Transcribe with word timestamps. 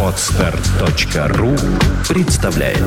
Отстар.ру 0.00 1.56
представляет 2.08 2.78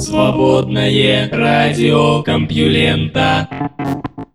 Свободное 0.00 1.28
радио 1.30 2.22
Компьюлента 2.22 3.48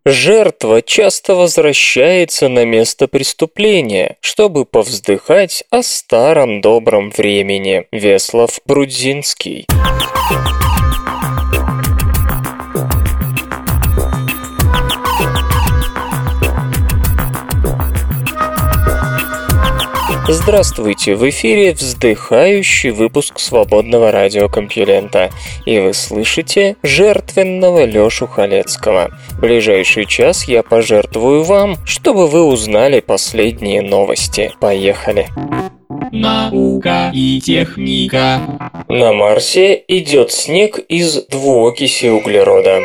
Жертва 0.05 0.83
часто 0.83 1.33
возвращается 1.33 2.49
на 2.49 2.65
место 2.65 3.07
преступления, 3.07 4.17
чтобы 4.21 4.65
повздыхать 4.65 5.63
о 5.71 5.81
старом 5.81 6.61
добром 6.61 7.09
времени. 7.09 7.87
Веслов 7.91 8.59
Брудзинский. 8.67 9.65
Здравствуйте, 20.27 21.15
в 21.15 21.29
эфире 21.29 21.73
вздыхающий 21.73 22.89
выпуск 22.89 23.37
свободного 23.37 24.11
радиокомпьюлента, 24.11 25.29
и 25.67 25.79
вы 25.79 25.93
слышите 25.93 26.77
жертвенного 26.81 27.85
Лёшу 27.85 28.25
Халецкого. 28.25 29.11
В 29.33 29.39
ближайший 29.39 30.05
час 30.07 30.47
я 30.47 30.63
пожертвую 30.63 31.43
вам, 31.43 31.75
чтобы 31.85 32.27
вы 32.27 32.43
узнали 32.43 33.01
последние 33.01 33.83
новости. 33.83 34.51
Поехали! 34.59 35.27
Наука 36.11 37.11
и 37.13 37.39
техника. 37.39 38.41
На 38.89 39.13
Марсе 39.13 39.83
идет 39.87 40.31
снег 40.31 40.79
из 40.89 41.23
двуокиси 41.27 42.07
углерода. 42.07 42.81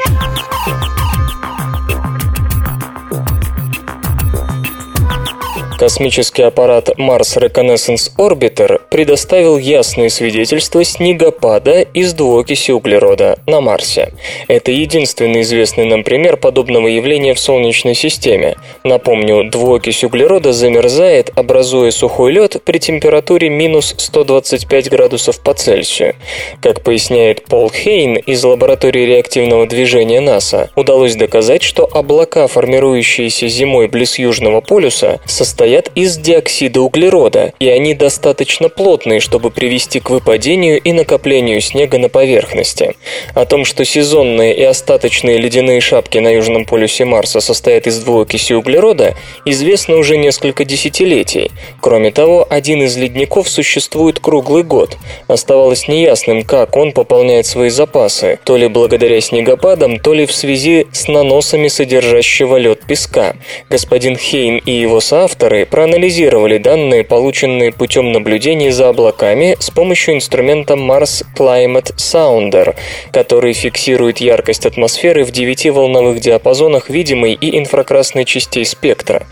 Космический 5.80 6.42
аппарат 6.42 6.90
Mars 6.98 7.38
Reconnaissance 7.38 8.12
Orbiter 8.18 8.82
предоставил 8.90 9.56
ясные 9.56 10.10
свидетельства 10.10 10.84
снегопада 10.84 11.80
из 11.80 12.12
двуокиси 12.12 12.70
углерода 12.70 13.38
на 13.46 13.62
Марсе. 13.62 14.12
Это 14.46 14.72
единственный 14.72 15.40
известный 15.40 15.86
нам 15.86 16.04
пример 16.04 16.36
подобного 16.36 16.86
явления 16.86 17.32
в 17.32 17.40
Солнечной 17.40 17.94
системе. 17.94 18.56
Напомню, 18.84 19.48
двуокись 19.50 20.04
углерода 20.04 20.52
замерзает, 20.52 21.30
образуя 21.34 21.90
сухой 21.92 22.32
лед 22.32 22.60
при 22.62 22.76
температуре 22.76 23.48
минус 23.48 23.94
125 23.96 24.90
градусов 24.90 25.40
по 25.40 25.54
Цельсию. 25.54 26.14
Как 26.60 26.82
поясняет 26.82 27.46
Пол 27.46 27.70
Хейн 27.70 28.16
из 28.16 28.44
лаборатории 28.44 29.06
реактивного 29.06 29.66
движения 29.66 30.20
НАСА, 30.20 30.68
удалось 30.76 31.16
доказать, 31.16 31.62
что 31.62 31.88
облака, 31.90 32.48
формирующиеся 32.48 33.48
зимой 33.48 33.88
близ 33.88 34.18
Южного 34.18 34.60
полюса, 34.60 35.20
состоят 35.24 35.69
состоят 35.70 35.90
из 35.94 36.16
диоксида 36.16 36.80
углерода, 36.80 37.52
и 37.60 37.68
они 37.68 37.94
достаточно 37.94 38.68
плотные, 38.68 39.20
чтобы 39.20 39.50
привести 39.50 40.00
к 40.00 40.10
выпадению 40.10 40.80
и 40.80 40.92
накоплению 40.92 41.60
снега 41.60 41.98
на 41.98 42.08
поверхности. 42.08 42.96
О 43.34 43.44
том, 43.44 43.64
что 43.64 43.84
сезонные 43.84 44.56
и 44.56 44.64
остаточные 44.64 45.38
ледяные 45.38 45.80
шапки 45.80 46.18
на 46.18 46.28
южном 46.28 46.64
полюсе 46.64 47.04
Марса 47.04 47.40
состоят 47.40 47.86
из 47.86 48.00
двуокиси 48.00 48.52
углерода, 48.52 49.14
известно 49.44 49.96
уже 49.96 50.16
несколько 50.16 50.64
десятилетий. 50.64 51.52
Кроме 51.80 52.10
того, 52.10 52.44
один 52.50 52.82
из 52.82 52.96
ледников 52.96 53.48
существует 53.48 54.18
круглый 54.18 54.64
год. 54.64 54.96
Оставалось 55.28 55.86
неясным, 55.86 56.42
как 56.42 56.76
он 56.76 56.90
пополняет 56.90 57.46
свои 57.46 57.70
запасы, 57.70 58.40
то 58.44 58.56
ли 58.56 58.66
благодаря 58.66 59.20
снегопадам, 59.20 60.00
то 60.00 60.14
ли 60.14 60.26
в 60.26 60.32
связи 60.32 60.88
с 60.92 61.06
наносами 61.06 61.68
содержащего 61.68 62.56
лед 62.56 62.80
песка. 62.88 63.36
Господин 63.68 64.16
Хейн 64.16 64.58
и 64.58 64.72
его 64.72 65.00
соавторы 65.00 65.59
проанализировали 65.64 66.58
данные, 66.58 67.04
полученные 67.04 67.72
путем 67.72 68.12
наблюдений 68.12 68.70
за 68.70 68.88
облаками 68.88 69.56
с 69.58 69.70
помощью 69.70 70.14
инструмента 70.14 70.74
Mars 70.74 71.24
Climate 71.36 71.94
Sounder, 71.96 72.74
который 73.12 73.52
фиксирует 73.52 74.18
яркость 74.18 74.66
атмосферы 74.66 75.24
в 75.24 75.30
9 75.30 75.70
волновых 75.70 76.20
диапазонах 76.20 76.90
видимой 76.90 77.32
и 77.32 77.58
инфракрасной 77.58 78.24
частей 78.24 78.64
спектра. 78.64 79.26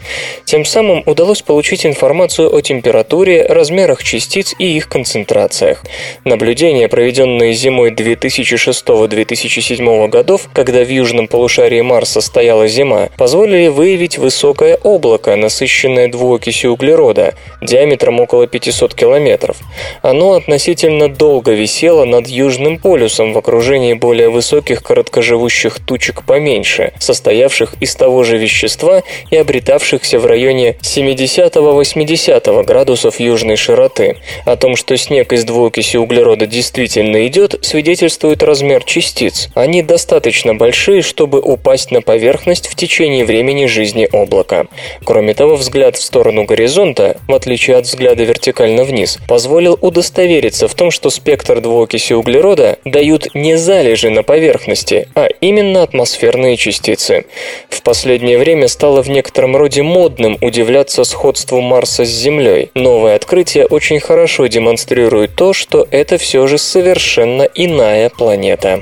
Тем 0.45 0.65
самым 0.65 1.03
удалось 1.07 1.43
получить 1.43 1.87
информацию 1.87 2.55
о 2.55 2.61
температуре, 2.61 3.47
размерах 3.47 4.03
частиц 4.03 4.55
и 4.59 4.77
их 4.77 4.89
концентрациях. 4.89 5.85
Наблюдения, 6.25 6.89
проведенные 6.89 7.53
зимой 7.53 7.91
2006-2007 7.91 10.09
годов, 10.09 10.49
когда 10.53 10.85
в 10.85 10.89
южном 10.89 11.29
полушарии 11.29 11.81
Марса 11.81 12.21
стояла 12.21 12.69
зима, 12.69 13.09
позволили 13.17 13.69
выявить 13.69 14.19
высокое 14.19 14.77
облако, 14.77 15.35
насыщенное 15.37 16.09
двуокисью 16.19 16.73
углерода 16.73 17.35
диаметром 17.63 18.21
около 18.21 18.47
500 18.47 18.95
километров. 18.95 19.57
Оно 20.03 20.35
относительно 20.35 21.09
долго 21.09 21.53
висело 21.53 22.05
над 22.05 22.27
Южным 22.29 22.79
полюсом 22.79 23.33
в 23.33 23.39
окружении 23.39 23.95
более 23.95 24.29
высоких 24.29 24.83
короткоживущих 24.83 25.79
тучек 25.81 26.25
поменьше, 26.25 26.93
состоявших 26.99 27.75
из 27.81 27.95
того 27.95 28.25
же 28.25 28.37
вещества 28.37 29.03
и 29.31 29.37
обретавшихся 29.37 30.19
в 30.19 30.27
районе 30.27 30.77
70-80 30.83 32.65
градусов 32.65 33.21
южной 33.21 33.57
широты. 33.57 34.17
О 34.45 34.57
том, 34.57 34.77
что 34.77 34.97
снег 34.97 35.33
из 35.33 35.45
двуокиси 35.45 35.97
углерода 35.97 36.47
действительно 36.47 37.27
идет, 37.27 37.55
свидетельствует 37.63 38.43
размер 38.43 38.85
частиц. 38.85 39.49
Они 39.55 39.83
достаточно 39.83 40.55
большие, 40.55 41.03
чтобы 41.03 41.41
упасть 41.41 41.91
на 41.91 42.03
поверхность 42.03 42.67
в 42.67 42.75
течение 42.75 43.25
времени 43.25 43.67
жизни 43.67 44.09
облака. 44.11 44.67
Кроме 45.05 45.35
того, 45.35 45.57
взгляд 45.57 45.97
в 45.99 46.03
сторону 46.03 46.45
горизонта, 46.45 47.19
в 47.29 47.35
отличие 47.35 47.77
от 47.77 47.85
взгляда 47.85 48.25
вертикально 48.25 48.85
вниз, 48.85 49.19
позволил 49.29 49.79
удостовериться 49.81 50.69
в 50.69 50.75
том, 50.75 50.91
что 50.91 51.11
спектр 51.11 51.61
двуокиси 51.61 52.13
углерода 52.13 52.79
дают 52.85 53.35
не 53.35 53.57
залежи 53.59 54.11
на 54.11 54.23
поверхности, 54.23 55.09
а 55.15 55.29
именно 55.41 55.83
атмосферные 55.83 56.57
частицы. 56.57 57.27
В 57.69 57.83
последнее 57.83 58.39
время 58.39 58.69
стало 58.69 59.03
в 59.03 59.11
некотором 59.11 59.57
роде 59.57 59.83
модным 59.83 60.39
удивляться 60.41 61.05
сходству 61.05 61.61
Марса 61.61 62.05
с 62.05 62.09
Землей. 62.09 62.71
Новое 62.75 63.17
открытие 63.17 63.67
очень 63.67 64.01
хорошо 64.01 64.47
демонстрирует 64.47 65.35
то, 65.35 65.53
что 65.53 65.87
это 65.91 66.19
все 66.19 66.47
же 66.47 66.59
совершенно 66.59 67.43
иная 67.43 68.09
планета. 68.09 68.81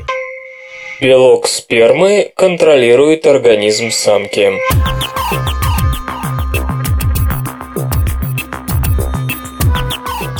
Белок 1.00 1.47
спермы 1.47 2.32
контролирует 2.34 3.26
организм 3.26 3.91
самки. 3.91 4.53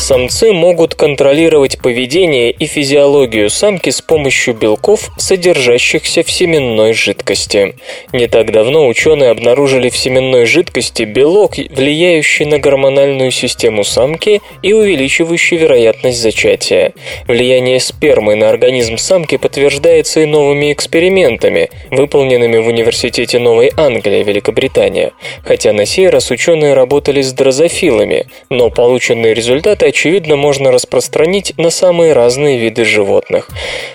Самцы 0.07 0.53
могут 0.53 0.95
контролировать 0.95 1.79
поведение 1.79 2.53
и 2.53 2.67
физиологию 2.67 3.51
самки 3.51 3.91
с 3.91 4.01
помощью 4.01 4.55
белков, 4.55 5.11
содержащихся 5.19 6.23
в 6.23 6.31
семенной 6.31 6.93
жидкости. 6.93 7.75
Не 8.13 8.29
так 8.29 8.53
давно 8.53 8.87
ученые 8.87 9.31
обнаружили 9.31 9.89
в 9.89 9.97
семенной 9.97 10.47
жидкости 10.47 11.03
белок, 11.03 11.57
влияющий 11.57 12.45
на 12.45 12.61
гормональную 12.61 13.33
систему 13.33 13.83
самки 13.83 14.43
и 14.63 14.73
увеличивающий 14.73 15.57
вероятность 15.57 16.23
зачатия. 16.23 16.93
Влияние 17.27 17.81
спермы 17.81 18.37
на 18.37 18.49
организм 18.49 18.99
самки 18.99 19.39
подтверждается 19.39 20.21
и 20.21 20.27
новыми 20.27 20.73
экспериментами, 20.73 21.69
выполненными 21.91 22.59
в 22.59 22.69
Университете 22.69 23.41
Новой 23.41 23.73
Англии, 23.77 24.23
Великобритания. 24.23 25.15
Хотя 25.43 25.73
на 25.73 25.85
сей 25.85 26.09
раз 26.09 26.31
ученые 26.31 26.75
работали 26.75 27.23
с 27.23 27.33
дрозофилами, 27.33 28.27
но 28.51 28.71
полученные 28.71 29.35
результаты 29.35 29.96
очевидно, 29.97 30.37
можно 30.37 30.71
распространить 30.71 31.55
на 31.57 31.71
самые 31.71 32.13
разные 32.13 32.59
виды 32.59 32.85
животных. 32.85 33.49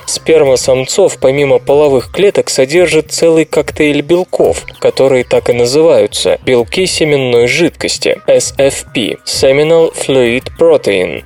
Сперма 0.08 0.56
самцов, 0.58 1.20
помимо 1.20 1.60
половых 1.60 2.12
клеток, 2.12 2.50
содержит 2.50 3.12
целый 3.12 3.46
коктейль 3.46 4.02
белков, 4.02 4.66
которые 4.80 5.24
так 5.24 5.52
и 5.52 5.54
называются– 5.54 6.40
белки 6.44 6.88
семенной 6.88 7.46
жидкости– 7.46 8.20
SFP– 8.28 9.20
Seminal 9.26 9.94
Fluid 9.94 10.46
Protein. 10.60 11.24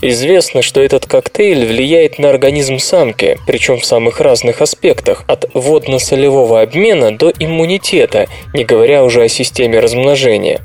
Известно, 0.00 0.62
что 0.62 0.80
этот 0.80 1.06
коктейль 1.06 1.66
влияет 1.66 2.20
на 2.20 2.30
организм 2.30 2.78
самки, 2.78 3.40
причем 3.44 3.80
в 3.80 3.84
самых 3.84 4.20
разных 4.20 4.62
аспектах– 4.62 5.24
от 5.26 5.50
водно-солевого 5.52 6.62
обмена 6.62 7.10
до 7.10 7.32
иммунитета, 7.40 8.28
не 8.54 8.64
говоря 8.64 9.02
уже 9.02 9.24
о 9.24 9.28
системе 9.28 9.80
размножения. 9.80 10.60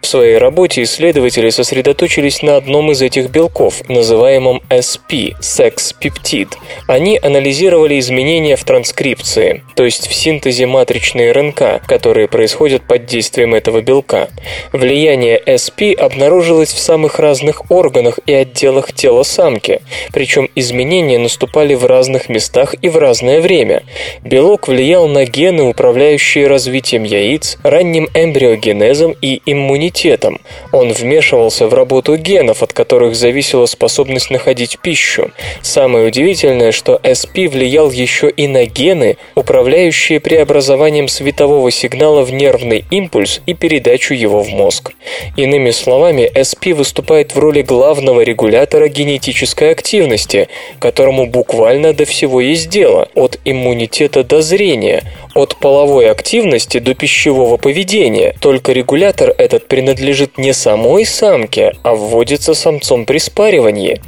В 0.00 0.06
своей 0.06 0.38
работе 0.38 0.84
исследователи 0.84 1.50
сосредоточились 1.50 2.42
на 2.42 2.56
одном 2.56 2.92
из 2.92 2.99
из 3.00 3.02
этих 3.02 3.30
белков, 3.30 3.88
называемом 3.88 4.62
SP– 4.68 5.34
секс-пептид. 5.40 6.48
Они 6.86 7.18
анализировали 7.20 7.98
изменения 7.98 8.56
в 8.56 8.64
транскрипции, 8.64 9.62
то 9.74 9.84
есть 9.84 10.06
в 10.06 10.14
синтезе 10.14 10.66
матричной 10.66 11.32
РНК, 11.32 11.82
которые 11.86 12.28
происходят 12.28 12.86
под 12.86 13.06
действием 13.06 13.54
этого 13.54 13.80
белка. 13.80 14.28
Влияние 14.72 15.40
SP 15.46 15.94
обнаружилось 15.94 16.72
в 16.72 16.78
самых 16.78 17.18
разных 17.18 17.70
органах 17.70 18.18
и 18.26 18.34
отделах 18.34 18.92
тела 18.92 19.22
самки, 19.22 19.80
причем 20.12 20.50
изменения 20.54 21.18
наступали 21.18 21.74
в 21.74 21.86
разных 21.86 22.28
местах 22.28 22.74
и 22.82 22.88
в 22.90 22.98
разное 22.98 23.40
время. 23.40 23.82
Белок 24.22 24.68
влиял 24.68 25.08
на 25.08 25.24
гены, 25.24 25.62
управляющие 25.62 26.46
развитием 26.46 27.04
яиц, 27.04 27.56
ранним 27.62 28.08
эмбриогенезом 28.12 29.16
и 29.22 29.40
иммунитетом. 29.46 30.38
Он 30.72 30.92
вмешивался 30.92 31.66
в 31.66 31.72
работу 31.72 32.16
генов, 32.16 32.62
от 32.62 32.74
которых 32.74 32.89
зависела 33.14 33.66
способность 33.66 34.30
находить 34.30 34.78
пищу. 34.80 35.30
Самое 35.62 36.08
удивительное, 36.08 36.72
что 36.72 37.00
SP 37.04 37.48
влиял 37.48 37.90
еще 37.90 38.28
и 38.28 38.48
на 38.48 38.66
гены, 38.66 39.16
управляющие 39.36 40.18
преобразованием 40.18 41.06
светового 41.06 41.70
сигнала 41.70 42.22
в 42.22 42.32
нервный 42.32 42.84
импульс 42.90 43.40
и 43.46 43.54
передачу 43.54 44.14
его 44.14 44.42
в 44.42 44.48
мозг. 44.48 44.92
Иными 45.36 45.70
словами, 45.70 46.30
SP 46.34 46.74
выступает 46.74 47.34
в 47.34 47.38
роли 47.38 47.62
главного 47.62 48.22
регулятора 48.22 48.88
генетической 48.88 49.70
активности, 49.70 50.48
которому 50.80 51.26
буквально 51.26 51.92
до 51.92 52.04
всего 52.04 52.40
есть 52.40 52.68
дело, 52.68 53.08
от 53.14 53.38
иммунитета 53.44 54.24
до 54.24 54.42
зрения, 54.42 55.04
от 55.34 55.56
половой 55.56 56.10
активности 56.10 56.78
до 56.78 56.94
пищевого 56.94 57.56
поведения, 57.56 58.34
только 58.40 58.72
регулятор 58.72 59.32
этот 59.38 59.68
принадлежит 59.68 60.38
не 60.38 60.52
самой 60.52 61.06
самке, 61.06 61.74
а 61.84 61.94
вводится 61.94 62.54
самцом 62.54 62.79
при 63.06 63.18
спаривании. 63.18 64.00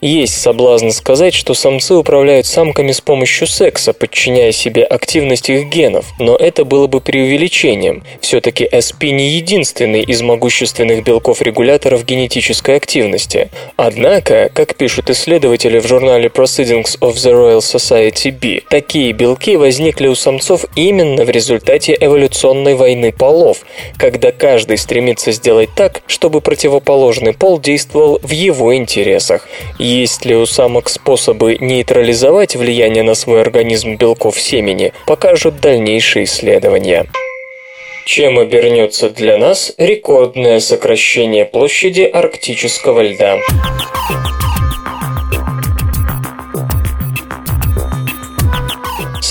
Есть 0.00 0.40
соблазн 0.40 0.90
сказать, 0.90 1.34
что 1.34 1.54
самцы 1.54 1.94
управляют 1.94 2.46
самками 2.46 2.92
с 2.92 3.00
помощью 3.00 3.46
секса, 3.46 3.92
подчиняя 3.92 4.50
себе 4.50 4.82
активность 4.82 5.48
их 5.48 5.68
генов, 5.68 6.06
но 6.18 6.34
это 6.34 6.64
было 6.64 6.86
бы 6.86 7.00
преувеличением. 7.00 8.02
Все-таки 8.20 8.64
SP 8.64 9.10
не 9.10 9.28
единственный 9.28 10.02
из 10.02 10.22
могущественных 10.22 11.04
белков-регуляторов 11.04 12.04
генетической 12.04 12.76
активности. 12.76 13.50
Однако, 13.76 14.50
как 14.52 14.74
пишут 14.74 15.10
исследователи 15.10 15.78
в 15.78 15.86
журнале 15.86 16.28
Proceedings 16.28 16.98
of 17.00 17.14
the 17.14 17.32
Royal 17.32 17.58
Society 17.58 18.32
B, 18.32 18.62
такие 18.68 19.12
белки 19.12 19.56
возникли 19.56 20.08
у 20.08 20.14
самцов 20.14 20.64
именно 20.74 21.24
в 21.24 21.30
результате 21.30 21.96
эволюционной 22.00 22.74
войны 22.74 23.12
полов, 23.12 23.58
когда 23.96 24.32
каждый 24.32 24.78
стремится 24.78 25.32
сделать 25.32 25.70
так, 25.76 26.02
чтобы 26.06 26.40
противоположный 26.40 27.32
пол 27.32 27.60
действовал 27.60 28.11
в 28.22 28.30
его 28.30 28.74
интересах. 28.74 29.48
Есть 29.78 30.24
ли 30.24 30.34
у 30.36 30.46
самок 30.46 30.88
способы 30.88 31.56
нейтрализовать 31.60 32.56
влияние 32.56 33.02
на 33.02 33.14
свой 33.14 33.40
организм 33.40 33.96
белков 33.96 34.40
семени, 34.40 34.92
покажут 35.06 35.60
дальнейшие 35.60 36.24
исследования. 36.24 37.06
Чем 38.04 38.38
обернется 38.38 39.10
для 39.10 39.38
нас 39.38 39.72
рекордное 39.78 40.58
сокращение 40.60 41.44
площади 41.44 42.02
арктического 42.02 43.00
льда? 43.00 43.38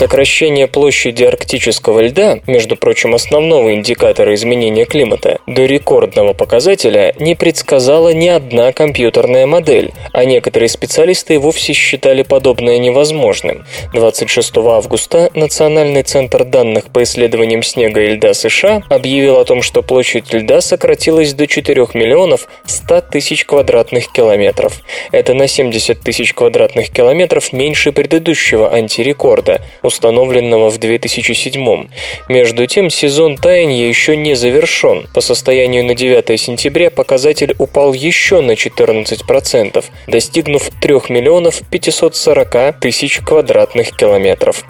Сокращение 0.02 0.66
площади 0.68 1.24
арктического 1.24 2.00
льда, 2.00 2.40
между 2.48 2.76
прочим, 2.76 3.14
основного 3.14 3.76
индикатора 3.76 4.34
изменения 4.34 4.86
климата, 4.86 5.38
до 5.46 5.68
рекордного 5.68 6.34
показателя 6.34 7.14
не 7.20 7.36
предсказала 7.36 8.12
ни 8.12 8.28
одна 8.28 8.74
компьютерная 8.74 9.46
модель, 9.46 9.92
а 10.12 10.26
некоторые 10.26 10.70
специалисты 10.70 11.38
вовсе 11.38 11.74
считали 11.74 12.24
подобное 12.24 12.80
невозможным. 12.80 13.64
26 13.94 14.58
августа 14.58 15.30
Национальный 15.36 16.02
центр 16.02 16.46
данных 16.46 16.86
по 16.86 17.04
исследованиям 17.04 17.62
снега 17.62 18.02
и 18.02 18.16
льда 18.16 18.34
США 18.34 18.82
объявил 18.90 19.38
о 19.38 19.46
том, 19.46 19.62
что 19.62 19.84
площадь 19.84 20.34
льда 20.34 20.62
сократилась 20.62 21.36
до 21.36 21.46
4 21.46 21.90
миллионов 21.94 22.48
100 22.66 23.02
тысяч 23.02 23.46
квадратных 23.46 24.12
километров. 24.12 24.82
Это 25.12 25.36
на 25.36 25.48
70 25.48 26.00
тысяч 26.00 26.34
квадратных 26.34 26.90
километров 26.90 27.54
меньше 27.54 27.92
предыдущего 27.92 28.74
антирекорда, 28.74 29.62
установленного 29.92 30.70
в 30.70 30.78
2007. 30.78 31.88
Между 32.30 32.66
тем, 32.66 32.90
сезон 32.90 33.36
таяния 33.36 33.88
еще 33.88 34.16
не 34.16 34.36
завершен. 34.36 35.08
По 35.14 35.20
состоянию 35.20 35.84
на 35.84 35.96
9 35.96 36.40
сентября 36.40 36.90
показатель 36.90 37.54
упал 37.60 37.92
еще 37.94 38.40
на 38.40 38.54
14%, 38.54 39.84
достигнув 40.08 40.70
3 40.82 40.94
миллионов 41.10 41.62
540 41.70 42.80
тысяч 42.80 43.20
квадратных 43.20 43.96
километров. 43.98 44.64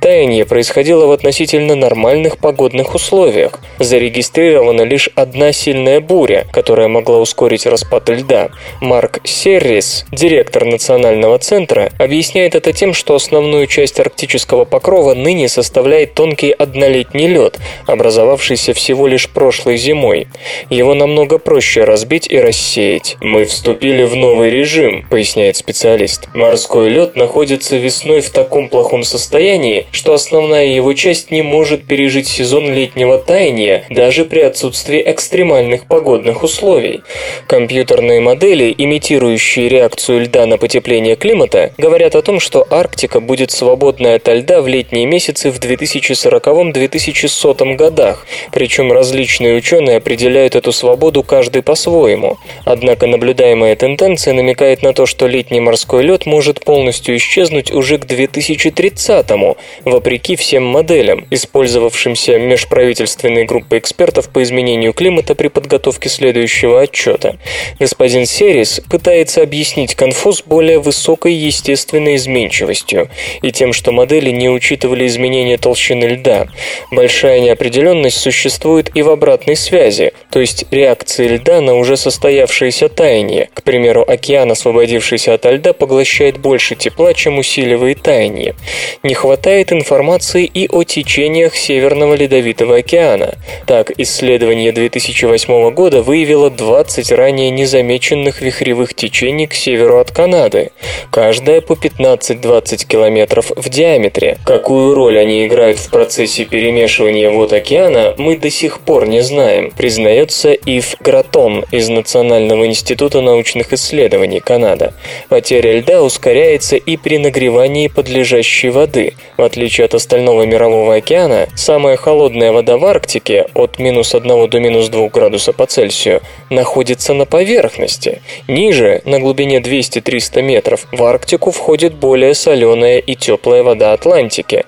Таяние 0.00 0.46
происходило 0.46 1.06
в 1.06 1.12
относительно 1.12 1.74
нормальных 1.74 2.38
погодных 2.38 2.94
условиях. 2.94 3.60
Зарегистрирована 3.78 4.82
лишь 4.82 5.10
одна 5.14 5.52
сильная 5.52 6.00
буря, 6.00 6.46
которая 6.50 6.88
могла 6.88 7.18
ускорить 7.18 7.66
распад 7.66 8.08
льда. 8.08 8.48
Марк 8.80 9.20
Серрис, 9.24 10.06
директор 10.10 10.64
Национального 10.64 11.38
центра, 11.38 11.90
объясняет 11.98 12.54
это 12.54 12.72
тем, 12.72 12.94
что 12.94 13.14
основную 13.14 13.66
часть 13.66 14.00
арктического 14.00 14.61
снежного 14.62 14.64
покрова 14.64 15.14
ныне 15.14 15.48
составляет 15.48 16.14
тонкий 16.14 16.50
однолетний 16.50 17.28
лед, 17.28 17.58
образовавшийся 17.86 18.72
всего 18.74 19.08
лишь 19.08 19.28
прошлой 19.28 19.76
зимой. 19.76 20.26
Его 20.70 20.94
намного 20.94 21.38
проще 21.38 21.84
разбить 21.84 22.26
и 22.30 22.40
рассеять. 22.40 23.16
«Мы 23.20 23.44
вступили 23.44 24.04
в 24.04 24.14
новый 24.14 24.50
режим»,— 24.50 25.04
поясняет 25.10 25.56
специалист. 25.56 26.28
«Морской 26.34 26.90
лед 26.90 27.16
находится 27.16 27.76
весной 27.76 28.20
в 28.20 28.30
таком 28.30 28.68
плохом 28.68 29.04
состоянии, 29.04 29.86
что 29.92 30.14
основная 30.14 30.66
его 30.66 30.94
часть 30.94 31.30
не 31.30 31.42
может 31.42 31.86
пережить 31.86 32.28
сезон 32.28 32.72
летнего 32.72 33.18
таяния 33.18 33.84
даже 33.90 34.24
при 34.24 34.40
отсутствии 34.40 35.02
экстремальных 35.04 35.86
погодных 35.86 36.42
условий. 36.42 37.02
Компьютерные 37.46 38.20
модели, 38.20 38.74
имитирующие 38.76 39.68
реакцию 39.68 40.20
льда 40.20 40.46
на 40.46 40.56
потепление 40.56 41.16
климата, 41.16 41.72
говорят 41.78 42.14
о 42.14 42.22
том, 42.22 42.40
что 42.40 42.66
Арктика 42.70 43.20
будет 43.20 43.50
свободной 43.50 44.16
от 44.16 44.28
льда 44.28 44.41
льда 44.42 44.60
в 44.60 44.66
летние 44.66 45.06
месяцы 45.06 45.50
в 45.50 45.58
2040-2100 45.58 47.76
годах, 47.76 48.26
причем 48.52 48.92
различные 48.92 49.56
ученые 49.56 49.96
определяют 49.98 50.56
эту 50.56 50.72
свободу 50.72 51.22
каждый 51.22 51.62
по-своему. 51.62 52.38
Однако 52.64 53.06
наблюдаемая 53.06 53.76
тенденция 53.76 54.34
намекает 54.34 54.82
на 54.82 54.92
то, 54.92 55.06
что 55.06 55.28
летний 55.28 55.60
морской 55.60 56.02
лед 56.02 56.26
может 56.26 56.64
полностью 56.64 57.16
исчезнуть 57.16 57.70
уже 57.70 57.98
к 57.98 58.04
2030-му, 58.04 59.56
вопреки 59.84 60.34
всем 60.36 60.64
моделям, 60.64 61.24
использовавшимся 61.30 62.38
межправительственной 62.38 63.44
группой 63.44 63.78
экспертов 63.78 64.28
по 64.28 64.42
изменению 64.42 64.92
климата 64.92 65.36
при 65.36 65.46
подготовке 65.48 66.08
следующего 66.08 66.80
отчета. 66.80 67.36
Господин 67.78 68.26
Серис 68.26 68.80
пытается 68.90 69.42
объяснить 69.42 69.94
конфуз 69.94 70.42
более 70.44 70.80
высокой 70.80 71.34
естественной 71.34 72.16
изменчивостью 72.16 73.08
и 73.40 73.52
тем, 73.52 73.72
что 73.72 73.92
модели 73.92 74.31
не 74.32 74.48
учитывали 74.48 75.06
изменения 75.06 75.58
толщины 75.58 76.04
льда. 76.04 76.48
Большая 76.90 77.40
неопределенность 77.40 78.18
существует 78.18 78.90
и 78.94 79.02
в 79.02 79.10
обратной 79.10 79.56
связи, 79.56 80.12
то 80.30 80.40
есть 80.40 80.64
реакции 80.70 81.28
льда 81.28 81.60
на 81.60 81.74
уже 81.74 81.96
состоявшееся 81.96 82.88
таяние. 82.88 83.48
К 83.54 83.62
примеру, 83.62 84.04
океан, 84.06 84.50
освободившийся 84.50 85.34
от 85.34 85.44
льда, 85.44 85.72
поглощает 85.72 86.38
больше 86.38 86.74
тепла, 86.74 87.14
чем 87.14 87.38
усиливает 87.38 88.02
таяние. 88.02 88.54
Не 89.02 89.14
хватает 89.14 89.72
информации 89.72 90.44
и 90.44 90.68
о 90.68 90.84
течениях 90.84 91.54
Северного 91.56 92.14
Ледовитого 92.14 92.76
океана. 92.76 93.34
Так, 93.66 93.92
исследование 93.98 94.72
2008 94.72 95.70
года 95.70 96.02
выявило 96.02 96.50
20 96.50 97.12
ранее 97.12 97.50
незамеченных 97.50 98.40
вихревых 98.40 98.94
течений 98.94 99.46
к 99.46 99.54
северу 99.54 99.98
от 99.98 100.10
Канады, 100.10 100.70
каждая 101.10 101.60
по 101.60 101.72
15-20 101.72 102.86
километров 102.86 103.50
в 103.56 103.68
диаметре, 103.68 104.21
Какую 104.44 104.94
роль 104.94 105.18
они 105.18 105.46
играют 105.46 105.78
в 105.78 105.90
процессе 105.90 106.44
перемешивания 106.44 107.30
вод 107.30 107.52
океана, 107.52 108.14
мы 108.18 108.36
до 108.36 108.50
сих 108.50 108.80
пор 108.80 109.06
не 109.06 109.22
знаем, 109.22 109.72
признается 109.76 110.52
Ив 110.52 110.96
Гратон 111.00 111.64
из 111.70 111.88
Национального 111.88 112.66
института 112.66 113.20
научных 113.20 113.72
исследований 113.72 114.40
Канада. 114.40 114.94
Потеря 115.28 115.78
льда 115.78 116.02
ускоряется 116.02 116.76
и 116.76 116.96
при 116.96 117.18
нагревании 117.18 117.88
подлежащей 117.88 118.70
воды. 118.70 119.14
В 119.36 119.42
отличие 119.42 119.84
от 119.84 119.94
остального 119.94 120.44
мирового 120.44 120.94
океана, 120.96 121.48
самая 121.54 121.96
холодная 121.96 122.52
вода 122.52 122.76
в 122.76 122.84
Арктике 122.84 123.46
от 123.54 123.78
минус 123.78 124.14
1 124.14 124.48
до 124.48 124.60
минус 124.60 124.88
2 124.88 125.08
градуса 125.08 125.52
по 125.52 125.66
Цельсию 125.66 126.20
находится 126.50 127.14
на 127.14 127.24
поверхности. 127.24 128.22
Ниже, 128.48 129.02
на 129.04 129.18
глубине 129.18 129.58
200-300 129.58 130.42
метров, 130.42 130.86
в 130.92 131.02
Арктику 131.02 131.50
входит 131.50 131.94
более 131.94 132.34
соленая 132.34 132.98
и 132.98 133.14
теплая 133.14 133.62
вода 133.62 133.92
Атлантики, 133.92 134.11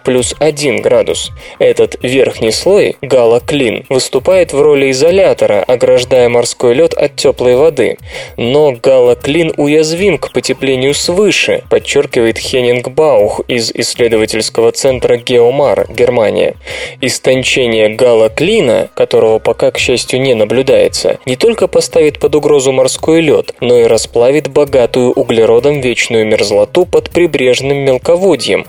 плюс 0.02 0.34
1 0.38 0.82
градус. 0.82 1.30
Этот 1.58 1.96
верхний 2.02 2.50
слой, 2.50 2.96
галоклин, 3.02 3.84
выступает 3.88 4.52
в 4.52 4.60
роли 4.60 4.90
изолятора, 4.90 5.62
ограждая 5.62 6.28
морской 6.28 6.74
лед 6.74 6.94
от 6.94 7.16
теплой 7.16 7.56
воды. 7.56 7.98
Но 8.36 8.72
галоклин 8.72 9.52
уязвим 9.56 10.18
к 10.18 10.32
потеплению 10.32 10.94
свыше, 10.94 11.62
подчеркивает 11.70 12.38
Хеннинг 12.38 12.88
Баух 12.88 13.40
из 13.48 13.70
исследовательского 13.70 14.72
центра 14.72 15.16
Геомар, 15.16 15.86
Германия. 15.90 16.54
Истончение 17.00 17.88
галоклина, 17.88 18.88
которого 18.94 19.38
пока, 19.38 19.70
к 19.70 19.78
счастью, 19.78 20.20
не 20.20 20.34
наблюдается, 20.34 21.18
не 21.26 21.36
только 21.36 21.66
поставит 21.66 22.18
под 22.18 22.34
угрозу 22.34 22.72
морской 22.72 23.20
лед, 23.20 23.54
но 23.60 23.78
и 23.78 23.84
расплавит 23.84 24.48
богатую 24.48 25.12
углеродом 25.12 25.80
вечную 25.80 26.26
мерзлоту 26.26 26.86
под 26.86 27.10
прибрежным 27.10 27.78
мелководьем, 27.78 28.66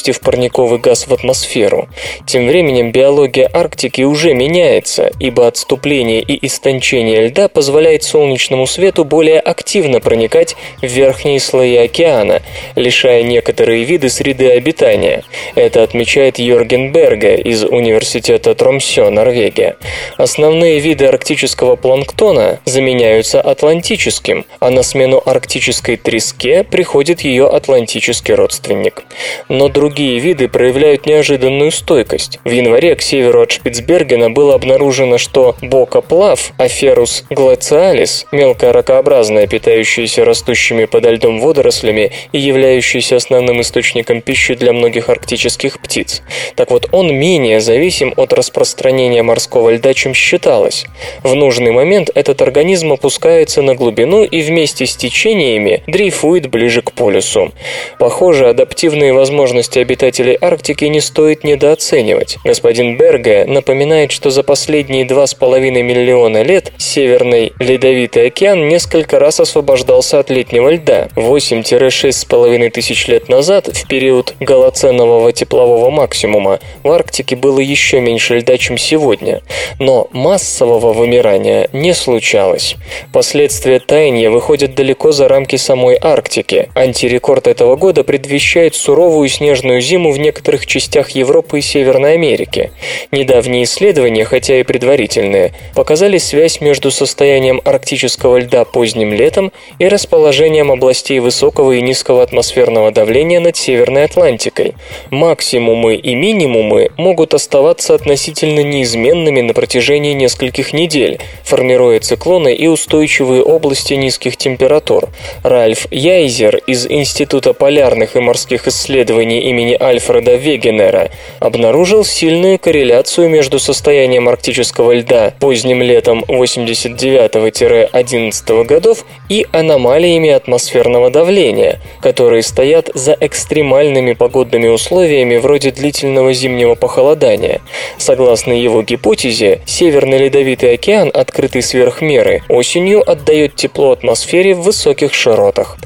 выпустив 0.00 0.20
парниковый 0.20 0.78
газ 0.78 1.06
в 1.06 1.12
атмосферу. 1.12 1.88
Тем 2.26 2.46
временем 2.46 2.90
биология 2.90 3.50
Арктики 3.52 4.02
уже 4.02 4.32
меняется, 4.32 5.10
ибо 5.20 5.46
отступление 5.46 6.22
и 6.22 6.46
истончение 6.46 7.26
льда 7.26 7.48
позволяет 7.48 8.02
солнечному 8.02 8.66
свету 8.66 9.04
более 9.04 9.40
активно 9.40 10.00
проникать 10.00 10.56
в 10.80 10.86
верхние 10.86 11.38
слои 11.38 11.76
океана, 11.76 12.40
лишая 12.76 13.22
некоторые 13.24 13.84
виды 13.84 14.08
среды 14.08 14.50
обитания. 14.52 15.22
Это 15.54 15.82
отмечает 15.82 16.38
Йорген 16.38 16.92
Берге 16.92 17.36
из 17.36 17.62
Университета 17.64 18.54
Тромсё, 18.54 19.10
Норвегия. 19.10 19.76
Основные 20.16 20.78
виды 20.78 21.04
арктического 21.04 21.76
планктона 21.76 22.58
заменяются 22.64 23.40
атлантическим, 23.42 24.46
а 24.60 24.70
на 24.70 24.82
смену 24.82 25.22
арктической 25.26 25.96
треске 25.96 26.64
приходит 26.64 27.20
ее 27.20 27.48
атлантический 27.48 28.34
родственник. 28.34 29.02
Но 29.48 29.68
другие 29.68 29.89
виды 29.98 30.48
проявляют 30.48 31.06
неожиданную 31.06 31.70
стойкость. 31.70 32.38
В 32.44 32.50
январе 32.50 32.94
к 32.94 33.02
северу 33.02 33.42
от 33.42 33.50
Шпицбергена 33.52 34.30
было 34.30 34.54
обнаружено, 34.54 35.18
что 35.18 35.56
бокоплав 35.60 36.52
Аферус 36.56 37.24
глациалис, 37.30 38.26
мелкая 38.32 38.72
ракообразная, 38.72 39.46
питающаяся 39.46 40.24
растущими 40.24 40.84
подо 40.84 41.10
льдом 41.10 41.40
водорослями 41.40 42.12
и 42.32 42.38
являющаяся 42.38 43.16
основным 43.16 43.60
источником 43.60 44.20
пищи 44.20 44.54
для 44.54 44.72
многих 44.72 45.08
арктических 45.08 45.80
птиц. 45.80 46.22
Так 46.54 46.70
вот, 46.70 46.88
он 46.92 47.14
менее 47.14 47.60
зависим 47.60 48.14
от 48.16 48.32
распространения 48.32 49.22
морского 49.22 49.70
льда, 49.70 49.94
чем 49.94 50.14
считалось. 50.14 50.86
В 51.22 51.34
нужный 51.34 51.72
момент 51.72 52.10
этот 52.14 52.42
организм 52.42 52.92
опускается 52.92 53.62
на 53.62 53.74
глубину 53.74 54.24
и 54.24 54.42
вместе 54.42 54.86
с 54.86 54.96
течениями 54.96 55.82
дрейфует 55.86 56.48
ближе 56.48 56.82
к 56.82 56.92
полюсу. 56.92 57.52
Похоже, 57.98 58.48
адаптивные 58.48 59.12
возможности 59.12 59.79
обитателей 59.80 60.36
Арктики 60.40 60.84
не 60.84 61.00
стоит 61.00 61.44
недооценивать. 61.44 62.38
Господин 62.44 62.96
Берге 62.96 63.44
напоминает, 63.46 64.12
что 64.12 64.30
за 64.30 64.42
последние 64.42 65.06
2,5 65.06 65.60
миллиона 65.82 66.42
лет 66.42 66.72
Северный 66.78 67.52
Ледовитый 67.58 68.26
океан 68.26 68.68
несколько 68.68 69.18
раз 69.18 69.40
освобождался 69.40 70.18
от 70.18 70.30
летнего 70.30 70.70
льда. 70.70 71.08
8-6,5 71.14 72.70
тысяч 72.70 73.06
лет 73.06 73.28
назад, 73.28 73.68
в 73.68 73.86
период 73.86 74.34
голоценового 74.40 75.32
теплового 75.32 75.90
максимума, 75.90 76.60
в 76.82 76.90
Арктике 76.90 77.36
было 77.36 77.60
еще 77.60 78.00
меньше 78.00 78.38
льда, 78.38 78.58
чем 78.58 78.78
сегодня. 78.78 79.42
Но 79.78 80.08
массового 80.12 80.92
вымирания 80.92 81.68
не 81.72 81.94
случалось. 81.94 82.76
Последствия 83.12 83.78
таяния 83.78 84.30
выходят 84.30 84.74
далеко 84.74 85.12
за 85.12 85.28
рамки 85.28 85.56
самой 85.56 85.96
Арктики. 86.00 86.68
Антирекорд 86.74 87.46
этого 87.46 87.76
года 87.76 88.02
предвещает 88.02 88.74
суровую 88.74 89.28
снежную 89.28 89.69
зиму 89.78 90.10
в 90.10 90.18
некоторых 90.18 90.66
частях 90.66 91.10
Европы 91.10 91.60
и 91.60 91.62
Северной 91.62 92.14
Америки. 92.14 92.72
Недавние 93.12 93.62
исследования, 93.62 94.24
хотя 94.24 94.58
и 94.58 94.64
предварительные, 94.64 95.52
показали 95.76 96.18
связь 96.18 96.60
между 96.60 96.90
состоянием 96.90 97.60
арктического 97.64 98.38
льда 98.38 98.64
поздним 98.64 99.12
летом 99.12 99.52
и 99.78 99.86
расположением 99.86 100.72
областей 100.72 101.20
высокого 101.20 101.72
и 101.72 101.82
низкого 101.82 102.22
атмосферного 102.22 102.90
давления 102.90 103.38
над 103.38 103.56
Северной 103.56 104.06
Атлантикой. 104.06 104.74
Максимумы 105.10 105.94
и 105.94 106.14
минимумы 106.14 106.88
могут 106.96 107.34
оставаться 107.34 107.94
относительно 107.94 108.60
неизменными 108.60 109.42
на 109.42 109.52
протяжении 109.52 110.14
нескольких 110.14 110.72
недель, 110.72 111.20
формируя 111.44 112.00
циклоны 112.00 112.54
и 112.54 112.66
устойчивые 112.66 113.42
области 113.42 113.94
низких 113.94 114.36
температур. 114.36 115.08
Ральф 115.42 115.86
Яйзер 115.90 116.56
из 116.66 116.86
Института 116.86 117.52
полярных 117.52 118.16
и 118.16 118.20
морских 118.20 118.66
исследований 118.68 119.49
имени 119.50 119.76
Альфреда 119.78 120.36
Вегенера 120.36 121.10
обнаружил 121.38 122.02
сильную 122.04 122.58
корреляцию 122.58 123.28
между 123.28 123.58
состоянием 123.58 124.26
арктического 124.28 124.92
льда 124.92 125.34
поздним 125.38 125.82
летом 125.82 126.24
89-11 126.28 128.64
годов 128.64 129.04
и 129.28 129.46
аномалиями 129.52 130.30
атмосферного 130.30 131.10
давления, 131.10 131.78
которые 132.00 132.42
стоят 132.42 132.88
за 132.94 133.14
экстремальными 133.20 134.14
погодными 134.14 134.68
условиями 134.68 135.36
вроде 135.36 135.70
длительного 135.70 136.32
зимнего 136.32 136.74
похолодания. 136.74 137.60
Согласно 137.98 138.52
его 138.52 138.82
гипотезе, 138.82 139.60
Северный 139.66 140.18
Ледовитый 140.18 140.74
океан, 140.74 141.10
открытый 141.12 141.62
сверх 141.62 142.00
меры, 142.00 142.42
осенью 142.48 143.08
отдает 143.08 143.54
тепло 143.56 143.90
атмосфере 143.92 144.54
в 144.54 144.62
высоких 144.62 145.14
широтах. 145.14 145.76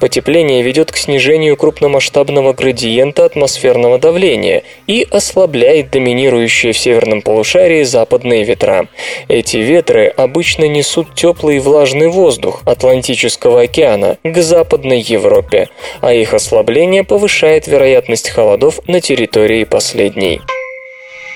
Потепление 0.00 0.62
ведет 0.62 0.90
к 0.92 0.96
снижению 0.96 1.56
крупномасштабного 1.56 2.52
градиента 2.52 3.13
атмосферного 3.22 3.98
давления 3.98 4.62
и 4.86 5.06
ослабляет 5.10 5.90
доминирующие 5.90 6.72
в 6.72 6.78
северном 6.78 7.22
полушарии 7.22 7.82
западные 7.82 8.44
ветра. 8.44 8.88
Эти 9.28 9.58
ветры 9.58 10.06
обычно 10.06 10.64
несут 10.64 11.14
теплый 11.14 11.56
и 11.56 11.60
влажный 11.60 12.08
воздух 12.08 12.62
Атлантического 12.64 13.62
океана 13.62 14.18
к 14.22 14.42
Западной 14.42 15.00
Европе, 15.00 15.68
а 16.00 16.14
их 16.14 16.34
ослабление 16.34 17.04
повышает 17.04 17.66
вероятность 17.66 18.30
холодов 18.30 18.80
на 18.86 19.00
территории 19.00 19.64
последней. 19.64 20.40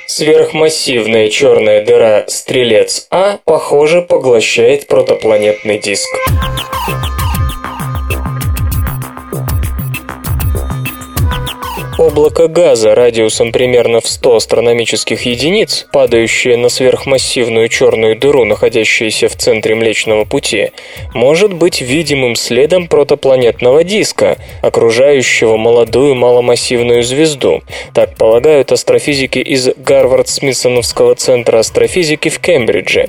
Сверхмассивная 0.06 1.28
черная 1.28 1.84
дыра 1.84 2.24
«Стрелец 2.28 3.06
А» 3.10 3.40
похоже 3.44 4.00
поглощает 4.00 4.86
протопланетный 4.86 5.78
диск. 5.78 6.08
Облако 11.98 12.46
газа 12.46 12.94
радиусом 12.94 13.50
примерно 13.50 14.00
в 14.00 14.06
100 14.06 14.36
астрономических 14.36 15.22
единиц, 15.22 15.84
падающее 15.92 16.56
на 16.56 16.68
сверхмассивную 16.68 17.68
черную 17.68 18.16
дыру, 18.16 18.44
находящуюся 18.44 19.28
в 19.28 19.34
центре 19.34 19.74
Млечного 19.74 20.24
Пути, 20.24 20.70
может 21.12 21.52
быть 21.52 21.80
видимым 21.80 22.36
следом 22.36 22.86
протопланетного 22.86 23.82
диска, 23.82 24.36
окружающего 24.62 25.56
молодую 25.56 26.14
маломассивную 26.14 27.02
звезду. 27.02 27.62
Так 27.94 28.14
полагают 28.16 28.70
астрофизики 28.70 29.40
из 29.40 29.68
Гарвард-Смитсоновского 29.76 31.16
центра 31.16 31.58
астрофизики 31.58 32.28
в 32.28 32.38
Кембридже. 32.38 33.08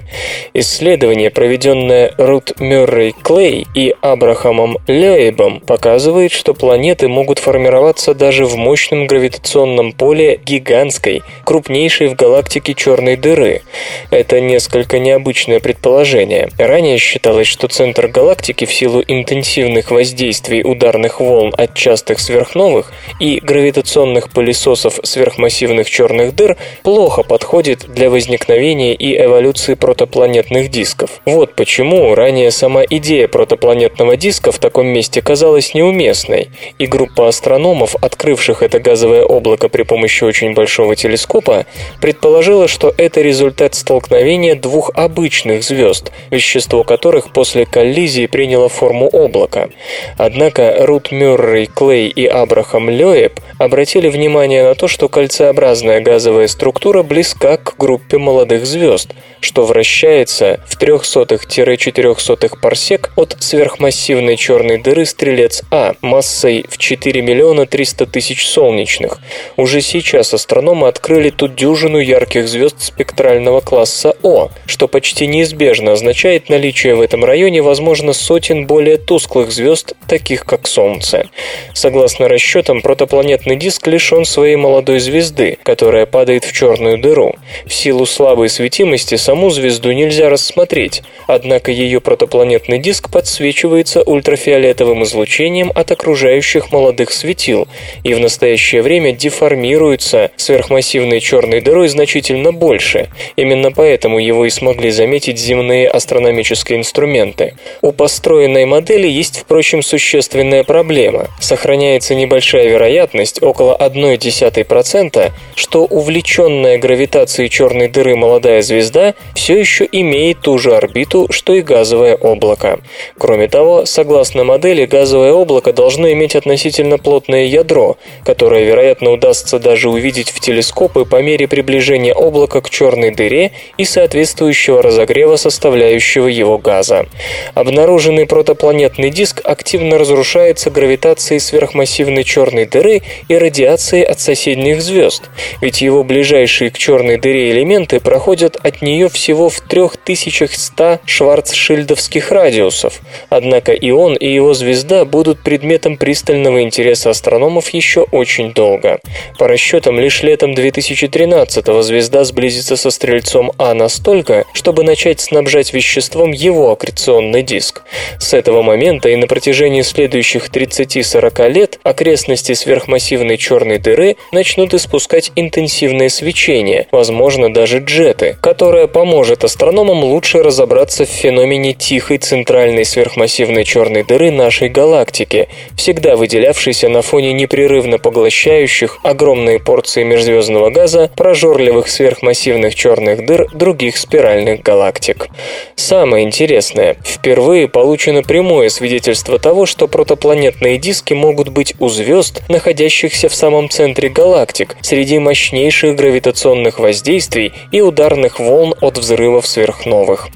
Исследование, 0.56 1.30
проведенное 1.30 2.16
Рут 2.18 2.60
Мюррей 2.60 3.14
Клей 3.22 3.68
и 3.76 3.94
Абрахамом 4.02 4.80
Лейбом, 4.88 5.60
показывает, 5.60 6.32
что 6.32 6.56
планеты 6.56 7.08
могут 7.08 7.38
формироваться 7.38 8.16
даже 8.16 8.48
в 8.48 8.56
мощном 8.56 8.79
мощном 8.80 9.08
гравитационном 9.08 9.92
поле 9.92 10.40
гигантской, 10.46 11.22
крупнейшей 11.44 12.08
в 12.08 12.16
галактике 12.16 12.74
черной 12.74 13.18
дыры. 13.18 13.62
Это 14.10 14.40
несколько 14.40 15.00
необычное 15.00 15.60
предположение. 15.60 16.50
Ранее 16.58 16.98
считалось, 16.98 17.48
что 17.48 17.68
центр 17.68 18.08
галактики 18.08 18.64
в 18.64 18.74
силу 18.74 19.04
интенсивных 19.06 19.92
воздействий 19.92 20.62
ударных 20.64 21.20
волн 21.20 21.54
от 21.58 21.74
частых 21.74 22.22
сверхновых 22.22 22.94
и 23.20 23.42
гравитационных 23.42 24.32
пылесосов 24.32 24.98
сверхмассивных 25.04 25.90
черных 25.90 26.34
дыр 26.34 26.56
плохо 26.84 27.24
подходит 27.24 27.86
для 27.90 28.10
возникновения 28.10 28.94
и 28.96 29.14
эволюции 29.22 29.74
протопланетных 29.74 30.70
дисков. 30.70 31.20
Вот 31.26 31.54
почему 31.56 32.16
ранее 32.16 32.52
сама 32.52 32.84
идея 32.90 33.28
протопланетного 33.28 34.16
диска 34.16 34.54
в 34.54 34.60
таком 34.60 34.88
месте 34.88 35.22
казалась 35.22 35.74
неуместной, 35.74 36.48
и 36.78 36.86
группа 36.86 37.28
астрономов, 37.28 37.98
открывших 38.02 38.64
это 38.70 38.80
газовое 38.80 39.24
облако 39.24 39.68
при 39.68 39.82
помощи 39.82 40.24
очень 40.24 40.54
большого 40.54 40.96
телескопа, 40.96 41.66
предположила, 42.02 42.68
что 42.68 42.94
это 42.98 43.22
результат 43.22 43.74
столкновения 43.74 44.54
двух 44.54 44.92
обычных 44.94 45.64
звезд, 45.64 46.12
вещество 46.30 46.84
которых 46.84 47.34
после 47.34 47.66
коллизии 47.66 48.28
приняло 48.28 48.70
форму 48.70 49.10
облака. 49.12 49.70
Однако 50.18 50.86
Рут 50.86 51.12
Мюррей 51.12 51.66
Клей 51.66 52.10
и 52.10 52.28
Абрахам 52.28 52.92
Лёеб 52.92 53.40
обратили 53.58 54.08
внимание 54.08 54.64
на 54.64 54.76
то, 54.76 54.88
что 54.88 55.10
кольцеобразная 55.10 56.00
газовая 56.02 56.48
структура 56.48 57.02
близка 57.02 57.58
к 57.58 57.76
группе 57.78 58.20
молодых 58.20 58.68
звезд, 58.68 59.14
что 59.42 59.66
вращается 59.66 60.60
в 60.68 60.80
300-400 60.80 62.60
парсек 62.62 63.12
от 63.16 63.36
сверхмассивной 63.40 64.38
черной 64.38 64.78
дыры 64.78 65.06
Стрелец 65.06 65.64
А 65.72 65.96
массой 66.02 66.66
в 66.70 66.78
4 66.78 67.22
миллиона 67.22 67.66
300 67.66 68.06
тысяч 68.06 68.48
солнечных. 68.60 69.22
Уже 69.56 69.80
сейчас 69.80 70.34
астрономы 70.34 70.90
открыли 70.90 71.30
тут 71.30 71.56
дюжину 71.56 72.00
ярких 72.00 72.46
звезд 72.50 72.76
спектрального 72.82 73.62
класса 73.62 74.18
О, 74.22 74.50
что 74.66 74.90
почти 74.90 75.28
неизбежно 75.28 75.94
означает 75.94 76.50
наличие 76.50 76.96
в 76.96 77.02
этом 77.02 77.24
районе, 77.24 77.62
возможно, 77.62 78.12
сотен 78.12 78.68
более 78.68 78.98
тусклых 78.98 79.52
звезд, 79.52 79.94
таких 80.10 80.44
как 80.44 80.68
Солнце. 80.68 81.30
Согласно 81.74 82.28
расчетам, 82.28 82.82
протопланетный 82.82 83.56
диск 83.56 83.88
лишен 83.88 84.26
своей 84.26 84.58
молодой 84.58 85.00
звезды, 85.00 85.58
которая 85.64 86.06
падает 86.06 86.44
в 86.44 86.52
черную 86.52 86.98
дыру. 86.98 87.36
В 87.66 87.74
силу 87.74 88.06
слабой 88.06 88.50
светимости 88.50 89.16
саму 89.16 89.52
звезду 89.52 89.94
нельзя 89.94 90.30
рассмотреть, 90.30 91.02
однако 91.28 91.72
ее 91.72 92.02
протопланетный 92.02 92.80
диск 92.80 93.10
подсвечивается 93.10 94.02
ультрафиолетовым 94.02 95.04
излучением 95.04 95.72
от 95.74 95.92
окружающих 95.92 96.74
молодых 96.74 97.14
светил 97.14 97.70
и 98.04 98.14
в 98.14 98.20
настоящее 98.20 98.49
время 98.82 99.12
деформируется 99.12 100.32
сверхмассивной 100.38 101.20
черной 101.20 101.62
дырой 101.62 101.88
значительно 101.90 102.52
больше. 102.54 103.10
Именно 103.36 103.72
поэтому 103.72 104.20
его 104.20 104.46
и 104.46 104.50
смогли 104.50 104.92
заметить 104.92 105.38
земные 105.38 105.90
астрономические 105.90 106.80
инструменты. 106.80 107.56
У 107.82 107.92
построенной 107.92 108.66
модели 108.66 109.08
есть, 109.08 109.40
впрочем, 109.40 109.82
существенная 109.82 110.64
проблема. 110.64 111.28
Сохраняется 111.40 112.16
небольшая 112.16 112.70
вероятность, 112.70 113.42
около 113.42 113.76
0,1%, 113.78 115.32
что 115.56 115.86
увлеченная 115.86 116.78
гравитацией 116.78 117.50
черной 117.50 117.88
дыры 117.88 118.16
молодая 118.16 118.62
звезда 118.62 119.14
все 119.36 119.60
еще 119.60 119.88
имеет 119.92 120.42
ту 120.42 120.58
же 120.58 120.76
орбиту, 120.76 121.28
что 121.30 121.54
и 121.54 121.62
газовое 121.62 122.16
облако. 122.16 122.80
Кроме 123.18 123.48
того, 123.48 123.86
согласно 123.86 124.44
модели, 124.44 124.86
газовое 124.86 125.34
облако 125.34 125.74
должно 125.74 126.12
иметь 126.12 126.36
относительно 126.36 126.98
плотное 126.98 127.46
ядро, 127.46 127.98
которое, 128.24 128.39
вероятно, 128.48 129.12
удастся 129.12 129.60
даже 129.60 129.90
увидеть 129.90 130.32
в 130.32 130.40
телескопы 130.40 131.06
по 131.06 131.22
мере 131.22 131.48
приближения 131.48 132.14
облака 132.14 132.62
к 132.62 132.70
черной 132.70 133.12
дыре 133.12 133.52
и 133.78 133.86
соответствующего 133.86 134.82
разогрева 134.82 135.36
составляющего 135.36 136.28
его 136.28 136.58
газа. 136.58 137.08
Обнаруженный 137.54 138.26
протопланетный 138.26 139.10
диск 139.10 139.42
активно 139.44 139.98
разрушается 139.98 140.70
гравитацией 140.70 141.40
сверхмассивной 141.40 142.24
черной 142.24 142.66
дыры 142.66 143.02
и 143.28 143.36
радиацией 143.36 144.04
от 144.04 144.20
соседних 144.20 144.82
звезд, 144.82 145.24
ведь 145.62 145.82
его 145.82 146.04
ближайшие 146.04 146.72
к 146.72 146.78
черной 146.78 147.18
дыре 147.18 147.52
элементы 147.52 148.00
проходят 148.00 148.58
от 148.64 148.82
нее 148.82 149.10
всего 149.10 149.50
в 149.50 149.60
3100 149.62 151.00
шварцшильдовских 151.06 152.32
радиусов. 152.32 153.02
Однако 153.30 153.72
и 153.72 153.92
он, 153.92 154.16
и 154.16 154.32
его 154.32 154.54
звезда 154.54 155.06
будут 155.06 155.44
предметом 155.44 155.98
пристального 155.98 156.62
интереса 156.62 157.10
астрономов 157.10 157.70
еще 157.70 158.06
очень 158.20 158.54
долго. 158.54 159.00
По 159.38 159.48
расчетам, 159.48 160.00
лишь 160.00 160.22
летом 160.22 160.54
2013-го 160.54 161.82
звезда 161.82 162.24
сблизится 162.24 162.76
со 162.76 162.92
Стрельцом 162.92 163.52
А 163.58 163.74
настолько, 163.74 164.46
чтобы 164.54 164.84
начать 164.84 165.22
снабжать 165.22 165.74
веществом 165.74 166.32
его 166.32 166.72
аккреционный 166.72 167.44
диск. 167.44 167.84
С 168.20 168.34
этого 168.34 168.62
момента 168.62 169.10
и 169.10 169.16
на 169.16 169.28
протяжении 169.28 169.82
следующих 169.82 170.50
30-40 170.50 171.50
лет 171.50 171.80
окрестности 171.84 172.54
сверхмассивной 172.54 173.38
черной 173.38 173.78
дыры 173.78 174.18
начнут 174.32 174.74
испускать 174.74 175.32
интенсивное 175.36 176.10
свечение, 176.10 176.88
возможно 176.92 177.54
даже 177.54 177.80
джеты, 177.80 178.38
которое 178.42 178.88
поможет 178.88 179.44
астрономам 179.44 180.04
лучше 180.04 180.44
разобраться 180.44 181.06
в 181.06 181.10
феномене 181.10 181.74
тихой 181.74 182.18
центральной 182.18 182.84
сверхмассивной 182.84 183.64
черной 183.64 184.04
дыры 184.04 184.32
нашей 184.32 184.70
галактики, 184.70 185.48
всегда 185.76 186.16
выделявшейся 186.16 186.90
на 186.90 187.02
фоне 187.02 187.34
непрерывно 187.34 187.98
поглощающих 188.10 188.98
огромные 189.04 189.60
порции 189.60 190.02
межзвездного 190.02 190.72
газа 190.72 191.12
прожорливых 191.16 191.88
сверхмассивных 191.88 192.74
черных 192.74 193.24
дыр 193.24 193.48
других 193.54 193.98
спиральных 193.98 194.64
галактик. 194.64 195.28
Самое 195.76 196.26
интересное, 196.26 196.98
впервые 197.06 197.68
получено 197.68 198.24
прямое 198.24 198.70
свидетельство 198.70 199.38
того, 199.38 199.68
что 199.68 199.88
протопланетные 199.88 200.80
диски 200.80 201.14
могут 201.14 201.50
быть 201.50 201.76
у 201.78 201.88
звезд, 201.88 202.42
находящихся 202.50 203.30
в 203.30 203.36
самом 203.36 203.70
центре 203.70 204.10
галактик, 204.10 204.76
среди 204.82 205.20
мощнейших 205.20 205.96
гравитационных 205.96 206.80
воздействий 206.80 207.54
и 207.72 207.82
ударных 207.82 208.40
волн 208.40 208.74
от 208.82 208.98
взрывов 208.98 209.46
сверхновых. 209.46 210.30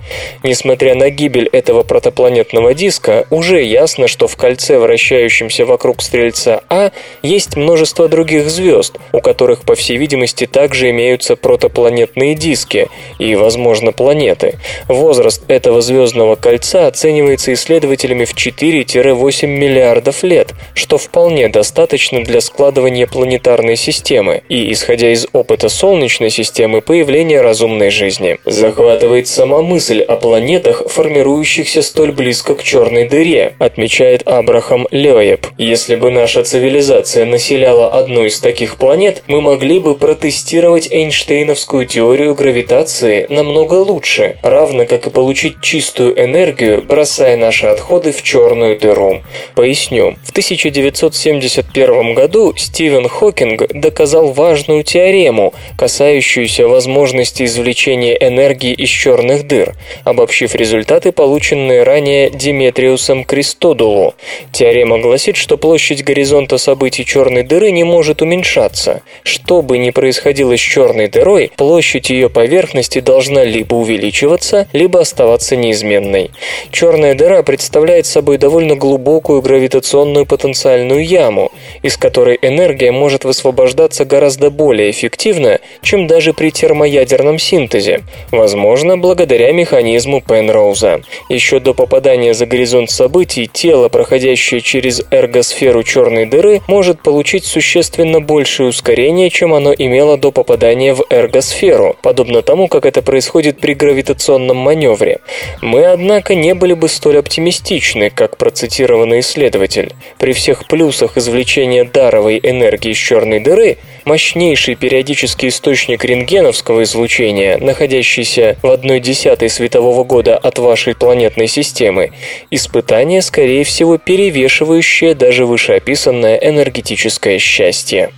Несмотря 0.44 0.94
на 0.94 1.10
гибель 1.10 1.48
этого 1.48 1.82
протопланетного 1.82 2.76
диска, 2.76 3.26
уже 3.32 3.64
ясно, 3.64 4.08
что 4.08 4.28
в 4.28 4.38
кольце, 4.38 4.78
вращающемся 4.78 5.66
вокруг 5.66 6.04
Стрельца 6.04 6.62
А, 6.70 6.92
есть 7.24 7.56
множество 7.64 8.08
других 8.08 8.50
звезд, 8.50 8.98
у 9.12 9.22
которых, 9.22 9.62
по 9.62 9.76
всей 9.76 9.98
видимости, 9.98 10.46
также 10.46 10.90
имеются 10.90 11.36
протопланетные 11.36 12.36
диски 12.36 12.90
и, 13.20 13.36
возможно, 13.36 13.92
планеты. 13.92 14.60
Возраст 14.88 15.44
этого 15.48 15.82
звездного 15.82 16.36
кольца 16.36 16.88
оценивается 16.88 17.54
исследователями 17.54 18.26
в 18.26 18.36
4-8 18.36 19.48
миллиардов 19.48 20.24
лет, 20.24 20.54
что 20.74 20.98
вполне 20.98 21.50
достаточно 21.50 22.24
для 22.24 22.42
складывания 22.42 23.08
планетарной 23.08 23.78
системы 23.78 24.44
и, 24.50 24.72
исходя 24.72 25.12
из 25.12 25.28
опыта 25.34 25.70
Солнечной 25.70 26.30
системы, 26.30 26.82
появления 26.82 27.42
разумной 27.42 27.90
жизни. 27.90 28.38
Захватывает 28.46 29.28
сама 29.28 29.62
мысль 29.62 30.02
о 30.02 30.18
планетах, 30.18 30.84
формирующихся 30.88 31.82
столь 31.82 32.12
близко 32.12 32.56
к 32.56 32.64
черной 32.64 33.08
дыре, 33.08 33.56
отмечает 33.60 34.28
Абрахам 34.28 34.88
Леоеб. 34.92 35.48
Если 35.58 35.96
бы 35.96 36.12
наша 36.12 36.44
цивилизация 36.44 37.26
населяла 37.54 37.90
одну 37.90 38.26
из 38.26 38.40
таких 38.40 38.78
планет, 38.78 39.22
мы 39.28 39.40
могли 39.40 39.80
бы 39.80 39.96
протестировать 39.96 40.92
Эйнштейновскую 40.92 41.86
теорию 41.86 42.34
гравитации 42.34 43.28
намного 43.30 43.76
лучше, 43.76 44.38
равно 44.42 44.86
как 44.86 45.06
и 45.06 45.12
получить 45.12 45.62
чистую 45.62 46.20
энергию, 46.20 46.82
бросая 46.82 47.38
наши 47.38 47.68
отходы 47.68 48.12
в 48.12 48.24
черную 48.24 48.80
дыру. 48.80 49.22
Поясню. 49.54 50.16
В 50.26 50.32
1971 50.32 52.16
году 52.16 52.56
Стивен 52.58 53.08
Хокинг 53.08 53.68
доказал 53.72 54.32
важную 54.32 54.84
теорему, 54.84 55.54
касающуюся 55.78 56.68
возможности 56.68 57.44
извлечения 57.44 58.16
энергии 58.16 58.74
из 58.74 58.90
черных 58.90 59.46
дыр, 59.46 59.76
обобщив 60.06 60.56
результаты, 60.56 61.12
полученные 61.12 61.84
ранее 61.84 62.32
Диметриусом 62.32 63.24
Кристодулу. 63.26 64.16
Теорема 64.52 64.98
гласит, 64.98 65.36
что 65.36 65.58
площадь 65.58 66.04
горизонта 66.04 66.58
событий 66.58 67.06
черной 67.06 67.43
дыры 67.44 67.72
не 67.72 67.84
может 67.84 68.22
уменьшаться. 68.22 69.02
Что 69.24 69.62
бы 69.62 69.78
ни 69.78 69.92
происходило 69.92 70.58
с 70.58 70.60
черной 70.60 71.08
дырой, 71.08 71.52
площадь 71.56 72.10
ее 72.10 72.30
поверхности 72.30 73.00
должна 73.00 73.44
либо 73.44 73.76
увеличиваться, 73.76 74.68
либо 74.74 75.02
оставаться 75.02 75.56
неизменной. 75.56 76.32
Черная 76.72 77.14
дыра 77.14 77.44
представляет 77.44 78.06
собой 78.06 78.38
довольно 78.38 78.76
глубокую 78.76 79.42
гравитационную 79.42 80.26
потенциальную 80.26 81.06
яму, 81.06 81.52
из 81.82 81.98
которой 81.98 82.38
энергия 82.42 82.92
может 82.92 83.26
высвобождаться 83.26 84.06
гораздо 84.06 84.50
более 84.50 84.92
эффективно, 84.92 85.60
чем 85.82 86.08
даже 86.08 86.34
при 86.34 86.50
термоядерном 86.52 87.40
синтезе, 87.40 88.02
возможно, 88.32 88.98
благодаря 88.98 89.52
механизму 89.52 90.22
Пенроуза. 90.22 91.02
Еще 91.30 91.60
до 91.60 91.74
попадания 91.74 92.34
за 92.34 92.46
горизонт 92.46 92.90
событий 92.90 93.50
тело, 93.52 93.90
проходящее 93.90 94.62
через 94.62 95.04
эргосферу 95.12 95.84
черной 95.84 96.26
дыры, 96.26 96.62
может 96.68 97.02
получить 97.34 97.52
существенно 97.52 98.22
большее 98.22 98.70
ускорение, 98.70 99.32
чем 99.32 99.56
оно 99.56 99.74
имело 99.74 100.18
до 100.18 100.32
попадания 100.32 100.94
в 100.94 101.04
эргосферу, 101.10 101.96
подобно 102.04 102.44
тому, 102.44 102.68
как 102.68 102.86
это 102.86 103.02
происходит 103.02 103.60
при 103.60 103.74
гравитационном 103.74 104.58
маневре. 104.58 105.20
Мы, 105.60 105.84
однако, 105.86 106.36
не 106.36 106.54
были 106.54 106.74
бы 106.74 106.88
столь 106.88 107.18
оптимистичны, 107.18 108.12
как 108.12 108.38
процитированный 108.38 109.22
исследователь. 109.22 109.94
При 110.20 110.34
всех 110.34 110.68
плюсах 110.68 111.18
извлечения 111.18 111.86
даровой 111.86 112.40
энергии 112.44 112.92
из 112.92 112.98
черной 112.98 113.40
дыры 113.40 113.78
мощнейший 114.06 114.76
периодический 114.76 115.50
источник 115.50 116.04
рентгеновского 116.04 116.84
излучения, 116.84 117.58
находящийся 117.58 118.58
в 118.62 118.68
одной 118.68 119.00
десятой 119.00 119.50
светового 119.50 120.04
года 120.04 120.38
от 120.38 120.60
вашей 120.60 120.96
планетной 120.96 121.48
системы, 121.48 122.12
испытание, 122.52 123.22
скорее 123.22 123.64
всего, 123.64 123.98
перевешивающее 123.98 125.16
даже 125.16 125.46
вышеописанное 125.46 126.38
энергетическое 126.38 127.40
счастье. 127.40 128.12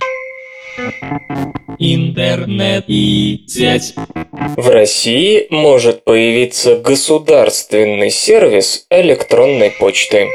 Интернет 1.78 2.84
и 2.86 3.44
сеть. 3.46 3.94
В 4.56 4.68
России 4.68 5.46
может 5.50 6.04
появиться 6.04 6.76
государственный 6.76 8.10
сервис 8.10 8.86
электронной 8.90 9.70
почты. 9.70 10.28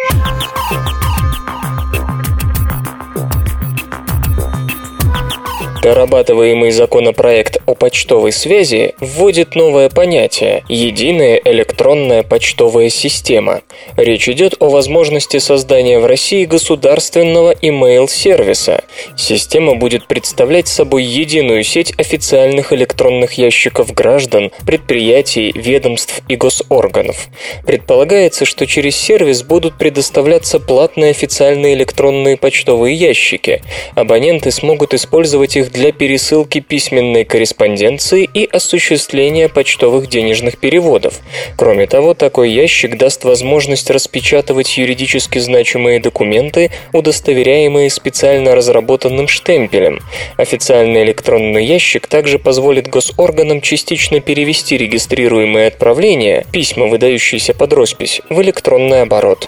Дорабатываемый 5.81 6.69
законопроект 6.69 7.57
о 7.65 7.73
почтовой 7.73 8.31
связи 8.31 8.93
вводит 8.99 9.55
новое 9.55 9.89
понятие– 9.89 10.63
единая 10.69 11.41
электронная 11.43 12.21
почтовая 12.21 12.89
система. 12.89 13.61
Речь 13.97 14.29
идет 14.29 14.53
о 14.59 14.69
возможности 14.69 15.39
создания 15.39 15.97
в 15.97 16.05
России 16.05 16.45
государственного 16.45 17.53
email-сервиса. 17.53 18.83
Система 19.17 19.73
будет 19.73 20.05
представлять 20.05 20.67
собой 20.67 21.03
единую 21.03 21.63
сеть 21.63 21.95
официальных 21.97 22.73
электронных 22.73 23.33
ящиков 23.39 23.91
граждан, 23.91 24.51
предприятий, 24.67 25.51
ведомств 25.55 26.21
и 26.27 26.35
госорганов. 26.35 27.27
Предполагается, 27.65 28.45
что 28.45 28.67
через 28.67 28.95
сервис 28.95 29.41
будут 29.41 29.79
предоставляться 29.79 30.59
платные 30.59 31.09
официальные 31.09 31.73
электронные 31.73 32.37
почтовые 32.37 32.93
ящики. 32.93 33.63
Абоненты 33.95 34.51
смогут 34.51 34.93
использовать 34.93 35.57
их 35.57 35.70
для 35.71 35.91
пересылки 35.91 36.59
письменной 36.59 37.25
корреспонденции 37.25 38.29
и 38.31 38.45
осуществления 38.45 39.49
почтовых 39.49 40.07
денежных 40.07 40.57
переводов. 40.57 41.19
Кроме 41.57 41.87
того, 41.87 42.13
такой 42.13 42.51
ящик 42.51 42.97
даст 42.97 43.23
возможность 43.23 43.89
распечатывать 43.89 44.77
юридически 44.77 45.39
значимые 45.39 45.99
документы, 45.99 46.71
удостоверяемые 46.93 47.89
специально 47.89 48.55
разработанным 48.55 49.27
штемпелем. 49.27 49.99
Официальный 50.37 51.03
электронный 51.03 51.65
ящик 51.65 52.07
также 52.07 52.39
позволит 52.39 52.87
госорганам 52.87 53.61
частично 53.61 54.19
перевести 54.19 54.77
регистрируемые 54.77 55.67
отправления, 55.67 56.45
письма, 56.51 56.87
выдающиеся 56.87 57.53
под 57.53 57.73
роспись, 57.73 58.21
в 58.29 58.41
электронный 58.41 59.01
оборот. 59.01 59.47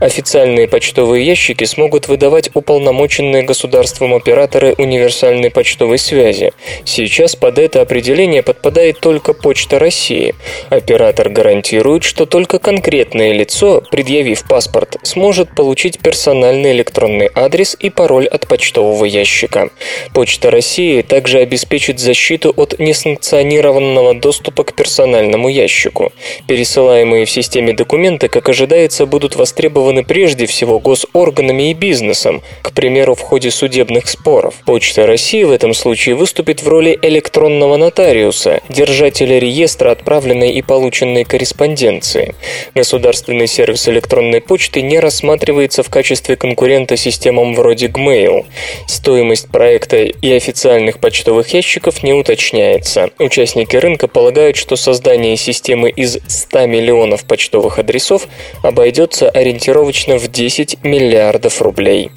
Официальные 0.00 0.68
почтовые 0.68 1.24
ящики 1.24 1.64
смогут 1.64 2.08
выдавать 2.08 2.50
уполномоченные 2.54 3.42
государством 3.42 4.14
операторы 4.14 4.74
универсальной 4.78 5.50
почтовой 5.58 5.98
связи. 5.98 6.52
Сейчас 6.84 7.34
под 7.34 7.58
это 7.58 7.80
определение 7.80 8.44
подпадает 8.44 9.00
только 9.00 9.32
Почта 9.32 9.80
России. 9.80 10.36
Оператор 10.70 11.30
гарантирует, 11.30 12.04
что 12.04 12.26
только 12.26 12.60
конкретное 12.60 13.32
лицо, 13.32 13.82
предъявив 13.90 14.46
паспорт, 14.46 14.98
сможет 15.02 15.56
получить 15.56 15.98
персональный 15.98 16.70
электронный 16.70 17.28
адрес 17.34 17.76
и 17.80 17.90
пароль 17.90 18.28
от 18.28 18.46
почтового 18.46 19.04
ящика. 19.04 19.70
Почта 20.14 20.52
России 20.52 21.02
также 21.02 21.40
обеспечит 21.40 21.98
защиту 21.98 22.54
от 22.56 22.78
несанкционированного 22.78 24.14
доступа 24.14 24.62
к 24.62 24.74
персональному 24.74 25.48
ящику. 25.48 26.12
Пересылаемые 26.46 27.24
в 27.24 27.30
системе 27.32 27.72
документы, 27.72 28.28
как 28.28 28.48
ожидается, 28.48 29.06
будут 29.06 29.34
востребованы 29.34 30.04
прежде 30.04 30.46
всего 30.46 30.78
госорганами 30.78 31.72
и 31.72 31.74
бизнесом, 31.74 32.42
к 32.62 32.70
примеру, 32.70 33.16
в 33.16 33.22
ходе 33.22 33.50
судебных 33.50 34.08
споров. 34.08 34.54
Почта 34.64 35.04
России 35.04 35.47
в 35.48 35.50
этом 35.50 35.74
случае 35.74 36.14
выступит 36.14 36.62
в 36.62 36.68
роли 36.68 36.96
электронного 37.00 37.76
нотариуса, 37.76 38.60
держателя 38.68 39.38
реестра 39.38 39.90
отправленной 39.90 40.52
и 40.52 40.62
полученной 40.62 41.24
корреспонденции. 41.24 42.34
Государственный 42.74 43.46
сервис 43.46 43.88
электронной 43.88 44.40
почты 44.40 44.82
не 44.82 45.00
рассматривается 45.00 45.82
в 45.82 45.88
качестве 45.88 46.36
конкурента 46.36 46.96
системам 46.96 47.54
вроде 47.54 47.86
Gmail. 47.86 48.44
Стоимость 48.86 49.48
проекта 49.48 49.96
и 50.02 50.32
официальных 50.32 50.98
почтовых 50.98 51.52
ящиков 51.54 52.02
не 52.02 52.12
уточняется. 52.12 53.10
Участники 53.18 53.74
рынка 53.76 54.06
полагают, 54.06 54.56
что 54.56 54.76
создание 54.76 55.36
системы 55.36 55.88
из 55.88 56.18
100 56.28 56.66
миллионов 56.66 57.24
почтовых 57.24 57.78
адресов 57.78 58.28
обойдется 58.62 59.30
ориентировочно 59.30 60.18
в 60.18 60.28
10 60.28 60.84
миллиардов 60.84 61.62
рублей. 61.62 62.10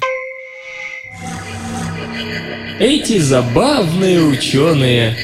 Эти 2.78 3.18
забавные 3.18 4.22
ученые. 4.22 5.16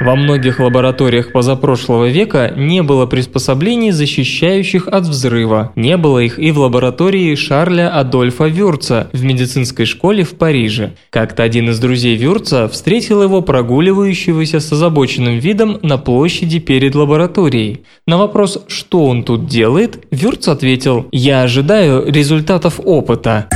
Во 0.00 0.14
многих 0.14 0.60
лабораториях 0.60 1.32
позапрошлого 1.32 2.08
века 2.08 2.52
не 2.56 2.84
было 2.84 3.06
приспособлений, 3.06 3.90
защищающих 3.90 4.86
от 4.86 5.04
взрыва. 5.04 5.72
Не 5.74 5.96
было 5.96 6.20
их 6.20 6.38
и 6.38 6.52
в 6.52 6.58
лаборатории 6.60 7.34
Шарля 7.34 7.90
Адольфа 7.90 8.46
Вюрца 8.46 9.10
в 9.12 9.24
медицинской 9.24 9.86
школе 9.86 10.22
в 10.22 10.36
Париже. 10.36 10.94
Как-то 11.10 11.42
один 11.42 11.70
из 11.70 11.80
друзей 11.80 12.14
Вюрца 12.16 12.68
встретил 12.68 13.22
его 13.24 13.42
прогуливающегося 13.42 14.60
с 14.60 14.72
озабоченным 14.72 15.38
видом 15.38 15.80
на 15.82 15.98
площади 15.98 16.60
перед 16.60 16.94
лабораторией. 16.94 17.82
На 18.06 18.18
вопрос, 18.18 18.64
что 18.68 19.04
он 19.04 19.24
тут 19.24 19.46
делает, 19.46 20.06
Вюрц 20.12 20.46
ответил 20.46 21.08
«Я 21.10 21.42
ожидаю 21.42 22.04
результатов 22.10 22.80
опыта». 22.84 23.48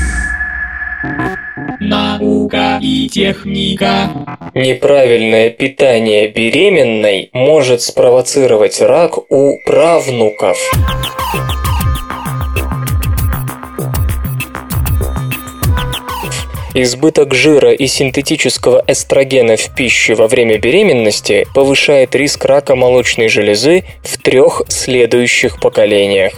Наука 1.89 2.79
и 2.81 3.09
техника. 3.09 4.39
Неправильное 4.55 5.51
питание 5.51 6.29
беременной 6.29 7.29
может 7.33 7.83
спровоцировать 7.83 8.81
рак 8.81 9.19
у 9.31 9.59
правнуков. 9.67 10.57
Избыток 16.75 17.35
жира 17.35 17.73
и 17.73 17.87
синтетического 17.87 18.83
эстрогена 18.87 19.57
в 19.57 19.75
пище 19.75 20.15
во 20.15 20.27
время 20.27 20.57
беременности 20.57 21.47
повышает 21.55 22.15
риск 22.15 22.47
рака 22.47 22.75
молочной 22.75 23.29
железы 23.29 23.85
в 24.03 24.17
трех 24.17 24.63
следующих 24.69 25.61
поколениях. 25.61 26.33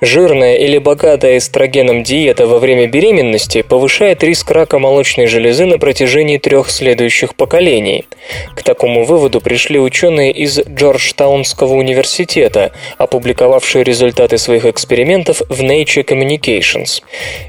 Жирная 0.00 0.54
или 0.54 0.78
богатая 0.78 1.38
эстрогеном 1.38 2.04
диета 2.04 2.46
во 2.46 2.60
время 2.60 2.86
беременности 2.86 3.62
повышает 3.62 4.22
риск 4.22 4.52
рака 4.52 4.78
молочной 4.78 5.26
железы 5.26 5.66
на 5.66 5.78
протяжении 5.78 6.38
трех 6.38 6.70
следующих 6.70 7.34
поколений. 7.34 8.04
К 8.54 8.62
такому 8.62 9.04
выводу 9.04 9.40
пришли 9.40 9.80
ученые 9.80 10.30
из 10.30 10.60
Джорджтаунского 10.60 11.74
университета, 11.74 12.70
опубликовавшие 12.98 13.82
результаты 13.82 14.38
своих 14.38 14.64
экспериментов 14.64 15.42
в 15.48 15.60
Nature 15.60 16.04
Communications. 16.04 17.02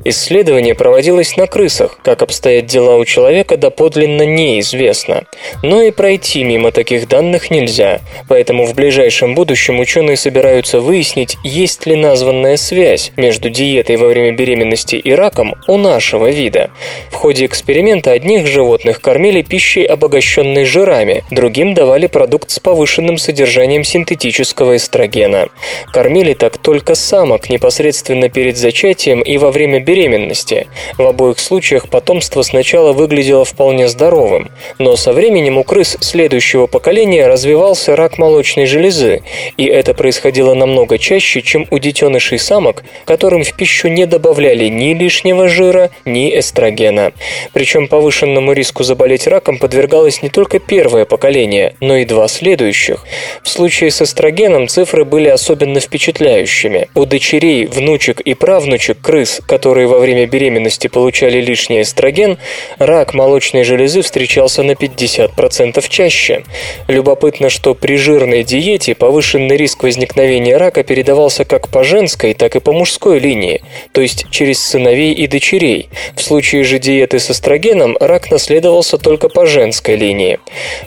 Исследование 0.04 0.74
проводилось 0.74 1.38
на 1.38 1.46
крысах, 1.46 2.00
как 2.02 2.23
обстоят 2.24 2.66
дела 2.66 2.96
у 2.96 3.06
человека, 3.06 3.58
доподлинно 3.58 4.24
неизвестно. 4.24 5.26
Но 5.62 5.82
и 5.82 5.92
пройти 5.92 6.44
мимо 6.44 6.72
таких 6.72 7.08
данных 7.08 7.52
нельзя, 7.52 8.00
поэтому 8.28 8.66
в 8.66 8.74
ближайшем 8.74 9.36
будущем 9.36 9.80
ученые 9.80 10.18
собираются 10.18 10.80
выяснить, 10.80 11.38
есть 11.44 11.86
ли 11.86 11.96
названная 11.96 12.58
связь 12.58 13.12
между 13.16 13.50
диетой 13.50 13.98
во 13.98 14.08
время 14.08 14.32
беременности 14.32 14.96
и 14.96 15.12
раком 15.12 15.56
у 15.68 15.78
нашего 15.78 16.30
вида. 16.30 16.72
В 17.12 17.16
ходе 17.16 17.46
эксперимента 17.46 18.12
одних 18.12 18.48
животных 18.48 19.02
кормили 19.02 19.42
пищей, 19.42 19.84
обогащенной 19.84 20.66
жирами, 20.66 21.24
другим 21.32 21.74
давали 21.74 22.08
продукт 22.08 22.50
с 22.52 22.60
повышенным 22.60 23.18
содержанием 23.18 23.84
синтетического 23.84 24.76
эстрогена. 24.76 25.50
Кормили 25.92 26.34
так 26.34 26.58
только 26.58 26.96
самок 26.96 27.50
непосредственно 27.50 28.30
перед 28.30 28.58
зачатием 28.58 29.22
и 29.22 29.38
во 29.38 29.52
время 29.52 29.80
беременности. 29.80 30.68
В 30.98 31.04
обоих 31.04 31.40
случаях 31.40 31.90
потом 31.90 32.13
потомство 32.14 32.44
сначала 32.44 32.94
выглядело 32.94 33.44
вполне 33.44 33.88
здоровым, 33.88 34.52
но 34.78 34.96
со 34.96 35.14
временем 35.14 35.58
у 35.58 35.64
крыс 35.64 35.98
следующего 36.00 36.68
поколения 36.68 37.26
развивался 37.26 37.96
рак 37.96 38.20
молочной 38.20 38.68
железы, 38.68 39.24
и 39.58 39.66
это 39.66 39.96
происходило 39.96 40.54
намного 40.54 41.00
чаще, 41.00 41.42
чем 41.42 41.66
у 41.72 41.80
детенышей 41.80 42.38
самок, 42.38 42.84
которым 43.06 43.44
в 43.44 43.54
пищу 43.54 43.88
не 43.88 44.06
добавляли 44.06 44.68
ни 44.68 44.94
лишнего 44.94 45.50
жира, 45.50 45.90
ни 46.06 46.38
эстрогена. 46.38 47.14
Причем 47.52 47.88
повышенному 47.88 48.54
риску 48.54 48.84
заболеть 48.84 49.26
раком 49.26 49.58
подвергалось 49.58 50.22
не 50.22 50.30
только 50.30 50.60
первое 50.60 51.06
поколение, 51.06 51.74
но 51.80 51.98
и 51.98 52.06
два 52.06 52.28
следующих. 52.28 53.08
В 53.42 53.50
случае 53.50 53.90
с 53.90 54.04
эстрогеном 54.04 54.68
цифры 54.68 55.04
были 55.04 55.30
особенно 55.30 55.80
впечатляющими. 55.80 56.90
У 56.94 57.06
дочерей, 57.06 57.66
внучек 57.66 58.22
и 58.22 58.36
правнучек 58.36 59.02
крыс, 59.02 59.42
которые 59.48 59.88
во 59.88 59.98
время 59.98 60.28
беременности 60.28 60.88
получали 60.88 61.42
лишний 61.42 61.82
эстроген, 61.82 62.03
эстроген, 62.04 62.38
рак 62.80 63.14
молочной 63.14 63.64
железы 63.64 64.02
встречался 64.02 64.64
на 64.64 64.72
50% 64.72 65.84
чаще. 65.88 66.44
Любопытно, 66.88 67.50
что 67.50 67.76
при 67.76 67.96
жирной 67.96 68.44
диете 68.44 68.94
повышенный 68.94 69.56
риск 69.56 69.84
возникновения 69.84 70.58
рака 70.58 70.84
передавался 70.84 71.46
как 71.46 71.70
по 71.70 71.84
женской, 71.84 72.34
так 72.34 72.56
и 72.56 72.60
по 72.60 72.74
мужской 72.74 73.20
линии, 73.20 73.62
то 73.94 74.02
есть 74.02 74.26
через 74.32 74.62
сыновей 74.62 75.14
и 75.14 75.28
дочерей. 75.28 75.90
В 76.16 76.22
случае 76.22 76.64
же 76.64 76.78
диеты 76.78 77.20
с 77.20 77.32
эстрогеном 77.32 77.96
рак 78.00 78.30
наследовался 78.32 78.98
только 78.98 79.30
по 79.30 79.46
женской 79.46 79.96
линии. 79.96 80.40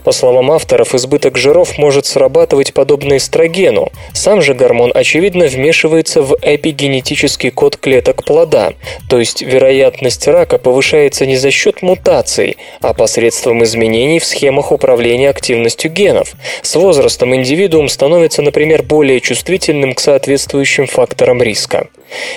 По 0.05 0.13
словам 0.13 0.51
авторов, 0.51 0.95
избыток 0.95 1.39
жиров 1.39 1.79
может 1.79 2.05
срабатывать 2.05 2.75
подобно 2.75 3.17
эстрогену. 3.17 3.91
Сам 4.13 4.43
же 4.43 4.53
гормон, 4.55 4.93
очевидно, 4.95 5.47
вмешивается 5.47 6.21
в 6.23 6.37
эпигенетический 6.43 7.51
код 7.51 7.77
клеток 7.79 8.25
плода, 8.25 8.75
то 9.09 9.19
есть 9.19 9.41
вероятность 9.41 10.27
рака 10.29 10.59
повышается 10.59 11.06
не 11.27 11.37
за 11.37 11.51
счет 11.51 11.83
мутаций, 11.83 12.57
а 12.81 12.93
посредством 12.95 13.63
изменений 13.63 14.19
в 14.19 14.25
схемах 14.25 14.73
управления 14.73 15.31
активностью 15.31 15.91
генов. 15.91 16.33
С 16.63 16.75
возрастом 16.75 17.35
индивидуум 17.35 17.89
становится, 17.89 18.43
например, 18.43 18.83
более 18.83 19.21
чувствительным 19.21 19.95
к 19.95 20.01
соответствующим 20.01 20.87
факторам 20.87 21.43
риска. 21.43 21.89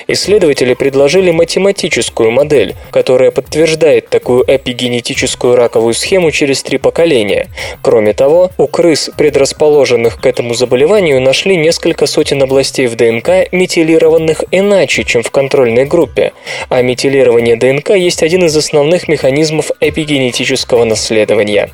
Исследователи 0.07 0.73
предложили 0.73 1.31
математическую 1.31 2.31
модель, 2.31 2.75
которая 2.91 3.31
подтверждает 3.31 4.09
такую 4.09 4.43
эпигенетическую 4.47 5.55
раковую 5.55 5.93
схему 5.93 6.31
через 6.31 6.63
три 6.63 6.77
поколения. 6.77 7.47
Кроме 7.81 8.13
того, 8.13 8.51
у 8.57 8.67
крыс, 8.67 9.11
предрасположенных 9.15 10.19
к 10.19 10.25
этому 10.25 10.53
заболеванию, 10.53 11.21
нашли 11.21 11.55
несколько 11.55 12.07
сотен 12.07 12.41
областей 12.41 12.87
в 12.87 12.95
ДНК, 12.95 13.51
метилированных 13.51 14.43
иначе, 14.51 15.03
чем 15.03 15.21
в 15.21 15.31
контрольной 15.31 15.85
группе. 15.85 16.33
А 16.69 16.81
метилирование 16.81 17.55
ДНК 17.55 17.91
есть 17.91 18.23
один 18.23 18.45
из 18.45 18.57
основных 18.59 19.07
механизмов 19.07 19.71
эпигенетического 19.79 20.83
наследования. 20.83 21.71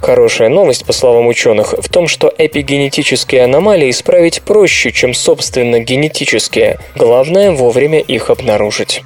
Хорошая 0.00 0.48
новость, 0.48 0.86
по 0.86 0.94
словам 0.94 1.26
ученых, 1.26 1.74
в 1.76 1.88
том, 1.90 2.08
что 2.08 2.32
эпигенетические 2.36 3.44
аномалии 3.44 3.90
исправить 3.90 4.40
проще, 4.40 4.90
чем 4.90 5.12
собственно 5.12 5.80
генетические. 5.80 6.78
Главное 6.96 7.52
вовремя 7.52 8.00
их 8.00 8.30
обнаружить. 8.30 9.02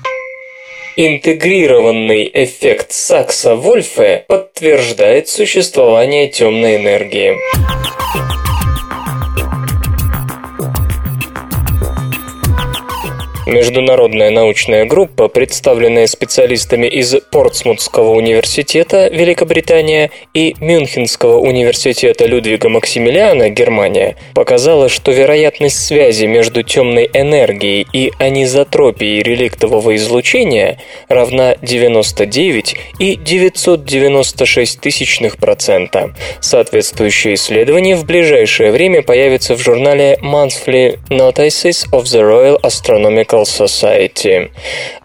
Интегрированный 0.97 2.31
эффект 2.33 2.92
Сакса-Вольфе 2.92 4.25
подтверждает 4.29 5.27
существование 5.27 6.29
темной 6.29 6.77
энергии. 6.77 7.38
Международная 13.53 14.31
научная 14.31 14.87
группа, 14.87 15.29
представленная 15.29 16.07
специалистами 16.07 16.87
из 16.87 17.15
Портсмутского 17.31 18.15
университета, 18.15 19.09
Великобритания, 19.09 20.11
и 20.33 20.57
Мюнхенского 20.61 21.38
университета 21.38 22.25
Людвига 22.25 22.71
Максимилиана, 22.71 23.51
Германия, 23.51 24.17
показала, 24.35 24.88
что 24.88 25.12
вероятность 25.12 25.85
связи 25.85 26.25
между 26.25 26.62
темной 26.62 27.11
энергией 27.12 27.87
и 27.93 28.11
анизотропией 28.19 29.23
реликтового 29.23 29.97
излучения 29.97 30.79
равна 31.09 31.57
99 31.61 32.77
и 32.99 33.17
996 33.17 34.81
тысячных 34.81 35.37
процента. 35.37 36.15
Соответствующее 36.41 37.35
исследование 37.35 37.97
в 37.97 38.07
ближайшее 38.07 38.73
время 38.73 39.03
появится 39.03 39.57
в 39.57 39.61
журнале 39.61 40.19
Monthly 40.23 40.99
Notices 41.11 41.87
of 41.93 42.05
the 42.05 42.23
Royal 42.23 42.59
Astronomical 42.62 43.41
Chemical 43.42 43.44
Society. 43.44 44.50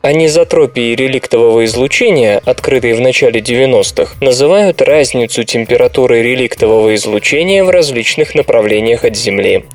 Анизотропии 0.02 0.95
реликтового 0.95 1.65
излучения, 1.65 2.41
открытые 2.45 2.95
в 2.95 3.02
начале 3.02 3.41
90-х, 3.41 4.15
называют 4.21 4.82
разницу 4.82 5.43
температуры 5.43 6.21
реликтового 6.21 6.95
излучения 6.95 7.63
в 7.63 7.69
различных 7.69 8.36
направлениях 8.36 9.04
от 9.04 9.17
Земли. 9.17 9.65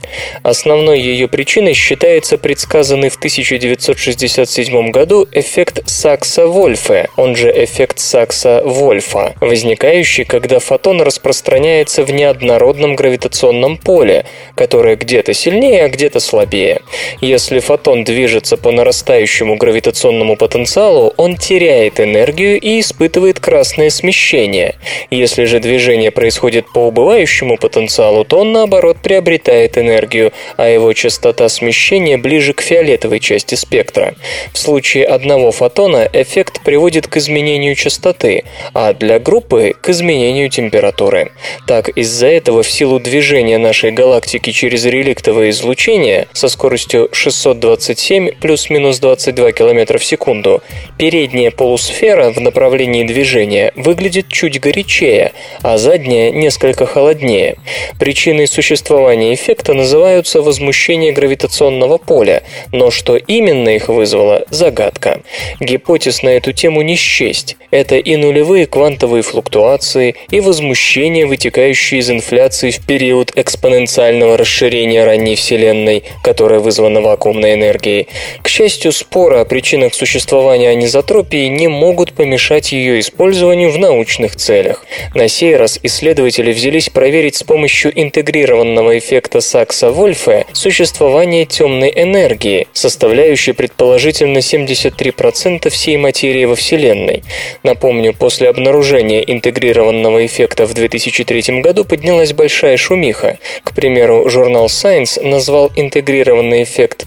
Основной 0.42 1.00
ее 1.00 1.28
причиной 1.28 1.74
считается 1.74 2.38
предсказанный 2.38 3.10
в 3.10 3.16
1967 3.16 4.90
году 4.90 5.28
эффект 5.32 5.82
Сакса-Вольфе, 5.86 7.08
он 7.16 7.36
же 7.36 7.50
эффект 7.50 7.98
Сакса-Вольфа, 7.98 9.34
возникающий, 9.40 10.24
когда 10.24 10.60
фотон 10.60 11.02
распространяется 11.02 12.04
в 12.04 12.10
неоднородном 12.10 12.96
гравитационном 12.96 13.76
поле, 13.76 14.24
которое 14.54 14.96
где-то 14.96 15.34
сильнее, 15.34 15.84
а 15.84 15.88
где-то 15.88 16.20
слабее. 16.20 16.80
Если 17.20 17.58
фотон 17.58 18.04
движется 18.04 18.51
по 18.56 18.70
нарастающему 18.70 19.56
гравитационному 19.56 20.36
потенциалу, 20.36 21.14
он 21.16 21.36
теряет 21.36 22.00
энергию 22.00 22.60
и 22.60 22.80
испытывает 22.80 23.40
красное 23.40 23.90
смещение. 23.90 24.76
Если 25.10 25.44
же 25.44 25.60
движение 25.60 26.10
происходит 26.10 26.66
по 26.72 26.80
убывающему 26.88 27.56
потенциалу, 27.56 28.24
то 28.24 28.40
он 28.40 28.52
наоборот 28.52 28.98
приобретает 29.02 29.78
энергию, 29.78 30.32
а 30.56 30.68
его 30.68 30.92
частота 30.92 31.48
смещения 31.48 32.18
ближе 32.18 32.52
к 32.52 32.60
фиолетовой 32.62 33.20
части 33.20 33.54
спектра. 33.54 34.14
В 34.52 34.58
случае 34.58 35.04
одного 35.04 35.52
фотона 35.52 36.08
эффект 36.12 36.62
приводит 36.64 37.06
к 37.06 37.16
изменению 37.16 37.74
частоты, 37.74 38.44
а 38.74 38.92
для 38.92 39.18
группы– 39.18 39.74
к 39.82 39.90
изменению 39.90 40.48
температуры. 40.48 41.32
Так, 41.66 41.88
из-за 41.90 42.26
этого 42.26 42.62
в 42.62 42.70
силу 42.70 42.98
движения 42.98 43.58
нашей 43.58 43.92
галактики 43.92 44.50
через 44.50 44.84
реликтовое 44.84 45.50
излучение 45.50 46.28
со 46.32 46.48
скоростью 46.48 47.08
627 47.12 48.31
плюс-минус 48.40 48.98
22 48.98 49.52
км 49.52 49.98
в 49.98 50.04
секунду. 50.04 50.62
Передняя 50.98 51.50
полусфера 51.50 52.30
в 52.30 52.40
направлении 52.40 53.04
движения 53.04 53.72
выглядит 53.76 54.28
чуть 54.28 54.60
горячее, 54.60 55.32
а 55.62 55.78
задняя 55.78 56.30
несколько 56.30 56.86
холоднее. 56.86 57.56
Причиной 57.98 58.46
существования 58.46 59.34
эффекта 59.34 59.74
называются 59.74 60.42
возмущение 60.42 61.12
гравитационного 61.12 61.98
поля, 61.98 62.42
но 62.72 62.90
что 62.90 63.16
именно 63.16 63.68
их 63.70 63.88
вызвало– 63.88 64.44
загадка. 64.50 65.22
Гипотез 65.60 66.22
на 66.22 66.30
эту 66.30 66.52
тему 66.52 66.82
не 66.82 66.96
счесть. 66.96 67.56
Это 67.70 67.96
и 67.96 68.16
нулевые 68.16 68.66
квантовые 68.66 69.22
флуктуации, 69.22 70.14
и 70.30 70.40
возмущения, 70.40 71.26
вытекающие 71.26 72.00
из 72.00 72.10
инфляции 72.10 72.70
в 72.70 72.84
период 72.84 73.32
экспоненциального 73.34 74.36
расширения 74.36 75.04
ранней 75.04 75.36
Вселенной, 75.36 76.04
которая 76.22 76.60
вызвана 76.60 77.00
вакуумной 77.00 77.54
энергией. 77.54 78.08
К 78.42 78.48
счастью, 78.48 78.92
спора 78.92 79.40
о 79.40 79.44
причинах 79.44 79.94
существования 79.94 80.70
анизотропии 80.70 81.46
не 81.46 81.68
могут 81.68 82.12
помешать 82.12 82.72
ее 82.72 83.00
использованию 83.00 83.70
в 83.70 83.78
научных 83.78 84.36
целях. 84.36 84.84
На 85.14 85.28
сей 85.28 85.56
раз 85.56 85.78
исследователи 85.82 86.52
взялись 86.52 86.88
проверить 86.88 87.36
с 87.36 87.42
помощью 87.42 87.92
интегрированного 88.00 88.98
эффекта 88.98 89.40
Сакса-Вольфе 89.40 90.46
существование 90.52 91.44
темной 91.44 91.92
энергии, 91.94 92.66
составляющей 92.72 93.52
предположительно 93.52 94.38
73% 94.38 95.68
всей 95.70 95.96
материи 95.96 96.44
во 96.44 96.56
Вселенной. 96.56 97.22
Напомню, 97.62 98.14
после 98.14 98.48
обнаружения 98.48 99.20
интегрированного 99.20 100.24
эффекта 100.26 100.66
в 100.66 100.74
2003 100.74 101.60
году 101.60 101.84
поднялась 101.84 102.32
большая 102.32 102.76
шумиха. 102.76 103.38
К 103.64 103.74
примеру, 103.74 104.28
журнал 104.28 104.66
Science 104.66 105.22
назвал 105.22 105.70
интегрированный 105.76 106.62
эффект 106.62 107.06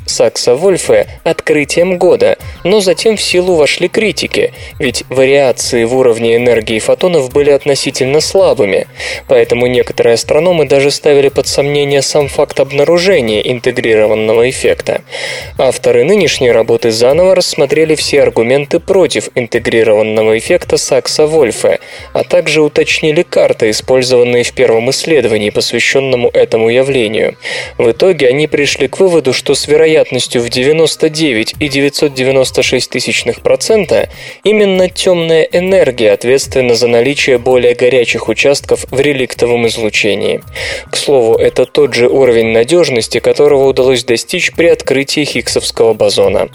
открытием 1.23 1.97
года, 1.97 2.37
но 2.63 2.79
затем 2.79 3.17
в 3.17 3.21
силу 3.21 3.55
вошли 3.55 3.87
критики, 3.87 4.53
ведь 4.79 5.03
вариации 5.09 5.83
в 5.83 5.95
уровне 5.95 6.35
энергии 6.35 6.79
фотонов 6.79 7.31
были 7.31 7.49
относительно 7.51 8.21
слабыми, 8.21 8.87
поэтому 9.27 9.67
некоторые 9.67 10.15
астрономы 10.15 10.65
даже 10.65 10.91
ставили 10.91 11.29
под 11.29 11.47
сомнение 11.47 12.01
сам 12.01 12.27
факт 12.27 12.59
обнаружения 12.59 13.41
интегрированного 13.41 14.49
эффекта. 14.49 15.01
Авторы 15.57 16.03
нынешней 16.03 16.51
работы 16.51 16.91
заново 16.91 17.35
рассмотрели 17.35 17.95
все 17.95 18.21
аргументы 18.21 18.79
против 18.79 19.29
интегрированного 19.35 20.37
эффекта 20.37 20.77
Сакса-Вольфа, 20.77 21.79
а 22.13 22.23
также 22.23 22.61
уточнили 22.61 23.23
карты, 23.23 23.69
использованные 23.69 24.43
в 24.43 24.53
первом 24.53 24.89
исследовании, 24.89 25.49
посвященному 25.49 26.29
этому 26.29 26.69
явлению. 26.69 27.35
В 27.77 27.91
итоге 27.91 28.27
они 28.27 28.47
пришли 28.47 28.87
к 28.87 28.99
выводу, 28.99 29.33
что 29.33 29.55
с 29.55 29.67
вероятностью 29.67 30.41
в 30.41 30.49
90 30.49 30.94
109 30.95 31.55
и 31.59 31.67
996 31.67 32.89
тысячных 32.89 33.41
процента, 33.41 34.09
именно 34.45 34.89
темная 34.89 35.43
энергия 35.43 36.11
ответственна 36.11 36.75
за 36.75 36.87
наличие 36.87 37.37
более 37.37 37.75
горячих 37.75 38.29
участков 38.29 38.85
в 38.91 38.99
реликтовом 38.99 39.67
излучении. 39.67 40.41
К 40.89 40.95
слову, 40.95 41.35
это 41.35 41.65
тот 41.65 41.93
же 41.93 42.07
уровень 42.07 42.53
надежности, 42.53 43.19
которого 43.19 43.67
удалось 43.67 44.05
достичь 44.05 44.53
при 44.53 44.67
открытии 44.67 45.25
Хиггсовского 45.25 45.93
бозона. 45.93 46.47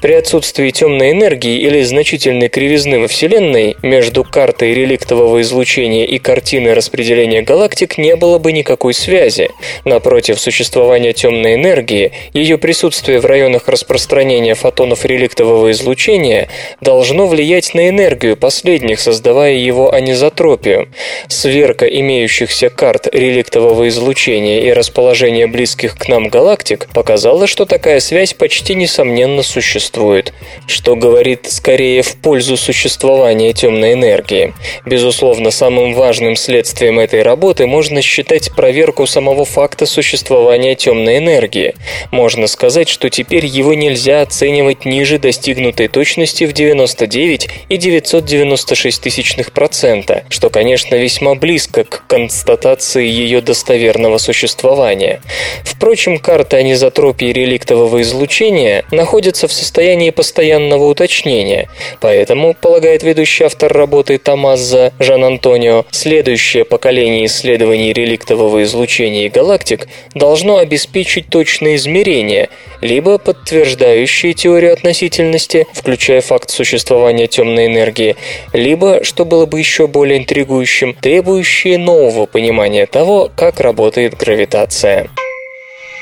При 0.00 0.14
отсутствии 0.14 0.70
темной 0.70 1.10
энергии 1.10 1.58
или 1.58 1.82
значительной 1.82 2.48
кривизны 2.48 2.98
во 2.98 3.08
Вселенной 3.08 3.76
между 3.82 4.24
картой 4.24 4.72
реликтового 4.72 5.42
излучения 5.42 6.06
и 6.06 6.18
картиной 6.18 6.72
распределения 6.72 7.42
галактик 7.42 7.98
не 7.98 8.16
было 8.16 8.38
бы 8.38 8.52
никакой 8.52 8.94
связи. 8.94 9.50
Напротив, 9.84 10.40
существование 10.40 11.12
темной 11.12 11.56
энергии, 11.56 12.12
ее 12.32 12.56
присутствие 12.56 13.20
в 13.20 13.26
районах 13.26 13.68
распространения 13.68 13.81
распространение 13.82 14.54
фотонов 14.54 15.04
реликтового 15.04 15.72
излучения 15.72 16.48
должно 16.80 17.26
влиять 17.26 17.74
на 17.74 17.88
энергию 17.88 18.36
последних, 18.36 19.00
создавая 19.00 19.54
его 19.54 19.92
анизотропию. 19.92 20.88
Сверка 21.26 21.86
имеющихся 21.86 22.70
карт 22.70 23.08
реликтового 23.12 23.88
излучения 23.88 24.60
и 24.60 24.72
расположения 24.72 25.48
близких 25.48 25.98
к 25.98 26.06
нам 26.06 26.28
галактик 26.28 26.86
показала, 26.94 27.48
что 27.48 27.64
такая 27.64 27.98
связь 27.98 28.34
почти 28.34 28.76
несомненно 28.76 29.42
существует, 29.42 30.32
что 30.68 30.94
говорит 30.94 31.50
скорее 31.50 32.02
в 32.02 32.16
пользу 32.16 32.56
существования 32.56 33.52
темной 33.52 33.94
энергии. 33.94 34.54
Безусловно, 34.86 35.50
самым 35.50 35.94
важным 35.94 36.36
следствием 36.36 37.00
этой 37.00 37.22
работы 37.22 37.66
можно 37.66 38.00
считать 38.00 38.54
проверку 38.54 39.06
самого 39.06 39.44
факта 39.44 39.86
существования 39.86 40.76
темной 40.76 41.18
энергии. 41.18 41.74
Можно 42.12 42.46
сказать, 42.46 42.88
что 42.88 43.10
теперь 43.10 43.46
его 43.46 43.71
нельзя 43.76 44.22
оценивать 44.22 44.84
ниже 44.84 45.18
достигнутой 45.18 45.88
точности 45.88 46.44
в 46.44 46.52
99 46.52 47.48
и 47.68 47.76
996 47.76 49.02
тысячных 49.02 49.52
процента, 49.52 50.24
что, 50.28 50.50
конечно, 50.50 50.94
весьма 50.96 51.34
близко 51.34 51.84
к 51.84 52.06
констатации 52.06 53.06
ее 53.06 53.40
достоверного 53.40 54.18
существования. 54.18 55.20
Впрочем, 55.64 56.18
карта 56.18 56.58
анизотропии 56.58 57.32
реликтового 57.32 58.02
излучения 58.02 58.84
находится 58.90 59.48
в 59.48 59.52
состоянии 59.52 60.10
постоянного 60.10 60.84
уточнения, 60.84 61.68
поэтому, 62.00 62.54
полагает 62.54 63.02
ведущий 63.02 63.44
автор 63.44 63.72
работы 63.72 64.18
Томазо 64.18 64.92
Жан-Антонио, 64.98 65.84
следующее 65.90 66.64
поколение 66.64 67.26
исследований 67.26 67.92
реликтового 67.92 68.62
излучения 68.62 69.26
и 69.26 69.28
галактик 69.28 69.88
должно 70.14 70.58
обеспечить 70.58 71.28
точные 71.28 71.76
измерения, 71.76 72.48
либо 72.80 73.18
подтверждающие 73.62 74.34
теорию 74.34 74.72
относительности, 74.72 75.66
включая 75.72 76.20
факт 76.20 76.50
существования 76.50 77.28
темной 77.28 77.66
энергии, 77.66 78.16
либо, 78.52 79.04
что 79.04 79.24
было 79.24 79.46
бы 79.46 79.60
еще 79.60 79.86
более 79.86 80.18
интригующим, 80.18 80.94
требующие 80.94 81.78
нового 81.78 82.26
понимания 82.26 82.86
того, 82.86 83.30
как 83.34 83.60
работает 83.60 84.16
гравитация 84.16 85.08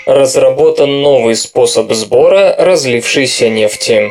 разработан 0.06 1.02
новый 1.02 1.36
способ 1.36 1.92
сбора 1.92 2.56
разлившейся 2.58 3.48
нефти. 3.48 4.08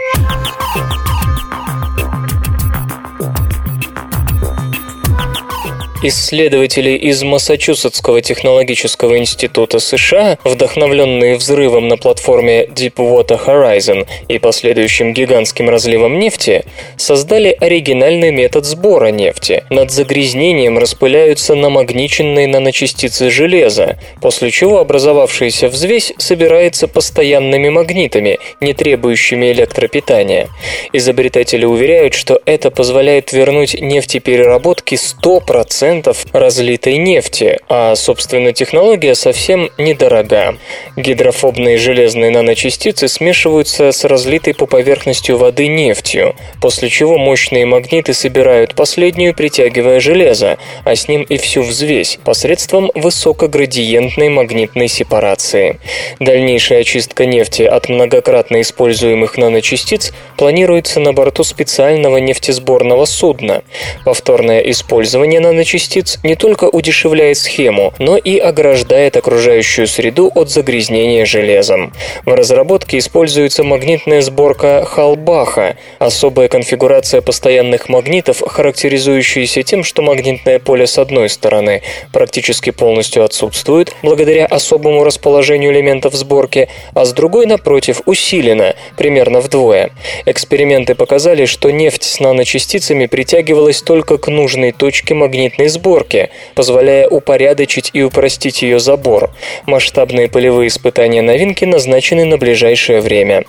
Исследователи 6.01 6.91
из 6.91 7.23
Массачусетского 7.23 8.21
технологического 8.21 9.17
института 9.17 9.79
США, 9.79 10.37
вдохновленные 10.45 11.35
взрывом 11.35 11.89
на 11.89 11.97
платформе 11.97 12.63
Deepwater 12.67 13.37
Horizon 13.45 14.07
и 14.29 14.39
последующим 14.39 15.13
гигантским 15.13 15.69
разливом 15.69 16.17
нефти, 16.17 16.63
создали 16.95 17.49
оригинальный 17.59 18.31
метод 18.31 18.63
сбора 18.63 19.07
нефти. 19.07 19.65
Над 19.69 19.91
загрязнением 19.91 20.77
распыляются 20.77 21.53
намагниченные 21.55 22.47
наночастицы 22.47 23.29
железа, 23.29 23.99
после 24.21 24.51
чего 24.51 24.79
образовавшаяся 24.79 25.67
взвесь 25.67 26.13
собирается 26.17 26.87
постоянными 26.87 27.67
магнитами, 27.67 28.39
не 28.61 28.73
требующими 28.73 29.51
электропитания. 29.51 30.47
Изобретатели 30.93 31.65
уверяют, 31.65 32.13
что 32.13 32.39
это 32.45 32.71
позволяет 32.71 33.33
вернуть 33.33 33.75
нефтепереработке 33.81 34.95
100% 34.95 35.88
10% 35.89 36.27
разлитой 36.33 36.97
нефти, 36.97 37.59
а, 37.67 37.95
собственно, 37.95 38.53
технология 38.53 39.15
совсем 39.15 39.69
недорога. 39.77 40.57
Гидрофобные 40.95 41.77
железные 41.77 42.31
наночастицы 42.31 43.07
смешиваются 43.07 43.91
с 43.91 44.03
разлитой 44.05 44.53
по 44.53 44.65
поверхности 44.65 45.31
воды 45.31 45.67
нефтью, 45.67 46.35
после 46.61 46.89
чего 46.89 47.17
мощные 47.17 47.65
магниты 47.65 48.13
собирают 48.13 48.75
последнюю, 48.75 49.33
притягивая 49.33 49.99
железо, 49.99 50.57
а 50.83 50.95
с 50.95 51.07
ним 51.07 51.23
и 51.23 51.37
всю 51.37 51.63
взвесь, 51.63 52.19
посредством 52.23 52.91
высокоградиентной 52.95 54.29
магнитной 54.29 54.87
сепарации. 54.87 55.79
Дальнейшая 56.19 56.81
очистка 56.81 57.25
нефти 57.25 57.63
от 57.63 57.89
многократно 57.89 58.61
используемых 58.61 59.37
наночастиц 59.37 60.13
планируется 60.37 60.99
на 60.99 61.13
борту 61.13 61.43
специального 61.43 62.17
нефтесборного 62.17 63.05
судна. 63.05 63.63
Повторное 64.05 64.59
использование 64.59 65.39
наночастиц 65.39 65.78
частиц 65.79 66.19
не 66.23 66.35
только 66.35 66.65
удешевляет 66.65 67.37
схему, 67.37 67.93
но 67.99 68.17
и 68.17 68.37
ограждает 68.37 69.15
окружающую 69.15 69.87
среду 69.87 70.29
от 70.35 70.49
загрязнения 70.49 71.25
железом. 71.25 71.93
В 72.25 72.33
разработке 72.33 72.97
используется 72.97 73.63
магнитная 73.63 74.21
сборка 74.21 74.83
Халбаха, 74.85 75.77
особая 75.99 76.49
конфигурация 76.49 77.21
постоянных 77.21 77.87
магнитов, 77.87 78.43
характеризующаяся 78.45 79.63
тем, 79.63 79.83
что 79.83 80.01
магнитное 80.01 80.59
поле 80.59 80.85
с 80.85 80.97
одной 80.97 81.29
стороны 81.29 81.81
практически 82.11 82.71
полностью 82.71 83.23
отсутствует 83.23 83.95
благодаря 84.03 84.45
особому 84.45 85.05
расположению 85.05 85.71
элементов 85.71 86.13
сборки, 86.13 86.67
а 86.93 87.05
с 87.05 87.13
другой, 87.13 87.45
напротив, 87.45 88.01
усилено, 88.05 88.75
примерно 88.97 89.39
вдвое. 89.39 89.91
Эксперименты 90.25 90.95
показали, 90.95 91.45
что 91.45 91.71
нефть 91.71 92.03
с 92.03 92.19
наночастицами 92.19 93.05
притягивалась 93.05 93.81
только 93.81 94.17
к 94.17 94.27
нужной 94.27 94.73
точке 94.73 95.13
магнитной 95.13 95.68
сборки, 95.69 96.29
позволяя 96.55 97.07
упорядочить 97.07 97.91
и 97.93 98.03
упростить 98.03 98.61
ее 98.61 98.79
забор. 98.79 99.31
Масштабные 99.65 100.29
полевые 100.29 100.67
испытания 100.67 101.21
новинки 101.21 101.65
назначены 101.65 102.25
на 102.25 102.37
ближайшее 102.37 103.01
время. 103.01 103.45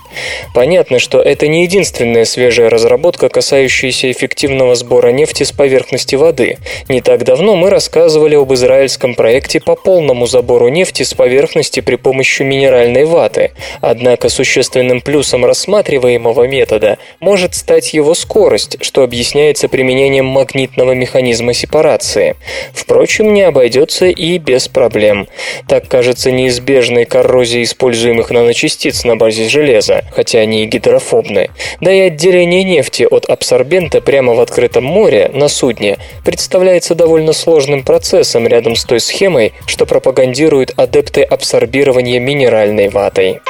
Понятно, 0.54 0.98
что 0.98 1.20
это 1.20 1.48
не 1.48 1.62
единственная 1.62 2.24
свежая 2.24 2.70
разработка, 2.70 3.28
касающаяся 3.28 4.10
эффективного 4.10 4.74
сбора 4.74 5.08
нефти 5.10 5.42
с 5.42 5.52
поверхности 5.52 6.14
воды. 6.14 6.58
Не 6.88 7.00
так 7.00 7.24
давно 7.24 7.56
мы 7.56 7.70
рассказывали 7.70 8.36
об 8.36 8.52
израильском 8.52 9.14
проекте 9.14 9.60
по 9.60 9.76
полному 9.76 10.26
забору 10.26 10.68
нефти 10.68 11.02
с 11.02 11.14
поверхности 11.14 11.80
при 11.80 11.96
помощи 11.96 12.42
минеральной 12.42 13.04
ваты. 13.04 13.52
Однако 13.80 14.28
существенным 14.28 15.00
плюсом 15.00 15.44
рассматриваемого 15.44 16.46
метода 16.46 16.98
может 17.20 17.54
стать 17.54 17.94
его 17.94 18.14
скорость, 18.14 18.76
что 18.80 19.02
объясняется 19.02 19.68
применением 19.68 20.26
магнитного 20.26 20.92
механизма 20.92 21.54
сепарации 21.54 22.09
реакции. 22.16 22.36
Впрочем, 22.72 23.32
не 23.34 23.42
обойдется 23.42 24.06
и 24.06 24.38
без 24.38 24.68
проблем. 24.68 25.28
Так 25.68 25.88
кажется 25.88 26.30
неизбежной 26.30 27.04
коррозии 27.04 27.62
используемых 27.62 28.30
наночастиц 28.30 29.04
на 29.04 29.16
базе 29.16 29.48
железа, 29.48 30.04
хотя 30.12 30.40
они 30.40 30.64
и 30.64 30.66
гидрофобны. 30.66 31.50
Да 31.80 31.92
и 31.92 32.00
отделение 32.00 32.64
нефти 32.64 33.06
от 33.10 33.26
абсорбента 33.26 34.00
прямо 34.00 34.34
в 34.34 34.40
открытом 34.40 34.84
море 34.84 35.30
на 35.32 35.48
судне 35.48 35.98
представляется 36.24 36.94
довольно 36.94 37.32
сложным 37.32 37.82
процессом 37.82 38.46
рядом 38.46 38.76
с 38.76 38.84
той 38.84 39.00
схемой, 39.00 39.52
что 39.66 39.86
пропагандируют 39.86 40.72
адепты 40.76 41.22
абсорбирования 41.22 42.20
минеральной 42.20 42.88
ватой. 42.88 43.40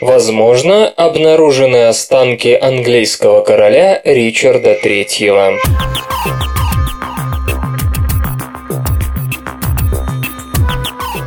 Возможно, 0.00 0.88
обнаружены 0.88 1.86
останки 1.88 2.58
английского 2.60 3.42
короля 3.42 4.02
Ричарда 4.04 4.74
III. 4.74 5.56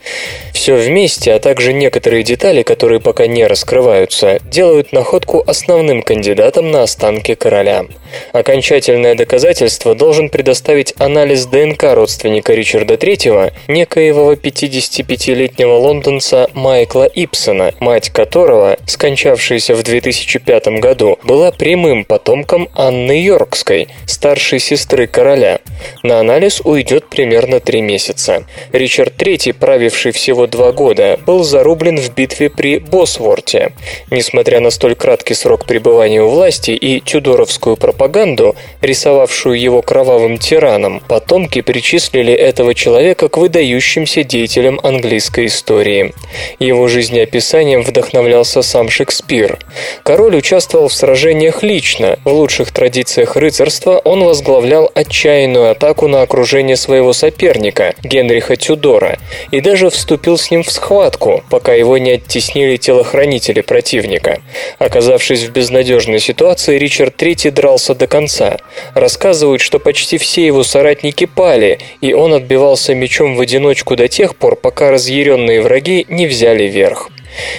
Все 0.54 0.76
вместе, 0.76 1.34
а 1.34 1.40
также 1.40 1.74
некоторые 1.74 2.24
детали, 2.24 2.62
которые 2.64 3.00
пока 3.00 3.28
не 3.28 3.48
раскрываются, 3.48 4.40
делают 4.44 4.92
находку 4.94 5.44
основным 5.46 6.04
кандидатом 6.04 6.72
на 6.72 6.84
останки 6.84 7.36
короля. 7.36 7.86
Окончательное 8.34 9.16
доказательство 9.16 9.96
должен 9.96 10.30
предоставить 10.30 10.94
анализ 10.98 11.46
ДНК 11.46 11.84
родственника 11.94 12.54
Ричарда 12.54 12.96
III, 12.96 13.54
некоего 13.68 14.34
55-летнего 14.34 15.78
лондонца 15.78 16.50
Майкла 16.54 17.06
Ипсона, 17.06 17.74
мать 17.80 18.10
которого, 18.10 18.71
скончавшаяся 18.86 19.76
в 19.76 19.84
2005 19.84 20.68
году, 20.80 21.18
была 21.24 21.52
прямым 21.52 22.06
потомком 22.06 22.70
Анны 22.76 23.24
Йоркской, 23.24 23.88
старшей 24.06 24.60
сестры 24.60 25.08
короля. 25.08 25.60
На 26.04 26.20
анализ 26.20 26.62
уйдет 26.64 27.08
примерно 27.10 27.60
три 27.60 27.82
месяца. 27.82 28.46
Ричард 28.72 29.22
III, 29.22 29.54
правивший 29.54 30.12
всего 30.12 30.48
два 30.48 30.72
года, 30.72 31.20
был 31.26 31.44
зарублен 31.44 31.98
в 31.98 32.14
битве 32.14 32.50
при 32.50 32.80
Босворте. 32.80 33.72
Несмотря 34.10 34.60
на 34.60 34.70
столь 34.70 34.96
краткий 34.96 35.34
срок 35.34 35.66
пребывания 35.66 36.22
у 36.22 36.30
власти 36.30 36.72
и 36.72 37.00
тюдоровскую 37.00 37.78
пропаганду, 37.78 38.56
рисовавшую 38.82 39.60
его 39.60 39.82
кровавым 39.82 40.38
тираном, 40.38 41.02
потомки 41.08 41.62
причислили 41.62 42.34
этого 42.34 42.74
человека 42.74 43.30
к 43.30 43.38
выдающимся 43.38 44.24
деятелям 44.24 44.80
английской 44.84 45.48
истории. 45.48 46.14
Его 46.60 46.88
жизнеописанием 46.88 47.84
вдохновлялся 47.84 48.61
сам 48.62 48.90
Шекспир. 48.90 49.60
Король 50.04 50.36
участвовал 50.38 50.88
в 50.88 50.94
сражениях 50.94 51.64
лично. 51.64 52.20
В 52.24 52.32
лучших 52.32 52.72
традициях 52.72 53.36
рыцарства 53.36 54.00
он 54.04 54.24
возглавлял 54.24 54.90
отчаянную 54.94 55.72
атаку 55.72 56.08
на 56.08 56.22
окружение 56.22 56.76
своего 56.76 57.14
соперника, 57.14 57.96
Генриха 58.04 58.56
Тюдора, 58.56 59.18
и 59.52 59.62
даже 59.62 59.90
вступил 59.90 60.38
с 60.38 60.52
ним 60.52 60.64
в 60.64 60.72
схватку, 60.72 61.44
пока 61.50 61.74
его 61.74 61.98
не 61.98 62.12
оттеснили 62.12 62.78
телохранители 62.78 63.62
противника. 63.62 64.42
Оказавшись 64.80 65.44
в 65.44 65.52
безнадежной 65.52 66.20
ситуации, 66.20 66.78
Ричард 66.78 67.22
III 67.22 67.52
дрался 67.52 67.96
до 67.96 68.08
конца. 68.08 68.58
Рассказывают, 68.94 69.62
что 69.62 69.80
почти 69.80 70.18
все 70.18 70.46
его 70.46 70.64
соратники 70.64 71.26
пали, 71.26 71.80
и 72.02 72.14
он 72.14 72.34
отбивался 72.34 72.96
мечом 72.96 73.36
в 73.36 73.42
одиночку 73.42 73.96
до 73.96 74.08
тех 74.08 74.36
пор, 74.36 74.56
пока 74.56 74.92
разъяренные 74.92 75.62
враги 75.62 76.06
не 76.10 76.28
взяли 76.28 76.66
верх. 76.66 77.10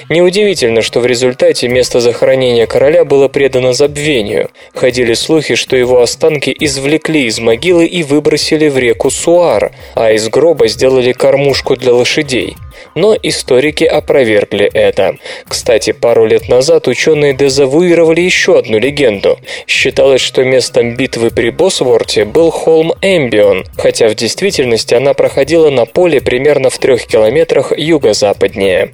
Неудивительно, 0.09 0.83
что 0.83 1.01
в 1.01 1.07
результате 1.07 1.69
место 1.69 2.01
захоронения 2.01 2.67
короля 2.67 3.05
было 3.05 3.29
предано 3.29 3.73
забвению. 3.73 4.51
Ходили 4.75 5.15
слухи, 5.15 5.55
что 5.55 5.77
его 5.77 6.01
останки 6.01 6.55
извлекли 6.59 7.27
из 7.27 7.39
могилы 7.39 7.87
и 7.87 8.03
выбросили 8.03 8.69
в 8.69 8.79
реку 8.79 9.11
Суар, 9.11 9.73
а 9.95 10.13
из 10.13 10.29
гроба 10.29 10.69
сделали 10.69 11.13
кормушку 11.13 11.77
для 11.77 11.93
лошадей. 11.93 12.57
Но 12.95 13.17
историки 13.23 13.85
опровергли 13.85 14.69
это. 14.73 15.17
Кстати, 15.47 15.93
пару 15.93 16.27
лет 16.27 16.49
назад 16.49 16.89
ученые 16.89 17.33
дезавуировали 17.35 18.21
еще 18.21 18.59
одну 18.59 18.79
легенду. 18.79 19.39
Считалось, 19.67 20.21
что 20.21 20.45
местом 20.45 20.97
битвы 20.97 21.31
при 21.31 21.51
Босворте 21.51 22.25
был 22.25 22.51
холм 22.51 22.93
Эмбион, 23.01 23.65
хотя 23.77 24.09
в 24.09 24.15
действительности 24.15 24.95
она 24.95 25.15
проходила 25.15 25.71
на 25.71 25.87
поле 25.87 26.21
примерно 26.21 26.71
в 26.71 26.79
трех 26.79 27.07
километрах 27.07 27.73
юго-западнее. 27.77 28.93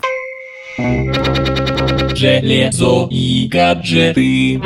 Железо 2.14 3.09
и 3.11 3.49
гаджеты. 3.49 4.61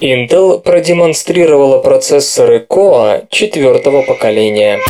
Intel 0.00 0.60
продемонстрировала 0.60 1.78
процессоры 1.78 2.66
Core 2.68 3.26
четвертого 3.30 4.02
поколения. 4.02 4.80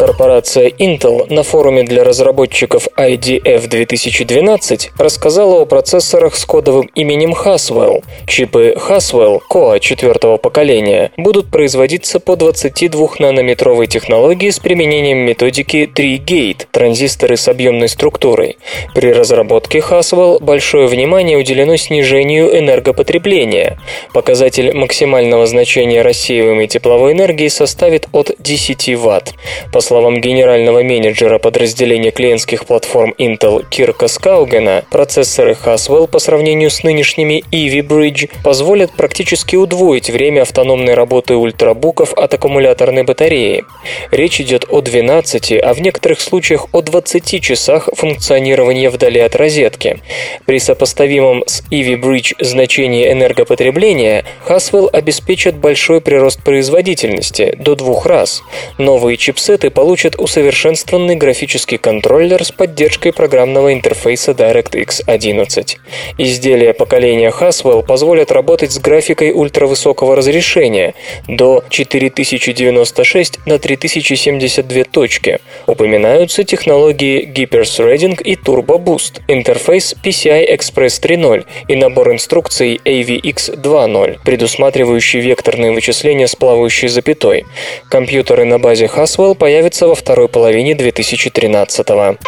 Корпорация 0.00 0.70
Intel 0.70 1.30
на 1.30 1.42
форуме 1.42 1.82
для 1.82 2.04
разработчиков 2.04 2.88
IDF 2.96 3.68
2012 3.68 4.92
рассказала 4.96 5.60
о 5.60 5.66
процессорах 5.66 6.36
с 6.36 6.46
кодовым 6.46 6.88
именем 6.94 7.34
Haswell. 7.34 8.02
Чипы 8.26 8.74
Haswell 8.78 9.40
Core 9.50 9.78
четвертого 9.78 10.38
поколения 10.38 11.12
будут 11.18 11.50
производиться 11.50 12.18
по 12.18 12.32
22-нанометровой 12.32 13.88
технологии 13.88 14.48
с 14.48 14.58
применением 14.58 15.18
методики 15.18 15.86
3-Gate– 15.94 16.68
транзисторы 16.70 17.36
с 17.36 17.46
объемной 17.46 17.90
структурой. 17.90 18.56
При 18.94 19.12
разработке 19.12 19.80
Haswell 19.80 20.42
большое 20.42 20.86
внимание 20.86 21.36
уделено 21.36 21.76
снижению 21.76 22.58
энергопотребления. 22.58 23.78
Показатель 24.14 24.74
максимального 24.74 25.46
значения 25.46 26.00
рассеиваемой 26.00 26.68
тепловой 26.68 27.12
энергии 27.12 27.48
составит 27.48 28.08
от 28.12 28.30
10 28.38 28.96
Вт. 28.96 29.34
По 29.74 29.89
словам 29.90 30.20
генерального 30.20 30.84
менеджера 30.84 31.40
подразделения 31.40 32.12
клиентских 32.12 32.64
платформ 32.64 33.12
Intel 33.18 33.68
Кирка 33.68 34.06
Скаугена, 34.06 34.84
процессоры 34.88 35.56
Haswell 35.64 36.06
по 36.06 36.20
сравнению 36.20 36.70
с 36.70 36.84
нынешними 36.84 37.42
Ivy 37.50 37.84
Bridge 37.84 38.30
позволят 38.44 38.92
практически 38.92 39.56
удвоить 39.56 40.08
время 40.08 40.42
автономной 40.42 40.94
работы 40.94 41.34
ультрабуков 41.34 42.14
от 42.14 42.32
аккумуляторной 42.32 43.02
батареи. 43.02 43.64
Речь 44.12 44.40
идет 44.40 44.64
о 44.68 44.80
12, 44.80 45.54
а 45.60 45.74
в 45.74 45.80
некоторых 45.80 46.20
случаях 46.20 46.68
о 46.70 46.82
20 46.82 47.42
часах 47.42 47.88
функционирования 47.92 48.90
вдали 48.90 49.18
от 49.18 49.34
розетки. 49.34 49.98
При 50.46 50.60
сопоставимом 50.60 51.42
с 51.48 51.64
Ivy 51.72 52.00
Bridge 52.00 52.34
значении 52.38 53.10
энергопотребления 53.10 54.24
Haswell 54.46 54.88
обеспечит 54.88 55.56
большой 55.56 56.00
прирост 56.00 56.44
производительности 56.44 57.56
до 57.58 57.74
двух 57.74 58.06
раз. 58.06 58.44
Новые 58.78 59.16
чипсеты 59.16 59.72
получат 59.80 60.16
усовершенствованный 60.18 61.16
графический 61.16 61.78
контроллер 61.78 62.44
с 62.44 62.52
поддержкой 62.52 63.14
программного 63.14 63.72
интерфейса 63.72 64.32
DirectX 64.32 65.04
11. 65.06 65.78
Изделия 66.18 66.74
поколения 66.74 67.30
Haswell 67.30 67.82
позволят 67.82 68.30
работать 68.30 68.72
с 68.72 68.78
графикой 68.78 69.32
ультравысокого 69.32 70.16
разрешения 70.16 70.92
до 71.26 71.64
4096 71.70 73.46
на 73.46 73.58
3072 73.58 74.84
точки. 74.84 75.38
Упоминаются 75.66 76.44
технологии 76.44 77.26
Hyper-Threading 77.34 78.22
и 78.22 78.34
Turbo 78.34 78.76
Boost, 78.76 79.22
интерфейс 79.28 79.94
PCI 80.04 80.54
Express 80.54 81.00
3.0 81.00 81.46
и 81.68 81.76
набор 81.76 82.12
инструкций 82.12 82.78
AVX 82.84 83.58
2.0, 83.58 84.18
предусматривающий 84.26 85.20
векторные 85.20 85.72
вычисления 85.72 86.28
с 86.28 86.36
плавающей 86.36 86.88
запятой. 86.88 87.46
Компьютеры 87.88 88.44
на 88.44 88.58
базе 88.58 88.84
Haswell 88.84 89.34
появятся 89.34 89.69
во 89.88 89.94
второй 89.94 90.28
половине 90.28 90.74
2013 90.74 91.88
-го. 91.88 92.18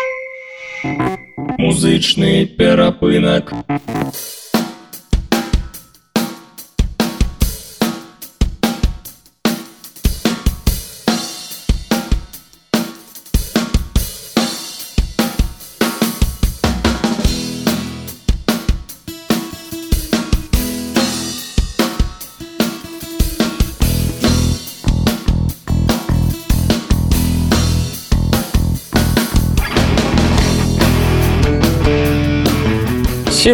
Музычный 1.58 2.46
перапынок. 2.46 3.52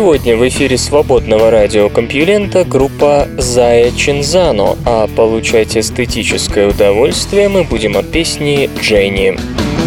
Сегодня 0.08 0.38
в 0.38 0.48
эфире 0.48 0.78
свободного 0.78 1.50
радиокомпьюлента 1.50 2.64
группа 2.64 3.28
Зая 3.36 3.90
Чинзано, 3.90 4.78
а 4.86 5.06
получать 5.06 5.76
эстетическое 5.76 6.68
удовольствие 6.68 7.50
мы 7.50 7.62
будем 7.62 7.94
от 7.94 8.10
песни 8.10 8.70
Дженни. 8.80 9.38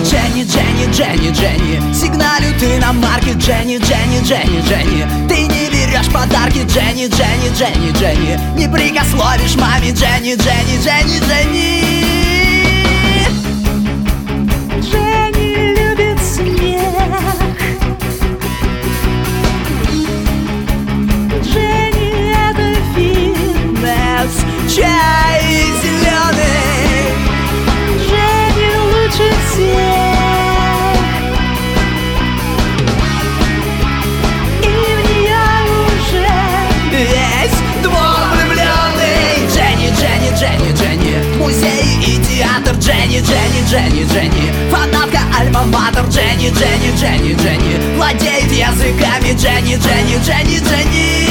Дженни, 0.06 0.44
Дженни, 0.44 0.94
Дженни, 0.94 1.32
Дженни 1.34 1.94
Сигналю 1.96 2.54
ты 2.60 2.78
на 2.78 2.94
марке 2.94 3.32
Дженни, 3.32 3.78
Дженни, 3.78 4.20
Дженни, 4.24 4.62
Дженни 4.62 5.28
Ты 5.28 5.42
не 5.42 5.70
берешь 5.72 6.14
подарки 6.14 6.60
Дженни, 6.68 7.08
Дженни, 7.08 7.50
Дженни, 7.58 7.92
Дженни 7.98 8.40
Не 8.60 8.68
прикословишь 8.68 9.56
маме 9.56 9.90
Дженни, 9.90 10.36
Дженни, 10.36 10.78
Дженни, 10.84 11.18
Дженни 11.18 12.11
И 29.58 29.64
в 34.64 35.02
нее 35.10 35.46
уже 35.88 36.28
весь 36.92 37.58
двор 37.84 38.22
влюбленный. 38.32 39.48
Дженни, 39.54 39.90
Дженни, 39.98 40.30
Дженни, 40.38 40.72
Дженни. 40.74 41.14
Музей 41.38 41.86
и 42.02 42.18
театр. 42.24 42.76
Дженни, 42.80 43.20
Дженни, 43.20 43.62
Дженни, 43.70 44.04
Дженни. 44.06 44.46
Фанатка 44.72 45.22
Альма-Матер 45.38 46.06
Дженни, 46.10 46.50
Дженни, 46.52 46.92
Дженни, 46.98 47.34
Дженни. 47.36 47.96
Владеет 47.98 48.52
языками. 48.52 49.34
Дженни, 49.34 49.76
Дженни, 49.76 50.18
Дженни, 50.24 50.60
Дженни 50.60 51.31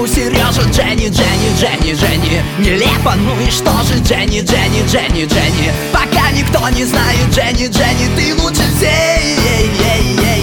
паспорту 0.00 0.06
Сережа 0.06 0.62
Дженни, 0.70 1.08
Дженни, 1.08 1.50
Дженни, 1.58 1.94
Дженни. 1.94 2.42
Нелепо, 2.58 3.14
ну 3.16 3.38
и 3.40 3.50
что 3.50 3.70
же 3.84 4.02
Дженни, 4.02 4.40
Дженни, 4.40 4.82
Дженни, 4.86 5.24
Дженни? 5.24 5.72
Пока 5.92 6.30
никто 6.30 6.68
не 6.70 6.84
знает 6.84 7.18
Дженни, 7.30 7.66
Дженни 7.66 8.08
Ты 8.16 8.34
лучше 8.42 8.62
всех 8.76 9.20
Наука 9.20 10.36
и 10.36 10.39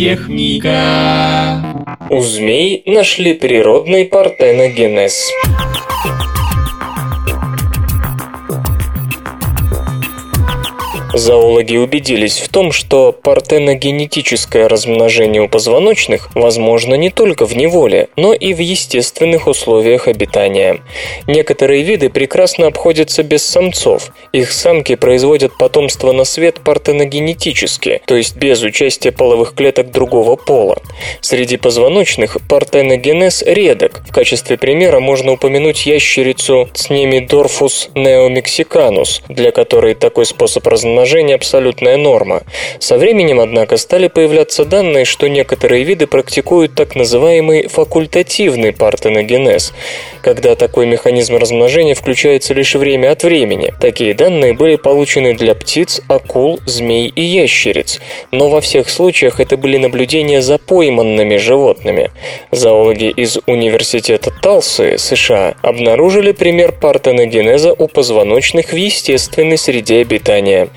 техника. 0.00 1.62
У 2.08 2.22
змей 2.22 2.82
нашли 2.86 3.34
природный 3.34 4.06
партеногенез. 4.06 5.30
Зоологи 11.12 11.76
убедились 11.76 12.38
в 12.38 12.48
том, 12.48 12.70
что 12.70 13.12
партеногенетическое 13.12 14.68
размножение 14.68 15.42
у 15.42 15.48
позвоночных 15.48 16.30
возможно 16.34 16.94
не 16.94 17.10
только 17.10 17.46
в 17.46 17.56
неволе, 17.56 18.08
но 18.16 18.32
и 18.32 18.54
в 18.54 18.60
естественных 18.60 19.48
условиях 19.48 20.06
обитания. 20.06 20.80
Некоторые 21.26 21.82
виды 21.82 22.10
прекрасно 22.10 22.68
обходятся 22.68 23.24
без 23.24 23.44
самцов. 23.44 24.12
Их 24.32 24.52
самки 24.52 24.94
производят 24.94 25.58
потомство 25.58 26.12
на 26.12 26.24
свет 26.24 26.60
партеногенетически, 26.60 28.02
то 28.06 28.14
есть 28.14 28.36
без 28.36 28.62
участия 28.62 29.10
половых 29.10 29.54
клеток 29.54 29.90
другого 29.90 30.36
пола. 30.36 30.80
Среди 31.20 31.56
позвоночных 31.56 32.36
партеногенез 32.48 33.42
редок. 33.42 34.02
В 34.08 34.12
качестве 34.12 34.56
примера 34.56 35.00
можно 35.00 35.32
упомянуть 35.32 35.86
ящерицу 35.86 36.68
Цнемидорфус 36.72 37.90
неомексиканус, 37.96 39.22
для 39.28 39.50
которой 39.50 39.94
такой 39.94 40.24
способ 40.24 40.66
размножения 40.68 40.99
абсолютная 41.34 41.96
норма. 41.96 42.42
Со 42.78 42.98
временем, 42.98 43.40
однако, 43.40 43.76
стали 43.76 44.08
появляться 44.08 44.64
данные, 44.64 45.04
что 45.04 45.28
некоторые 45.28 45.84
виды 45.84 46.06
практикуют 46.06 46.74
так 46.74 46.94
называемый 46.94 47.68
факультативный 47.68 48.72
партеногенез, 48.72 49.72
когда 50.22 50.54
такой 50.54 50.86
механизм 50.86 51.36
размножения 51.36 51.94
включается 51.94 52.54
лишь 52.54 52.74
время 52.74 53.12
от 53.12 53.22
времени. 53.22 53.72
Такие 53.80 54.14
данные 54.14 54.52
были 54.52 54.76
получены 54.76 55.34
для 55.34 55.54
птиц, 55.54 56.00
акул, 56.08 56.60
змей 56.66 57.08
и 57.08 57.22
ящериц, 57.22 58.00
но 58.30 58.48
во 58.48 58.60
всех 58.60 58.88
случаях 58.90 59.40
это 59.40 59.56
были 59.56 59.76
наблюдения 59.76 60.42
за 60.42 60.58
пойманными 60.58 61.36
животными. 61.36 62.10
Зоологи 62.50 63.10
из 63.10 63.38
Университета 63.46 64.32
Талсы, 64.42 64.98
США, 64.98 65.54
обнаружили 65.62 66.32
пример 66.32 66.72
партеногенеза 66.72 67.72
у 67.72 67.88
позвоночных 67.88 68.72
в 68.72 68.76
естественной 68.76 69.58
среде 69.58 70.00
обитания. 70.00 70.68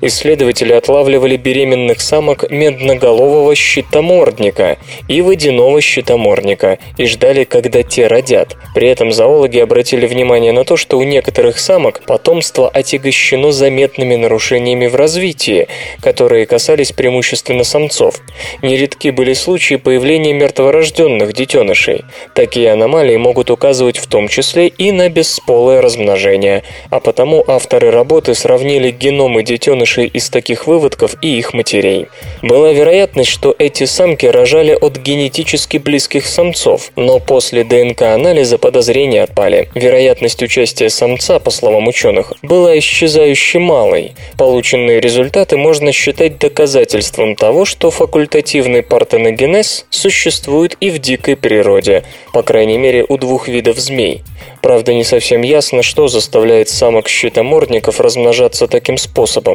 Исследователи 0.00 0.72
отлавливали 0.72 1.36
беременных 1.36 2.00
самок 2.00 2.50
медноголового 2.50 3.54
щитомордника 3.54 4.78
и 5.08 5.20
водяного 5.22 5.80
щитомордника 5.80 6.78
и 6.98 7.06
ждали, 7.06 7.44
когда 7.44 7.82
те 7.82 8.06
родят. 8.06 8.56
При 8.74 8.88
этом 8.88 9.12
зоологи 9.12 9.58
обратили 9.58 10.06
внимание 10.06 10.52
на 10.52 10.64
то, 10.64 10.76
что 10.76 10.98
у 10.98 11.02
некоторых 11.02 11.58
самок 11.58 12.02
потомство 12.06 12.68
отягощено 12.68 13.52
заметными 13.52 14.16
нарушениями 14.16 14.86
в 14.86 14.96
развитии, 14.96 15.68
которые 16.00 16.46
касались 16.46 16.92
преимущественно 16.92 17.64
самцов. 17.64 18.20
Нередки 18.62 19.10
были 19.10 19.34
случаи 19.34 19.76
появления 19.76 20.32
мертворожденных 20.32 21.32
детенышей. 21.32 22.02
Такие 22.34 22.72
аномалии 22.72 23.16
могут 23.16 23.50
указывать 23.50 23.98
в 23.98 24.06
том 24.06 24.28
числе 24.28 24.68
и 24.68 24.90
на 24.92 25.08
бесполое 25.08 25.80
размножение, 25.80 26.64
а 26.90 27.00
потому 27.00 27.44
авторы 27.46 27.90
работы 27.90 28.34
сравнили 28.34 28.90
геномы 28.90 29.42
детенышей 29.42 29.61
из 29.68 30.28
таких 30.30 30.66
выводков 30.66 31.16
и 31.22 31.38
их 31.38 31.54
матерей. 31.54 32.08
Была 32.42 32.72
вероятность, 32.72 33.30
что 33.30 33.54
эти 33.58 33.84
самки 33.84 34.26
рожали 34.26 34.72
от 34.72 34.96
генетически 34.98 35.78
близких 35.78 36.26
самцов, 36.26 36.90
но 36.96 37.18
после 37.18 37.64
ДНК-анализа 37.64 38.58
подозрения 38.58 39.22
отпали. 39.22 39.68
Вероятность 39.74 40.42
участия 40.42 40.90
самца, 40.90 41.38
по 41.38 41.50
словам 41.50 41.88
ученых, 41.88 42.32
была 42.42 42.78
исчезающе 42.78 43.58
малой. 43.58 44.12
Полученные 44.36 45.00
результаты 45.00 45.56
можно 45.56 45.92
считать 45.92 46.38
доказательством 46.38 47.36
того, 47.36 47.64
что 47.64 47.90
факультативный 47.90 48.82
партеногенез 48.82 49.86
существует 49.90 50.76
и 50.80 50.90
в 50.90 50.98
дикой 50.98 51.36
природе, 51.36 52.04
по 52.32 52.42
крайней 52.42 52.78
мере 52.78 53.04
у 53.08 53.16
двух 53.16 53.48
видов 53.48 53.78
змей. 53.78 54.22
Правда, 54.62 54.94
не 54.94 55.04
совсем 55.04 55.42
ясно, 55.42 55.82
что 55.82 56.06
заставляет 56.08 56.68
самок 56.68 57.08
щитомордников 57.08 58.00
размножаться 58.00 58.68
таким 58.68 58.96
способом. 58.96 59.51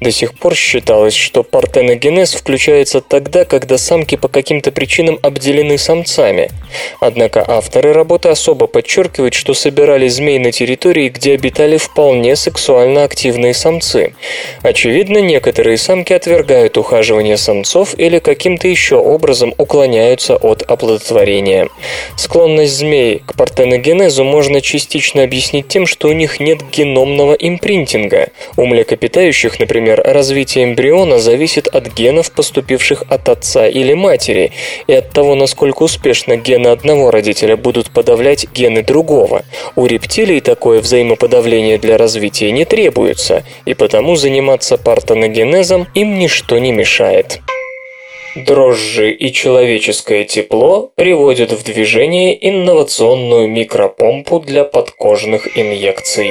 До 0.00 0.10
сих 0.10 0.34
пор 0.34 0.54
считалось, 0.54 1.14
что 1.14 1.42
партеногенез 1.42 2.34
включается 2.34 3.00
тогда, 3.00 3.44
когда 3.44 3.78
самки 3.78 4.16
по 4.16 4.28
каким-то 4.28 4.72
причинам 4.72 5.18
обделены 5.22 5.78
самцами. 5.78 6.50
Однако 7.00 7.44
авторы 7.46 7.92
работы 7.92 8.28
особо 8.28 8.66
подчеркивают, 8.66 9.34
что 9.34 9.54
собирали 9.54 10.08
змей 10.08 10.38
на 10.38 10.52
территории, 10.52 11.08
где 11.08 11.34
обитали 11.34 11.76
вполне 11.76 12.36
сексуально 12.36 13.04
активные 13.04 13.54
самцы. 13.54 14.14
Очевидно, 14.62 15.18
некоторые 15.18 15.78
самки 15.78 16.12
отвергают 16.12 16.76
ухаживание 16.76 17.36
самцов 17.36 17.98
или 17.98 18.18
каким-то 18.18 18.68
еще 18.68 18.96
образом 18.96 19.54
уклоняются 19.58 20.36
от 20.36 20.62
оплодотворения. 20.62 21.68
Склонность 22.16 22.76
змей 22.76 23.22
к 23.26 23.34
партеногенезу 23.34 24.24
можно 24.24 24.60
частично 24.60 25.22
объяснить 25.22 25.68
тем, 25.68 25.86
что 25.86 26.08
у 26.08 26.12
них 26.12 26.40
нет 26.40 26.58
геномного 26.70 27.34
импринтинга. 27.34 28.28
У 28.56 28.66
млекопитающих 28.66 29.39
предполагающих, 29.40 29.60
например, 29.60 30.02
развитие 30.04 30.64
эмбриона 30.64 31.18
зависит 31.18 31.66
от 31.68 31.94
генов, 31.94 32.30
поступивших 32.32 33.04
от 33.08 33.28
отца 33.28 33.66
или 33.66 33.94
матери, 33.94 34.52
и 34.86 34.92
от 34.92 35.10
того, 35.10 35.34
насколько 35.34 35.82
успешно 35.82 36.36
гены 36.36 36.68
одного 36.68 37.10
родителя 37.10 37.56
будут 37.56 37.90
подавлять 37.90 38.46
гены 38.52 38.82
другого. 38.82 39.42
У 39.76 39.86
рептилий 39.86 40.40
такое 40.40 40.80
взаимоподавление 40.80 41.78
для 41.78 41.96
развития 41.96 42.52
не 42.52 42.64
требуется, 42.64 43.44
и 43.66 43.74
потому 43.74 44.16
заниматься 44.16 44.76
партеногенезом 44.76 45.86
им 45.94 46.18
ничто 46.18 46.58
не 46.58 46.72
мешает. 46.72 47.40
Дрожжи 48.36 49.10
и 49.10 49.32
человеческое 49.32 50.24
тепло 50.24 50.90
приводят 50.94 51.50
в 51.50 51.64
движение 51.64 52.36
инновационную 52.48 53.48
микропомпу 53.48 54.38
для 54.38 54.64
подкожных 54.64 55.58
инъекций. 55.58 56.30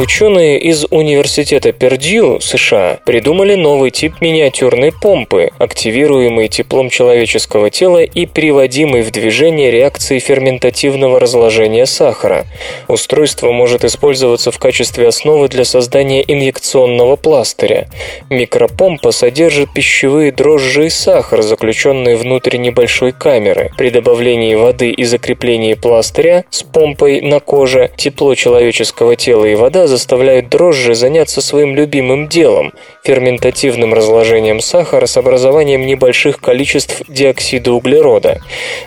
Ученые 0.00 0.58
из 0.58 0.86
Университета 0.88 1.72
Пердью, 1.72 2.40
США, 2.40 3.00
придумали 3.04 3.54
новый 3.54 3.90
тип 3.90 4.22
миниатюрной 4.22 4.92
помпы, 4.92 5.50
активируемой 5.58 6.48
теплом 6.48 6.88
человеческого 6.88 7.68
тела 7.68 8.02
и 8.02 8.24
приводимой 8.24 9.02
в 9.02 9.10
движение 9.10 9.70
реакции 9.70 10.18
ферментативного 10.18 11.20
разложения 11.20 11.84
сахара. 11.84 12.46
Устройство 12.88 13.52
может 13.52 13.84
использоваться 13.84 14.50
в 14.50 14.58
качестве 14.58 15.06
основы 15.06 15.48
для 15.48 15.66
создания 15.66 16.24
инъекционного 16.26 17.16
пластыря. 17.16 17.86
Микропомпа 18.30 19.10
содержит 19.10 19.74
пищевые 19.74 20.32
дрожжи 20.32 20.86
и 20.86 20.88
сахар, 20.88 21.42
заключенные 21.42 22.16
внутрь 22.16 22.56
небольшой 22.56 23.12
камеры. 23.12 23.70
При 23.76 23.90
добавлении 23.90 24.54
воды 24.54 24.92
и 24.92 25.04
закреплении 25.04 25.74
пластыря 25.74 26.46
с 26.48 26.62
помпой 26.62 27.20
на 27.20 27.40
коже 27.40 27.90
тепло 27.98 28.34
человеческого 28.34 29.14
тела 29.14 29.44
и 29.44 29.54
вода 29.54 29.89
заставляют 29.90 30.48
дрожжи 30.48 30.94
заняться 30.94 31.42
своим 31.42 31.76
любимым 31.76 32.28
делом– 32.28 32.72
ферментативным 33.04 33.94
разложением 33.94 34.60
сахара 34.60 35.06
с 35.06 35.16
образованием 35.16 35.86
небольших 35.86 36.40
количеств 36.40 37.02
диоксида 37.08 37.72
углерода. 37.72 38.40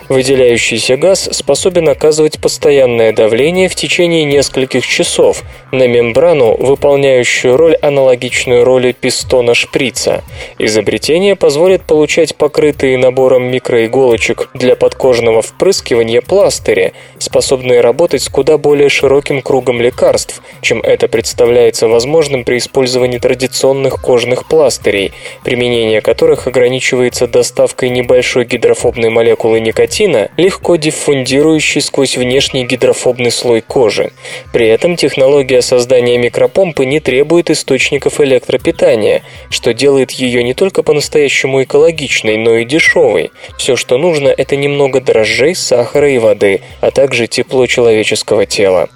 Выделяющийся 0.08 0.96
газ 0.96 1.28
способен 1.32 1.88
оказывать 1.88 2.40
постоянное 2.40 3.12
давление 3.12 3.68
в 3.68 3.74
течение 3.74 4.24
нескольких 4.24 4.86
часов 4.86 5.42
на 5.72 5.86
мембрану, 5.86 6.56
выполняющую 6.56 7.56
роль 7.56 7.76
аналогичную 7.76 8.64
роли 8.64 8.92
пистона 8.92 9.54
шприца. 9.54 10.22
Изобретение 10.58 11.36
позволит 11.36 11.82
получать 11.82 12.36
покрытые 12.36 12.96
набором 12.96 13.50
микроиголочек 13.50 14.48
для 14.54 14.76
подкожного 14.76 15.42
впрыскивания 15.42 16.22
пластыри, 16.22 16.94
способные 17.18 17.80
работать 17.80 18.22
с 18.22 18.28
куда 18.28 18.58
более 18.58 18.88
широким 18.88 19.42
кругом 19.42 19.80
лекарств, 19.80 20.40
чем 20.60 20.80
это 20.80 20.93
представляется 20.96 21.88
возможным 21.88 22.44
при 22.44 22.58
использовании 22.58 23.18
традиционных 23.18 24.00
кожных 24.00 24.46
пластырей, 24.48 25.12
применение 25.42 26.00
которых 26.00 26.46
ограничивается 26.46 27.26
доставкой 27.26 27.90
небольшой 27.90 28.44
гидрофобной 28.44 29.10
молекулы 29.10 29.60
никотина, 29.60 30.30
легко 30.36 30.76
диффундирующей 30.76 31.80
сквозь 31.80 32.16
внешний 32.16 32.64
гидрофобный 32.64 33.30
слой 33.30 33.60
кожи. 33.60 34.12
При 34.52 34.68
этом 34.68 34.96
технология 34.96 35.62
создания 35.62 36.16
микропомпы 36.18 36.86
не 36.86 37.00
требует 37.00 37.50
источников 37.50 38.20
электропитания, 38.20 39.22
что 39.50 39.74
делает 39.74 40.12
ее 40.12 40.42
не 40.42 40.54
только 40.54 40.82
по-настоящему 40.82 41.62
экологичной, 41.62 42.36
но 42.36 42.56
и 42.56 42.64
дешевой. 42.64 43.30
Все, 43.58 43.76
что 43.76 43.98
нужно, 43.98 44.28
это 44.28 44.56
немного 44.56 45.00
дрожжей, 45.00 45.54
сахара 45.54 46.10
и 46.10 46.18
воды, 46.18 46.62
а 46.80 46.90
также 46.90 47.26
тепло 47.26 47.66
человеческого 47.66 48.46
тела. 48.46 48.88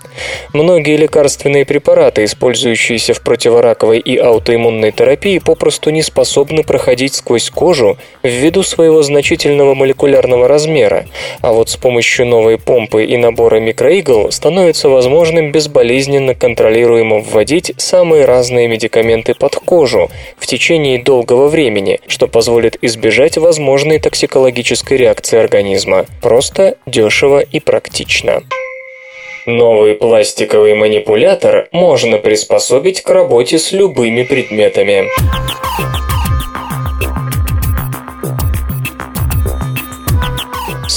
Многие 0.53 0.97
лекарственные 0.97 1.65
препараты, 1.65 1.88
использующиеся 2.25 3.15
в 3.15 3.23
противораковой 3.23 3.99
и 3.99 4.19
аутоиммунной 4.19 4.93
терапии, 4.93 5.39
попросту 5.39 5.89
не 5.89 6.03
способны 6.03 6.63
проходить 6.63 7.15
сквозь 7.15 7.49
кожу 7.49 7.97
ввиду 8.23 8.63
своего 8.63 9.03
значительного 9.03 9.75
молекулярного 9.75 10.49
размера, 10.49 11.07
а 11.41 11.55
вот 11.55 11.71
с 11.71 11.77
помощью 11.77 12.27
новой 12.27 12.59
помпы 12.59 13.05
и 13.05 13.17
набора 13.17 13.59
микроигл 13.61 14.31
становится 14.31 14.91
возможным 14.91 15.51
безболезненно 15.51 16.35
контролируемо 16.35 17.21
вводить 17.21 17.73
самые 17.79 18.27
разные 18.27 18.69
медикаменты 18.69 19.35
под 19.35 19.57
кожу 19.57 20.11
в 20.37 20.47
течение 20.47 21.03
долгого 21.03 21.49
времени, 21.49 22.01
что 22.07 22.29
позволит 22.29 22.77
избежать 22.83 23.39
возможной 23.39 23.99
токсикологической 23.99 24.99
реакции 24.99 25.39
организма. 25.39 26.05
Просто, 26.21 26.77
дешево 26.87 27.41
и 27.41 27.61
практично. 27.61 28.43
Новый 29.49 29.95
пластиковый 29.95 30.75
манипулятор 30.75 31.69
можно 31.73 32.19
приспособить 32.19 33.01
к 33.01 33.09
работе 33.09 33.59
с 33.59 33.73
любыми 33.73 34.23
предметами. 34.23 35.09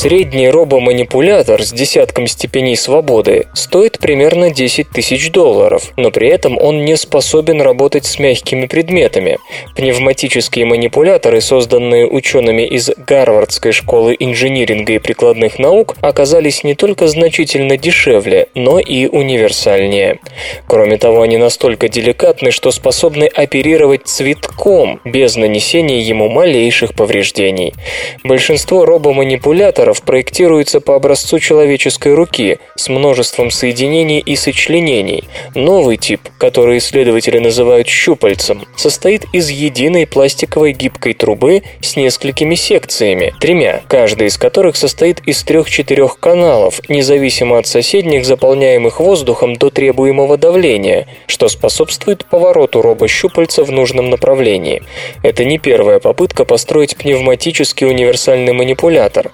Средний 0.02 0.49
робоманипулятор 0.49 1.62
с 1.62 1.72
десятком 1.72 2.26
степеней 2.26 2.76
свободы 2.76 3.45
стоит 3.54 3.99
примерно 3.99 4.49
10 4.49 4.89
тысяч 4.89 5.30
долларов, 5.30 5.93
но 5.95 6.10
при 6.10 6.28
этом 6.28 6.58
он 6.58 6.84
не 6.84 6.97
способен 6.97 7.62
работать 7.62 8.06
с 8.06 8.18
мягкими 8.18 8.66
предметами. 8.66 9.38
Пневматические 9.76 10.66
манипуляторы, 10.66 11.39
созданные 11.39 12.08
учеными 12.08 12.64
из 12.64 12.89
Гарвардской 12.97 13.74
школы 13.74 14.16
инжиниринга 14.20 14.93
и 14.93 14.97
прикладных 14.97 15.60
наук, 15.60 15.95
оказались 16.02 16.64
не 16.64 16.74
только 16.74 17.08
значительно 17.08 17.78
дешевле, 17.78 18.47
но 18.56 18.80
и 18.80 19.06
универсальнее. 19.06 20.18
Кроме 20.66 20.97
того, 20.97 21.22
они 21.22 21.38
настолько 21.38 21.89
деликатны, 21.89 22.49
что 22.49 22.72
способны 22.72 23.26
оперировать 23.26 24.08
цветком 24.08 24.99
без 25.06 25.36
нанесения 25.36 25.99
ему 25.99 26.28
малейших 26.28 26.95
повреждений. 26.95 27.76
Большинство 28.24 28.84
робоманипуляторов 28.84 29.90
моторов 29.91 30.03
проектируется 30.03 30.79
по 30.79 30.95
образцу 30.95 31.39
человеческой 31.39 32.13
руки 32.13 32.59
с 32.75 32.89
множеством 32.89 33.51
соединений 33.51 34.19
и 34.19 34.35
сочленений. 34.35 35.23
Новый 35.55 35.97
тип, 35.97 36.21
который 36.37 36.77
исследователи 36.77 37.39
называют 37.39 37.87
щупальцем, 37.87 38.63
состоит 38.77 39.25
из 39.33 39.49
единой 39.49 40.07
пластиковой 40.07 40.73
гибкой 40.73 41.13
трубы 41.13 41.63
с 41.81 41.97
несколькими 41.97 42.55
секциями, 42.55 43.33
тремя, 43.39 43.81
каждая 43.87 44.29
из 44.29 44.37
которых 44.37 44.75
состоит 44.75 45.19
из 45.27 45.43
трех-четырех 45.43 46.19
каналов, 46.19 46.79
независимо 46.89 47.57
от 47.57 47.67
соседних, 47.67 48.25
заполняемых 48.25 48.99
воздухом 48.99 49.55
до 49.55 49.69
требуемого 49.69 50.37
давления, 50.37 51.07
что 51.27 51.49
способствует 51.49 52.25
повороту 52.25 52.81
робощупальца 52.81 53.63
в 53.63 53.71
нужном 53.71 54.09
направлении. 54.09 54.81
Это 55.23 55.43
не 55.43 55.57
первая 55.57 55.99
попытка 55.99 56.45
построить 56.45 56.95
пневматический 56.95 57.87
универсальный 57.87 58.53
манипулятор. 58.53 59.31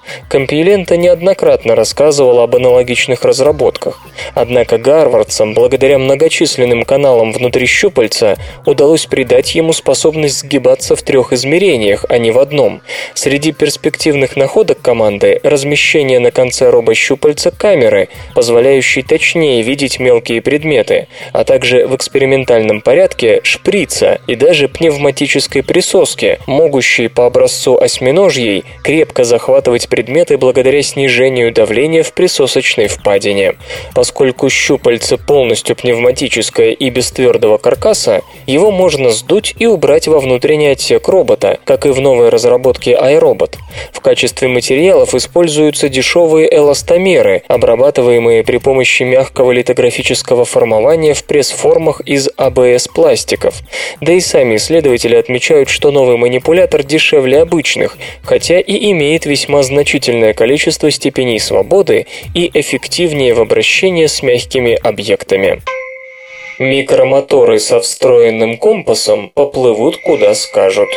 Компилента 0.48 0.96
неоднократно 0.96 1.74
рассказывала 1.74 2.44
об 2.44 2.56
аналогичных 2.56 3.22
разработках. 3.22 4.00
Однако 4.34 4.78
гарвардцам, 4.78 5.52
благодаря 5.52 5.98
многочисленным 5.98 6.84
каналам 6.84 7.32
внутри 7.32 7.66
щупальца, 7.66 8.38
удалось 8.64 9.04
придать 9.04 9.54
ему 9.54 9.74
способность 9.74 10.38
сгибаться 10.38 10.96
в 10.96 11.02
трех 11.02 11.34
измерениях, 11.34 12.06
а 12.08 12.16
не 12.16 12.30
в 12.30 12.38
одном. 12.38 12.80
Среди 13.12 13.52
перспективных 13.52 14.36
находок 14.36 14.80
команды– 14.80 15.38
размещение 15.42 16.18
на 16.18 16.30
конце 16.30 16.70
робощупальца 16.70 17.50
камеры, 17.50 18.08
позволяющей 18.34 19.02
точнее 19.02 19.60
видеть 19.60 20.00
мелкие 20.00 20.40
предметы, 20.40 21.08
а 21.34 21.44
также 21.44 21.86
в 21.86 21.94
экспериментальном 21.94 22.80
порядке 22.80 23.40
шприца 23.42 24.22
и 24.26 24.34
даже 24.34 24.68
пневматической 24.68 25.62
присоски, 25.62 26.38
могущей 26.46 27.10
по 27.10 27.26
образцу 27.26 27.76
осьминожьей 27.76 28.64
крепко 28.82 29.24
захватывать 29.24 29.90
предметы 29.90 30.37
благодаря 30.38 30.82
снижению 30.82 31.52
давления 31.52 32.02
в 32.02 32.12
присосочной 32.14 32.88
впадине. 32.88 33.56
Поскольку 33.94 34.48
щупальце 34.48 35.18
полностью 35.18 35.76
пневматическое 35.76 36.70
и 36.70 36.90
без 36.90 37.10
твердого 37.10 37.58
каркаса, 37.58 38.22
его 38.46 38.70
можно 38.70 39.10
сдуть 39.10 39.54
и 39.58 39.66
убрать 39.66 40.08
во 40.08 40.20
внутренний 40.20 40.68
отсек 40.68 41.08
робота, 41.08 41.58
как 41.64 41.84
и 41.84 41.90
в 41.90 42.00
новой 42.00 42.30
разработке 42.30 42.92
iRobot. 42.92 43.56
В 43.92 44.00
качестве 44.00 44.48
материалов 44.48 45.14
используются 45.14 45.88
дешевые 45.88 46.48
эластомеры, 46.54 47.42
обрабатываемые 47.48 48.44
при 48.44 48.58
помощи 48.58 49.02
мягкого 49.02 49.52
литографического 49.52 50.44
формования 50.44 51.14
в 51.14 51.24
пресс-формах 51.24 52.00
из 52.02 52.28
АБС-пластиков. 52.36 53.54
Да 54.00 54.12
и 54.12 54.20
сами 54.20 54.56
исследователи 54.56 55.16
отмечают, 55.16 55.68
что 55.68 55.90
новый 55.90 56.16
манипулятор 56.16 56.82
дешевле 56.82 57.42
обычных, 57.42 57.98
хотя 58.22 58.60
и 58.60 58.90
имеет 58.92 59.26
весьма 59.26 59.62
значительный 59.62 60.27
значительное 60.28 60.34
количество 60.34 60.90
степеней 60.90 61.40
свободы 61.40 62.06
и 62.34 62.50
эффективнее 62.54 63.34
в 63.34 63.40
обращении 63.40 64.06
с 64.06 64.22
мягкими 64.22 64.74
объектами. 64.74 65.60
Микромоторы 66.58 67.58
со 67.60 67.78
встроенным 67.80 68.58
компасом 68.58 69.30
поплывут 69.34 69.96
куда 70.04 70.34
скажут. 70.34 70.88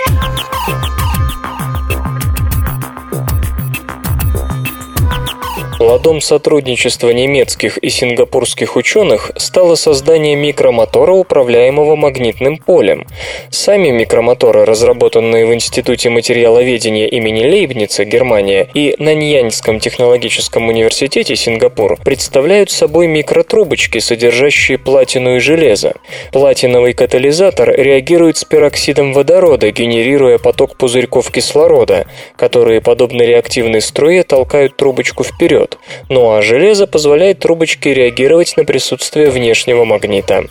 Плодом 5.82 6.22
сотрудничества 6.22 7.10
немецких 7.10 7.80
и 7.80 7.90
сингапурских 7.90 8.76
ученых 8.76 9.32
стало 9.38 9.74
создание 9.74 10.36
микромотора, 10.36 11.14
управляемого 11.14 11.96
магнитным 11.96 12.60
полем. 12.60 13.08
Сами 13.50 13.90
микромоторы, 13.90 14.64
разработанные 14.66 15.48
в 15.48 15.54
Институте 15.56 16.12
материаловедения 16.12 17.08
имени 17.08 17.44
Лейбница, 17.46 18.06
Германия, 18.06 18.70
и 18.76 18.96
Наньяньском 19.00 19.80
технологическом 19.80 20.68
университете, 20.68 21.36
Сингапур, 21.36 21.98
представляют 22.04 22.70
собой 22.70 23.08
микротрубочки, 23.08 23.98
содержащие 23.98 24.78
платину 24.78 25.38
и 25.38 25.40
железо. 25.40 25.96
Платиновый 26.32 26.94
катализатор 26.94 27.74
реагирует 27.76 28.38
с 28.38 28.46
пероксидом 28.46 29.14
водорода, 29.14 29.72
генерируя 29.72 30.38
поток 30.38 30.78
пузырьков 30.78 31.32
кислорода, 31.32 32.06
которые, 32.36 32.82
подобно 32.82 33.24
реактивной 33.24 33.82
струе, 33.82 34.22
толкают 34.22 34.78
трубочку 34.78 35.24
вперед. 35.24 35.71
Ну 36.10 36.32
а 36.32 36.42
железо 36.42 36.88
позволяет 36.88 37.40
трубочке 37.40 37.94
реагировать 37.94 38.56
на 38.58 38.66
присутствие 38.66 39.30
внешнего 39.30 39.86
магнита. 39.86 40.46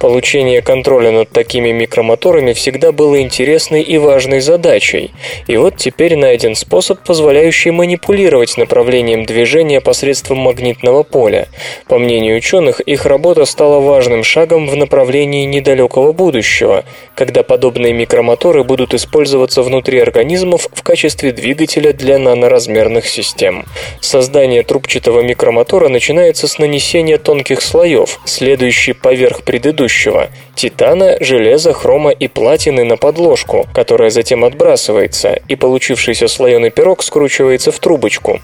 Получение 0.00 0.62
контроля 0.62 1.10
над 1.10 1.30
такими 1.30 1.70
микромоторами 1.70 2.52
всегда 2.52 2.92
было 2.92 3.20
интересной 3.20 3.82
и 3.82 3.98
важной 3.98 4.40
задачей. 4.40 5.12
И 5.46 5.56
вот 5.56 5.76
теперь 5.76 6.16
найден 6.16 6.54
способ, 6.54 7.00
позволяющий 7.04 7.70
манипулировать 7.70 8.56
направлением 8.56 9.24
движения 9.24 9.80
посредством 9.80 10.38
магнитного 10.38 11.02
поля. 11.02 11.48
По 11.88 11.98
мнению 11.98 12.36
ученых, 12.36 12.80
их 12.80 13.06
работа 13.06 13.44
стала 13.44 13.80
важным 13.80 14.24
шагом 14.24 14.68
в 14.68 14.76
направлении 14.76 15.44
недалекого 15.44 16.12
будущего, 16.12 16.84
когда 17.14 17.42
подобные 17.42 17.92
микромоторы 17.92 18.64
будут 18.64 18.94
использоваться 18.94 19.62
внутри 19.62 19.98
организмов 19.98 20.68
в 20.72 20.82
качестве 20.82 21.32
двигателя 21.32 21.92
для 21.92 22.18
наноразмерных 22.18 23.06
систем. 23.06 23.64
Создание 24.00 24.61
трубчатого 24.62 25.20
микромотора 25.20 25.88
начинается 25.88 26.46
с 26.48 26.58
нанесения 26.58 27.18
тонких 27.18 27.62
слоев, 27.62 28.20
следующий 28.24 28.92
поверх 28.92 29.42
предыдущего– 29.42 30.28
титана, 30.54 31.16
железа, 31.20 31.72
хрома 31.72 32.10
и 32.10 32.28
платины 32.28 32.84
на 32.84 32.96
подложку, 32.96 33.66
которая 33.74 34.10
затем 34.10 34.44
отбрасывается, 34.44 35.40
и 35.48 35.56
получившийся 35.56 36.28
слоеный 36.28 36.70
пирог 36.70 37.02
скручивается 37.02 37.72
в 37.72 37.78
трубочку. 37.78 38.40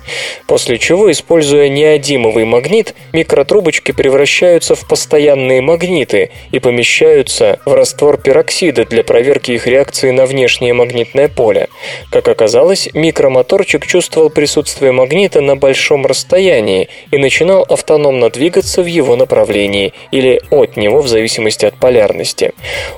После 0.47 0.79
чего, 0.79 1.11
используя 1.11 1.69
неодимовый 1.69 2.45
магнит, 2.45 2.95
микротрубочки 3.13 3.93
превращаются 3.93 4.75
в 4.75 4.87
постоянные 4.87 5.61
магниты 5.61 6.31
и 6.51 6.59
помещаются 6.59 7.61
в 7.65 7.73
раствор 7.75 8.17
пероксида 8.19 8.85
для 8.85 9.05
проверки 9.05 9.53
их 9.53 9.67
реакции 9.67 10.11
на 10.11 10.27
внешнее 10.27 10.75
магнитное 10.75 11.29
поле. 11.29 11.69
Как 12.11 12.29
оказалось, 12.29 12.89
микромоторчик 12.95 13.87
чувствовал 13.87 14.31
присутствие 14.31 14.93
магнита 14.93 15.41
на 15.41 15.57
большом 15.57 16.07
расстоянии 16.07 16.89
и 17.11 17.19
начинал 17.19 17.65
автономно 17.69 18.31
двигаться 18.31 18.83
в 18.83 18.87
его 18.87 19.17
направлении 19.17 19.93
или 20.11 20.41
от 20.51 20.77
него 20.77 21.01
в 21.01 21.09
зависимости 21.09 21.67
от 21.67 21.75
полярности. 21.99 22.53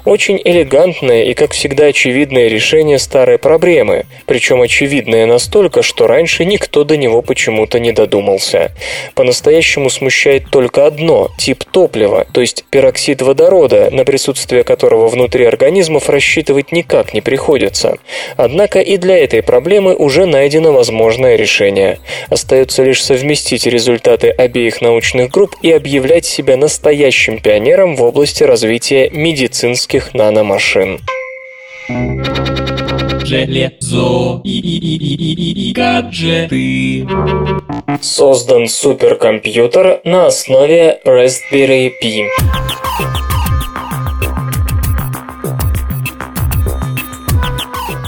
Очень 0.05 0.41
элегантное 0.45 1.25
и, 1.25 1.35
как 1.35 1.53
всегда, 1.53 1.87
очевидное 1.87 2.49
решение 2.49 2.99
старой 2.99 3.39
проблемы, 3.39 4.05
причем 4.27 4.61
очевидное 4.61 5.27
настолько, 5.27 5.83
что 5.83 6.07
раньше 6.07 6.45
никто 6.45 6.85
до 6.85 6.97
него 6.97 7.23
почему-то 7.23 7.79
не 7.81 7.93
додумался. 7.93 8.73
По-настоящему 9.15 9.89
смущает 9.91 10.51
только 10.51 10.87
одно– 10.87 11.31
тип 11.39 11.65
топлива, 11.65 12.27
то 12.33 12.41
есть 12.41 12.65
пероксид 12.71 13.23
водорода, 13.23 13.89
на 13.91 14.05
присутствие 14.05 14.65
которого 14.65 15.09
внутри 15.09 15.45
организмов 15.45 16.09
рассчитывать 16.09 16.73
никак 16.73 17.15
не 17.15 17.21
приходится. 17.23 17.97
Однако 18.37 18.81
и 18.81 18.97
для 18.99 19.17
этой 19.17 19.43
проблемы 19.43 19.95
уже 19.95 20.27
найдено 20.27 20.73
возможное 20.73 21.37
решение. 21.37 21.99
Остается 22.29 22.83
лишь 22.83 23.03
совместить 23.03 23.67
результаты 23.67 24.29
обеих 24.29 24.81
научных 24.81 25.31
групп 25.31 25.57
и 25.63 25.71
объявлять 25.73 26.27
себя 26.27 26.57
настоящим 26.57 27.39
пионером 27.41 27.97
в 27.97 28.03
области 28.03 28.45
развития 28.45 28.90
медицинских 28.91 30.15
наномашин. 30.15 31.01
Железо 33.25 34.41
и 34.45 35.73
гаджеты. 35.75 37.07
Создан 38.01 38.67
суперкомпьютер 38.67 40.01
на 40.05 40.27
основе 40.27 41.01
Raspberry 41.05 41.93
Pi. 42.03 42.27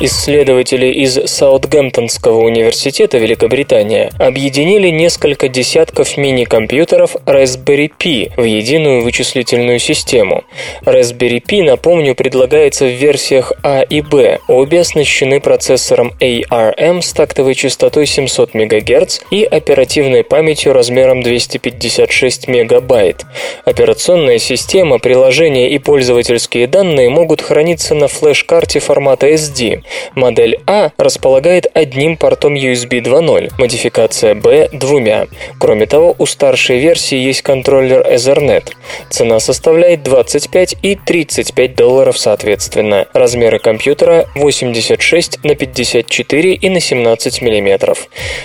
Исследователи 0.05 0.87
из 0.87 1.15
Саутгемптонского 1.31 2.39
университета 2.39 3.19
Великобритания 3.19 4.11
объединили 4.19 4.89
несколько 4.89 5.47
десятков 5.49 6.17
мини-компьютеров 6.17 7.15
Raspberry 7.25 7.89
Pi 7.97 8.33
в 8.37 8.43
единую 8.43 9.05
вычислительную 9.05 9.79
систему. 9.79 10.43
Raspberry 10.85 11.41
Pi, 11.41 11.63
напомню, 11.63 12.17
предлагается 12.17 12.87
в 12.87 12.91
версиях 12.91 13.53
А 13.63 13.83
и 13.83 14.01
Б. 14.01 14.41
Обе 14.49 14.81
оснащены 14.81 15.41
процессором 15.41 16.13
ARM 16.19 17.01
с 17.01 17.13
тактовой 17.13 17.55
частотой 17.55 18.07
700 18.07 18.55
МГц 18.55 19.21
и 19.31 19.45
оперативной 19.45 20.25
памятью 20.25 20.73
размером 20.73 21.23
256 21.23 22.49
МБ. 22.49 23.25
Операционная 23.65 24.39
система, 24.39 24.99
приложения 24.99 25.71
и 25.71 25.79
пользовательские 25.79 26.67
данные 26.67 27.09
могут 27.09 27.41
храниться 27.41 27.95
на 27.95 28.09
флеш-карте 28.09 28.81
формата 28.81 29.29
SD. 29.29 29.83
Модель 30.15 30.61
А 30.67 30.91
располагает 30.99 31.67
одним 31.75 32.17
портом 32.17 32.55
USB 32.55 33.03
2.0, 33.03 33.53
модификация 33.59 34.35
B– 34.35 34.69
двумя. 34.73 35.27
Кроме 35.59 35.87
того, 35.87 36.15
у 36.19 36.27
старшей 36.27 36.79
версии 36.79 37.17
есть 37.19 37.43
контроллер 37.43 38.01
Ethernet. 38.01 38.73
Цена 39.11 39.41
составляет 39.41 40.03
25 40.03 40.77
и 40.83 40.97
35 40.97 41.75
долларов 41.77 42.19
соответственно. 42.19 43.07
Размеры 43.13 43.59
компьютера 43.59 44.27
86 44.35 45.45
на 45.45 45.55
54 45.55 46.55
и 46.55 46.69
на 46.69 46.81
17 46.81 47.43
мм. 47.43 47.95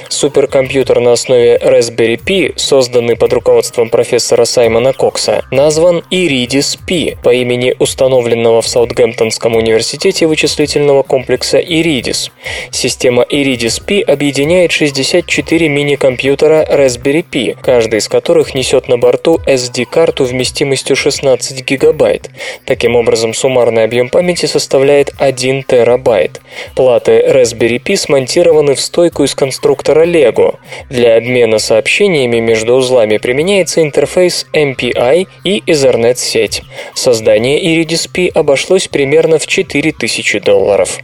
Суперкомпьютер 0.10 1.00
на 1.00 1.14
основе 1.14 1.58
Raspberry 1.58 2.18
Pi, 2.18 2.54
созданный 2.58 3.16
под 3.16 3.34
руководством 3.34 3.90
профессора 3.90 4.46
Саймона 4.46 4.94
Кокса, 4.94 5.44
назван 5.52 6.04
Iridis 6.12 6.78
Pi 6.88 7.18
по 7.22 7.34
имени 7.34 7.76
установленного 7.80 8.62
в 8.62 8.68
Саутгемптонском 8.68 9.56
университете 9.56 10.28
вычислительного 10.28 11.04
комплекса 11.04 11.37
комплекса 11.38 11.60
Iridis. 11.60 12.32
Система 12.72 13.24
Iridis 13.24 13.82
Pi 13.86 14.02
объединяет 14.02 14.72
64 14.72 15.70
мини-компьютера 15.70 16.66
Raspberry 16.70 17.24
Pi, 17.30 17.58
каждый 17.62 18.00
из 18.00 18.08
которых 18.08 18.56
несет 18.56 18.88
на 18.88 18.98
борту 18.98 19.40
SD-карту 19.46 20.26
вместимостью 20.26 20.96
16 20.96 21.64
гигабайт. 21.64 22.30
Таким 22.66 22.96
образом, 22.96 23.34
суммарный 23.34 23.84
объем 23.84 24.10
памяти 24.10 24.48
составляет 24.48 25.14
1 25.20 25.64
терабайт. 25.64 26.42
Платы 26.76 27.24
Raspberry 27.28 27.82
Pi 27.82 27.96
смонтированы 27.96 28.76
в 28.76 28.82
стойку 28.82 29.24
из 29.24 29.36
конструктора 29.36 30.06
Lego. 30.06 30.56
Для 30.90 31.18
обмена 31.18 31.60
сообщениями 31.60 32.40
между 32.40 32.74
узлами 32.76 33.18
применяется 33.18 33.82
интерфейс 33.82 34.48
MPI 34.54 35.28
и 35.44 35.64
Ethernet-сеть. 35.68 36.64
Создание 36.94 37.62
Iridis 37.62 38.10
Pi 38.12 38.30
обошлось 38.30 38.88
примерно 38.88 39.38
в 39.38 39.48
4000 39.48 40.40
долларов. 40.40 41.00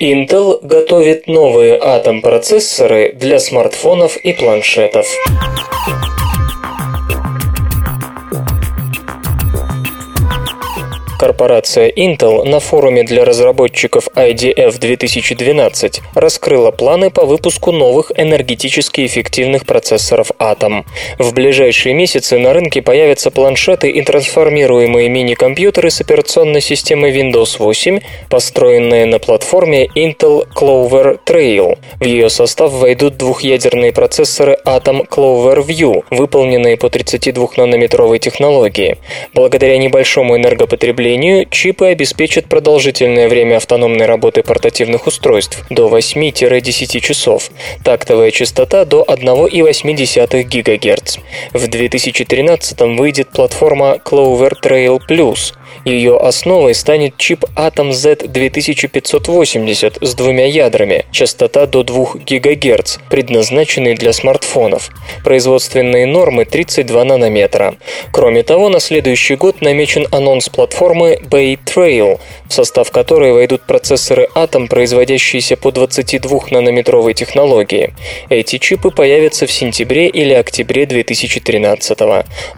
Intel 0.00 0.58
готовит 0.60 1.28
новые 1.28 1.78
атом-процессоры 1.80 3.12
для 3.12 3.38
смартфонов 3.38 4.16
и 4.16 4.32
планшетов. 4.32 5.06
Корпорация 11.18 11.90
Intel 11.90 12.44
на 12.44 12.58
форуме 12.58 13.04
для 13.04 13.24
разработчиков 13.24 14.08
IDF 14.16 14.78
2012 14.78 16.00
раскрыла 16.14 16.72
планы 16.72 17.10
по 17.10 17.24
выпуску 17.24 17.70
новых 17.70 18.10
энергетически 18.16 19.06
эффективных 19.06 19.64
процессоров 19.64 20.32
Atom. 20.40 20.84
В 21.18 21.32
ближайшие 21.32 21.94
месяцы 21.94 22.38
на 22.38 22.52
рынке 22.52 22.82
появятся 22.82 23.30
планшеты 23.30 23.90
и 23.90 24.02
трансформируемые 24.02 25.08
мини-компьютеры 25.08 25.90
с 25.90 26.00
операционной 26.00 26.60
системой 26.60 27.12
Windows 27.12 27.58
8, 27.58 28.00
построенные 28.28 29.06
на 29.06 29.20
платформе 29.20 29.86
Intel 29.94 30.48
Clover 30.52 31.20
Trail. 31.24 31.78
В 32.00 32.04
ее 32.04 32.28
состав 32.28 32.72
войдут 32.72 33.16
двухъядерные 33.16 33.92
процессоры 33.92 34.58
Atom 34.66 35.08
Clover 35.08 35.64
View, 35.64 36.04
выполненные 36.10 36.76
по 36.76 36.86
32-нанометровой 36.86 38.18
технологии. 38.18 38.98
Благодаря 39.32 39.78
небольшому 39.78 40.36
энергопотреблению 40.36 41.03
утеплению 41.04 41.46
чипы 41.50 41.88
обеспечат 41.88 42.46
продолжительное 42.46 43.28
время 43.28 43.56
автономной 43.56 44.06
работы 44.06 44.42
портативных 44.42 45.06
устройств 45.06 45.62
до 45.68 45.88
8-10 45.88 47.00
часов, 47.00 47.50
тактовая 47.84 48.30
частота 48.30 48.86
до 48.86 49.04
1,8 49.06 50.44
ГГц. 50.44 51.18
В 51.52 51.68
2013 51.68 52.80
выйдет 52.98 53.28
платформа 53.30 53.98
Clover 54.02 54.52
Trail 54.62 54.98
Plus. 55.06 55.52
Ее 55.84 56.16
основой 56.16 56.74
станет 56.74 57.18
чип 57.18 57.44
Atom 57.56 57.90
Z2580 57.90 59.98
с 60.00 60.14
двумя 60.14 60.46
ядрами, 60.46 61.04
частота 61.10 61.66
до 61.66 61.82
2 61.82 62.20
ГГц, 62.26 62.98
предназначенный 63.10 63.94
для 63.94 64.14
смартфонов. 64.14 64.88
Производственные 65.24 66.06
нормы 66.06 66.46
32 66.46 67.04
нанометра. 67.04 67.74
Кроме 68.12 68.42
того, 68.42 68.70
на 68.70 68.80
следующий 68.80 69.36
год 69.36 69.60
намечен 69.60 70.06
анонс 70.10 70.48
платформы 70.48 70.93
Bay 70.94 71.58
Trail, 71.64 72.20
в 72.48 72.52
состав 72.52 72.90
которой 72.90 73.32
войдут 73.32 73.62
процессоры 73.62 74.28
Atom, 74.34 74.68
производящиеся 74.68 75.56
по 75.56 75.68
22-нанометровой 75.68 77.14
технологии. 77.14 77.94
Эти 78.28 78.58
чипы 78.58 78.90
появятся 78.90 79.46
в 79.46 79.52
сентябре 79.52 80.08
или 80.08 80.34
октябре 80.34 80.86
2013 80.86 81.98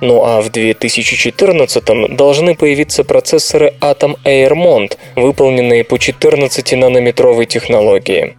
Ну 0.00 0.24
а 0.24 0.40
в 0.40 0.50
2014 0.50 2.16
должны 2.16 2.54
появиться 2.54 3.04
процессоры 3.04 3.74
Atom 3.80 4.16
Airmont, 4.24 4.96
выполненные 5.16 5.84
по 5.84 5.96
14-нанометровой 5.96 7.46
технологии. 7.46 8.34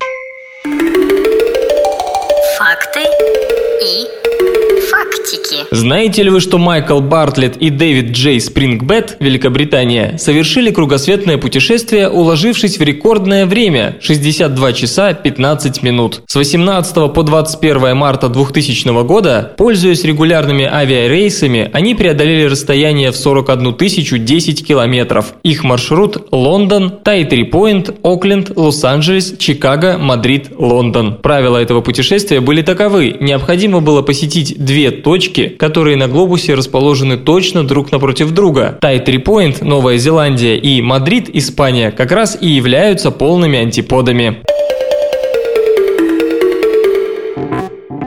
Фактики. 5.27 5.55
Знаете 5.71 6.23
ли 6.23 6.29
вы, 6.29 6.39
что 6.39 6.57
Майкл 6.57 6.99
Бартлетт 6.99 7.57
и 7.57 7.69
Дэвид 7.69 8.11
Джей 8.11 8.39
Спрингбет, 8.39 9.17
Великобритания, 9.19 10.17
совершили 10.17 10.71
кругосветное 10.71 11.37
путешествие, 11.37 12.09
уложившись 12.09 12.77
в 12.77 12.81
рекордное 12.81 13.45
время– 13.45 13.97
62 14.01 14.73
часа 14.73 15.13
15 15.13 15.83
минут. 15.83 16.21
С 16.27 16.35
18 16.35 17.13
по 17.13 17.23
21 17.23 17.95
марта 17.95 18.29
2000 18.29 19.03
года, 19.03 19.53
пользуясь 19.57 20.03
регулярными 20.03 20.65
авиарейсами, 20.65 21.69
они 21.73 21.95
преодолели 21.95 22.43
расстояние 22.43 23.11
в 23.11 23.17
41 23.17 23.73
тысячу 23.73 24.17
10 24.17 24.65
километров. 24.65 25.33
Их 25.43 25.63
маршрут– 25.63 26.27
Лондон, 26.31 26.99
Тайтри-Пойнт, 27.03 27.99
Окленд, 28.03 28.51
Лос-Анджелес, 28.55 29.35
Чикаго, 29.37 29.97
Мадрид, 29.97 30.51
Лондон. 30.57 31.17
Правила 31.17 31.57
этого 31.57 31.81
путешествия 31.81 32.39
были 32.39 32.61
таковы. 32.61 33.15
Необходимо 33.19 33.81
было 33.81 34.01
посетить 34.01 34.55
две 34.57 34.91
точки, 34.91 35.16
которые 35.57 35.97
на 35.97 36.07
глобусе 36.07 36.53
расположены 36.53 37.17
точно 37.17 37.65
друг 37.65 37.91
напротив 37.91 38.31
друга. 38.31 38.77
Тайтри-Пойнт, 38.81 39.63
Новая 39.63 39.97
Зеландия 39.97 40.57
и 40.57 40.81
Мадрид, 40.81 41.29
Испания, 41.33 41.91
как 41.91 42.11
раз 42.11 42.37
и 42.39 42.47
являются 42.47 43.11
полными 43.11 43.59
антиподами. 43.59 44.43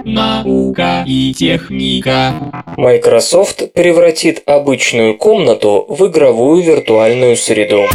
Наука 0.04 1.04
и 1.06 1.32
техника. 1.34 2.32
Microsoft 2.76 3.72
превратит 3.72 4.42
обычную 4.46 5.16
комнату 5.16 5.86
в 5.88 6.06
игровую 6.06 6.62
виртуальную 6.62 7.36
среду. 7.36 7.86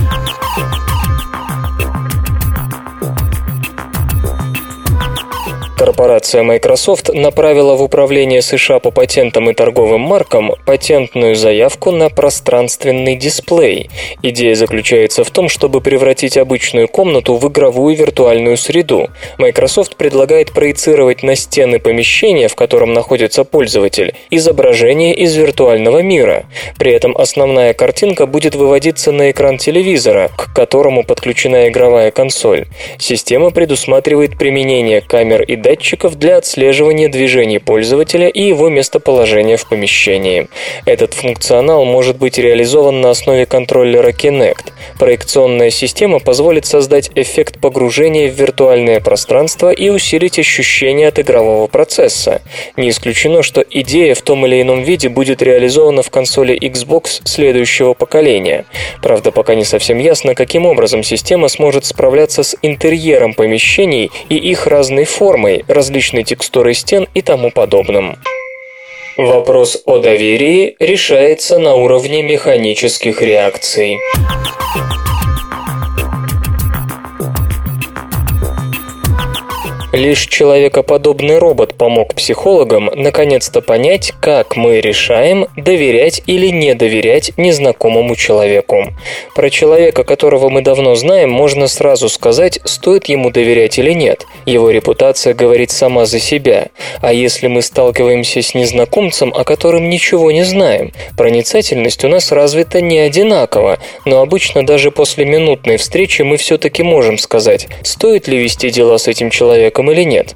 Корпорация 5.77 6.41
Microsoft 6.41 7.13
направила 7.13 7.75
в 7.75 7.83
Управление 7.83 8.41
США 8.41 8.79
по 8.79 8.91
патентам 8.91 9.49
и 9.49 9.53
торговым 9.53 9.99
маркам 9.99 10.53
патентную 10.65 11.35
заявку 11.35 11.91
на 11.91 12.09
пространственный 12.09 13.17
дисплей. 13.17 13.89
Идея 14.21 14.55
заключается 14.55 15.25
в 15.25 15.31
том, 15.31 15.49
чтобы 15.49 15.81
превратить 15.81 16.37
обычную 16.37 16.87
комнату 16.87 17.35
в 17.35 17.45
игровую 17.49 17.97
виртуальную 17.97 18.55
среду. 18.55 19.09
Microsoft 19.37 19.97
предлагает 19.97 20.53
проецировать 20.53 21.23
на 21.23 21.35
стены 21.35 21.79
помещения, 21.79 22.47
в 22.47 22.55
котором 22.55 22.93
находится 22.93 23.43
пользователь, 23.43 24.15
изображение 24.29 25.13
из 25.13 25.35
виртуального 25.35 26.01
мира. 26.01 26.45
При 26.77 26.93
этом 26.93 27.17
основная 27.17 27.73
картинка 27.73 28.27
будет 28.27 28.55
выводиться 28.55 29.11
на 29.11 29.29
экран 29.31 29.57
телевизора, 29.57 30.31
к 30.37 30.53
которому 30.55 31.03
подключена 31.03 31.67
игровая 31.67 32.11
консоль. 32.11 32.67
Система 32.97 33.51
предусматривает 33.51 34.37
применение 34.37 35.01
камер 35.01 35.41
и 35.41 35.64
датчиков 35.65 36.19
для 36.19 36.37
отслеживания 36.37 37.09
движений 37.09 37.57
пользователя 37.57 38.27
и 38.27 38.43
его 38.43 38.69
местоположения 38.69 39.57
в 39.57 39.67
помещении. 39.67 40.47
Этот 40.85 41.15
функционал 41.15 41.85
может 41.85 42.17
быть 42.17 42.37
реализован 42.37 43.01
на 43.01 43.09
основе 43.09 43.47
контроллера 43.47 44.09
Kinect. 44.09 44.73
Проекционная 44.99 45.71
система 45.71 46.19
позволит 46.19 46.67
создать 46.67 47.09
эффект 47.15 47.59
погружения 47.59 48.29
в 48.29 48.35
виртуальное 48.35 48.99
пространство 48.99 49.71
и 49.71 49.89
усилить 49.89 50.37
ощущение 50.37 51.07
от 51.07 51.17
игрового 51.17 51.65
процесса. 51.65 52.43
Не 52.77 52.91
исключено, 52.91 53.41
что 53.41 53.65
идея 53.67 54.13
в 54.13 54.21
том 54.21 54.45
или 54.45 54.61
ином 54.61 54.83
виде 54.83 55.09
будет 55.09 55.41
реализована 55.41 56.03
в 56.03 56.11
консоли 56.11 56.55
Xbox 56.55 57.21
следующего 57.25 57.95
поколения. 57.95 58.65
Правда, 59.01 59.31
пока 59.31 59.55
не 59.55 59.65
совсем 59.65 59.97
ясно, 59.97 60.35
каким 60.35 60.67
образом 60.67 61.01
система 61.01 61.47
сможет 61.47 61.85
справляться 61.85 62.43
с 62.43 62.55
интерьером 62.61 63.33
помещений 63.33 64.11
и 64.29 64.35
их 64.35 64.67
разной 64.67 65.05
формой, 65.05 65.54
различной 65.67 66.23
текстурой 66.23 66.73
стен 66.73 67.07
и 67.13 67.21
тому 67.21 67.51
подобным. 67.51 68.17
Вопрос 69.17 69.81
о 69.85 69.99
доверии 69.99 70.75
решается 70.79 71.57
на 71.57 71.75
уровне 71.75 72.21
механических 72.21 73.21
реакций. 73.21 73.97
Лишь 79.95 80.27
человекоподобный 80.27 81.37
робот 81.37 81.75
помог 81.75 82.15
психологам 82.15 82.91
наконец-то 82.93 83.61
понять, 83.61 84.11
как 84.19 84.57
мы 84.57 84.81
решаем, 84.81 85.47
доверять 85.55 86.21
или 86.27 86.47
не 86.47 86.73
доверять 86.73 87.31
незнакомому 87.37 88.17
человеку. 88.17 88.87
Про 89.35 89.49
человека, 89.49 90.03
которого 90.03 90.49
мы 90.49 90.61
давно 90.61 90.95
знаем, 90.95 91.29
можно 91.29 91.69
сразу 91.69 92.09
сказать, 92.09 92.59
стоит 92.65 93.05
ему 93.05 93.29
доверять 93.29 93.79
или 93.79 93.93
нет. 93.93 94.25
Его 94.45 94.69
репутация 94.69 95.33
говорит 95.33 95.71
сама 95.71 96.05
за 96.05 96.19
себя. 96.19 96.67
А 96.99 97.13
если 97.13 97.47
мы 97.47 97.61
сталкиваемся 97.61 98.41
с 98.41 98.53
незнакомцем, 98.53 99.33
о 99.33 99.45
котором 99.45 99.89
ничего 99.89 100.29
не 100.29 100.43
знаем, 100.43 100.91
проницательность 101.15 102.03
у 102.03 102.09
нас 102.09 102.33
развита 102.33 102.81
не 102.81 102.99
одинаково, 102.99 103.79
но 104.03 104.19
обычно 104.19 104.65
даже 104.65 104.91
после 104.91 105.23
минутной 105.23 105.77
встречи 105.77 106.21
мы 106.21 106.35
все-таки 106.35 106.83
можем 106.83 107.17
сказать, 107.17 107.69
стоит 107.81 108.27
ли 108.27 108.37
вести 108.37 108.69
дела 108.69 108.97
с 108.97 109.07
этим 109.07 109.29
человеком 109.29 109.84
или 109.91 110.03
нет. 110.03 110.35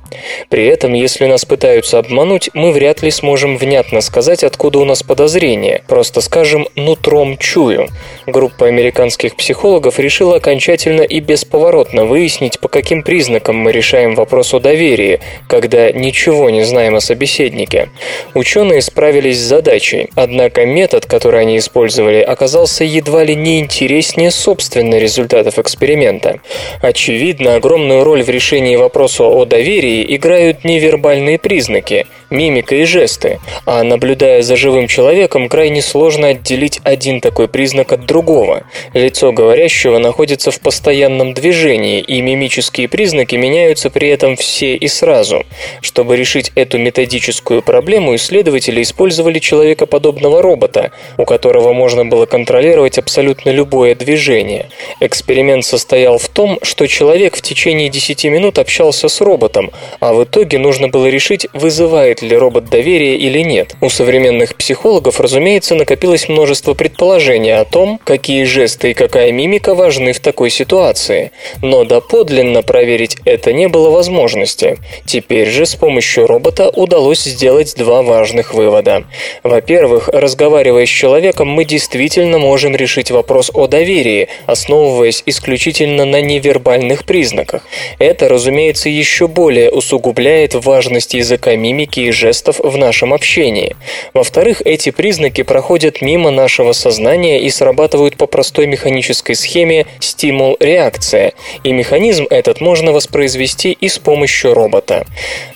При 0.50 0.66
этом, 0.66 0.93
если 0.93 1.26
нас 1.26 1.45
пытаются 1.45 2.00
обмануть, 2.00 2.50
мы 2.54 2.72
вряд 2.72 3.02
ли 3.02 3.12
сможем 3.12 3.58
внятно 3.58 4.02
сказать, 4.02 4.43
откуда 4.43 4.80
у 4.80 4.86
нас 4.86 5.04
подозрение. 5.04 5.84
Просто 5.88 6.22
скажем 6.22 6.68
«нутром 6.76 7.38
чую». 7.38 7.89
Группа 8.26 8.68
американских 8.68 9.36
психологов 9.36 10.00
решила 10.00 10.38
окончательно 10.38 11.02
и 11.02 11.20
бесповоротно 11.20 12.06
выяснить, 12.06 12.60
по 12.60 12.68
каким 12.68 13.04
признакам 13.04 13.58
мы 13.58 13.72
решаем 13.72 14.16
вопрос 14.16 14.54
о 14.54 14.60
доверии, 14.60 15.20
когда 15.47 15.91
ничего 15.91 16.50
не 16.50 16.64
знаем 16.64 16.95
о 16.95 17.02
собеседнике. 17.02 17.89
Ученые 18.34 18.82
справились 18.82 19.38
с 19.38 19.47
задачей, 19.47 20.10
однако 20.16 20.66
метод, 20.66 21.06
который 21.06 21.41
они 21.41 21.58
использовали, 21.58 22.22
оказался 22.22 22.84
едва 22.84 23.24
ли 23.24 23.36
не 23.36 23.60
интереснее 23.60 24.32
собственных 24.32 25.02
результатов 25.02 25.60
эксперимента. 25.60 26.39
Очевидно, 26.82 27.56
огромную 27.56 28.04
роль 28.04 28.24
в 28.24 28.30
решении 28.30 28.76
вопроса 28.76 29.24
о 29.30 29.45
доверии 29.45 30.15
играют 30.15 30.63
невербальные 30.63 31.39
признаки, 31.39 32.07
мимика 32.30 32.75
и 32.75 32.86
жесты, 32.86 33.39
а 33.65 33.84
наблюдая 33.84 34.41
за 34.41 34.55
живым 34.55 34.88
человеком, 34.88 35.49
крайне 35.49 35.82
сложно 35.82 36.30
отделить 36.30 36.80
один 36.84 37.21
такой 37.21 37.47
признак 37.47 37.91
от 37.91 38.05
другого. 38.05 38.63
Лицо 38.93 39.32
говорящего 39.32 39.97
находится 39.97 40.51
в 40.51 40.59
постоянном 40.59 41.34
движении, 41.34 41.99
и 41.99 42.21
мимические 42.21 42.88
признаки 42.88 43.36
меняются 43.36 43.89
при 43.89 44.09
этом 44.09 44.36
все 44.36 44.75
и 44.75 44.88
сразу. 44.88 45.45
Чтобы 45.82 46.15
решить 46.15 46.51
эту 46.55 46.77
методическую 46.77 47.61
проблему, 47.61 48.15
исследователи 48.15 48.82
использовали 48.82 49.39
человекоподобного 49.39 50.41
робота, 50.41 50.91
у 51.17 51.25
которого 51.25 51.73
можно 51.73 52.05
было 52.05 52.25
контролировать 52.25 52.97
абсолютно 52.97 53.49
любое 53.49 53.95
движение. 53.95 54.69
Эксперимент 54.99 55.65
состоял 55.65 56.17
в 56.17 56.27
том, 56.30 56.59
что 56.61 56.88
человек 56.88 57.36
в 57.36 57.41
течение 57.41 57.89
10 57.89 58.25
минут 58.25 58.59
общался 58.59 59.07
с 59.07 59.21
роботом, 59.21 59.71
а 59.99 60.13
в 60.13 60.23
итоге 60.23 60.57
нужно 60.59 60.88
было 60.89 61.07
решить, 61.07 61.47
вызывает 61.53 62.18
вызывает 62.20 62.22
ли 62.22 62.38
робот 62.38 62.70
доверие 62.70 63.17
или 63.17 63.39
нет. 63.39 63.76
У 63.82 63.89
современных 63.89 64.55
психологов, 64.55 65.20
разумеется, 65.20 65.76
накопилось 65.76 66.30
множество 66.30 66.74
предположений 66.74 67.55
о 67.55 67.65
том, 67.65 67.99
какие 68.03 68.45
жесты 68.45 68.91
и 68.91 68.93
какая 68.93 69.32
мимика 69.32 69.76
важны 69.76 70.13
в 70.13 70.20
такой 70.20 70.49
ситуации. 70.49 71.32
Но 71.61 71.84
доподлинно 71.84 72.61
проверить 72.61 73.17
это 73.26 73.53
не 73.53 73.67
было 73.67 73.89
возможности. 73.89 74.78
Теперь 75.05 75.49
же 75.49 75.65
с 75.65 75.76
помощью 75.76 76.28
робота 76.28 76.70
удалось 76.70 77.24
сделать 77.24 77.76
два 77.78 78.01
важных 78.01 78.53
вывода. 78.53 79.03
Во-первых, 79.43 80.09
разговаривая 80.09 80.86
с 80.86 80.89
человеком, 80.89 81.47
мы 81.47 81.65
действительно 81.65 82.38
можем 82.38 82.76
решить 82.76 83.11
вопрос 83.11 83.51
о 83.53 83.67
доверии, 83.67 84.28
основываясь 84.45 85.24
исключительно 85.26 86.05
на 86.05 86.22
невербальных 86.22 87.03
признаках. 87.05 87.61
Это, 87.99 88.28
разумеется, 88.28 88.89
еще 88.89 89.28
более 89.28 89.70
усугубляет 89.72 90.55
важность 90.55 91.13
языка 91.13 91.55
мимики 91.55 92.09
и 92.09 92.09
жестов 92.12 92.60
в 92.60 92.78
нашем 92.78 93.14
общении. 93.14 93.76
Во-вторых, 94.14 94.62
эти 94.64 94.91
признаки 94.91 95.43
проходят 95.43 96.01
мимо 96.01 96.32
нашего 96.32 96.74
сознания 96.74 97.41
и 97.41 97.49
срабатывают 97.49 98.18
по 98.18 98.28
простой 98.28 98.68
механической 98.68 99.34
схеме 99.34 99.86
стимул-реакция, 99.99 101.34
и 101.64 101.72
механизм 101.72 102.26
этот 102.30 102.62
можно 102.62 102.91
воспроизвести 102.91 103.72
и 103.72 103.88
с 103.88 103.99
помощью 103.99 104.53
робота. 104.53 105.05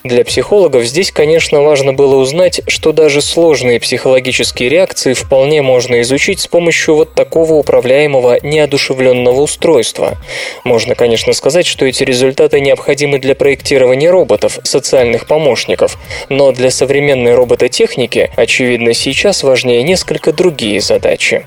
Для 0.04 0.24
психологов 0.24 0.84
здесь, 0.84 1.10
конечно, 1.12 1.62
важно 1.62 1.92
было 1.92 2.16
узнать, 2.16 2.60
что 2.66 2.92
даже 2.92 3.22
сложные 3.22 3.80
психологические 3.80 4.68
реакции 4.68 5.14
вполне 5.14 5.62
можно 5.62 6.00
изучить 6.02 6.40
с 6.40 6.46
помощью 6.46 6.94
вот 6.94 7.14
такого 7.14 7.54
управляемого 7.54 8.38
неодушевленного 8.42 9.40
устройства. 9.40 10.18
Можно, 10.64 10.94
конечно, 10.94 11.32
сказать, 11.32 11.66
что 11.66 11.86
эти 11.86 12.04
результаты 12.04 12.60
необходимы 12.60 13.18
для 13.18 13.34
проектирования 13.34 14.10
роботов, 14.10 14.58
социальных 14.62 15.26
помощников, 15.26 15.98
но 16.28 16.43
для 16.52 16.70
современной 16.70 17.34
робототехники, 17.34 18.30
очевидно, 18.36 18.94
сейчас 18.94 19.42
важнее 19.42 19.82
несколько 19.82 20.32
другие 20.32 20.80
задачи. 20.80 21.46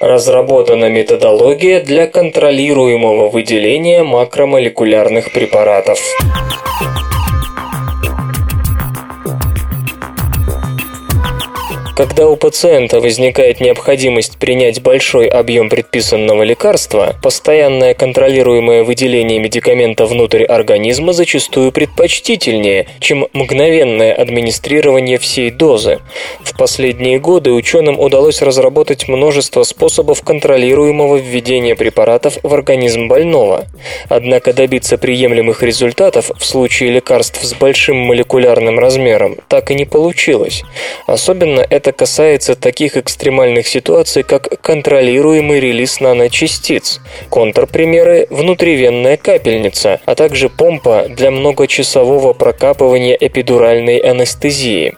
Разработана 0.00 0.88
методология 0.88 1.80
для 1.80 2.06
контролируемого 2.06 3.28
выделения 3.28 4.02
макромолекулярных 4.02 5.32
препаратов. 5.32 5.98
Когда 11.96 12.28
у 12.28 12.34
пациента 12.34 12.98
возникает 13.00 13.60
необходимость 13.60 14.38
принять 14.38 14.82
большой 14.82 15.28
объем 15.28 15.68
предписанного 15.68 16.42
лекарства, 16.42 17.14
постоянное 17.22 17.94
контролируемое 17.94 18.82
выделение 18.82 19.38
медикамента 19.38 20.04
внутрь 20.04 20.42
организма 20.42 21.12
зачастую 21.12 21.70
предпочтительнее, 21.70 22.88
чем 22.98 23.28
мгновенное 23.32 24.12
администрирование 24.12 25.18
всей 25.18 25.52
дозы. 25.52 26.00
В 26.42 26.56
последние 26.58 27.20
годы 27.20 27.52
ученым 27.52 28.00
удалось 28.00 28.42
разработать 28.42 29.06
множество 29.06 29.62
способов 29.62 30.22
контролируемого 30.22 31.18
введения 31.18 31.76
препаратов 31.76 32.38
в 32.42 32.52
организм 32.52 33.06
больного. 33.06 33.66
Однако 34.08 34.52
добиться 34.52 34.98
приемлемых 34.98 35.62
результатов 35.62 36.32
в 36.36 36.44
случае 36.44 36.90
лекарств 36.90 37.40
с 37.44 37.54
большим 37.54 37.98
молекулярным 37.98 38.80
размером 38.80 39.36
так 39.46 39.70
и 39.70 39.76
не 39.76 39.84
получилось. 39.84 40.64
Особенно 41.06 41.60
это 41.60 41.83
это 41.84 41.92
касается 41.92 42.54
таких 42.54 42.96
экстремальных 42.96 43.68
ситуаций, 43.68 44.22
как 44.22 44.58
контролируемый 44.62 45.60
релиз 45.60 46.00
наночастиц. 46.00 47.00
Контрпримеры– 47.28 48.26
внутривенная 48.30 49.18
капельница, 49.18 50.00
а 50.06 50.14
также 50.14 50.48
помпа 50.48 51.04
для 51.10 51.30
многочасового 51.30 52.32
прокапывания 52.32 53.14
эпидуральной 53.20 53.98
анестезии. 53.98 54.94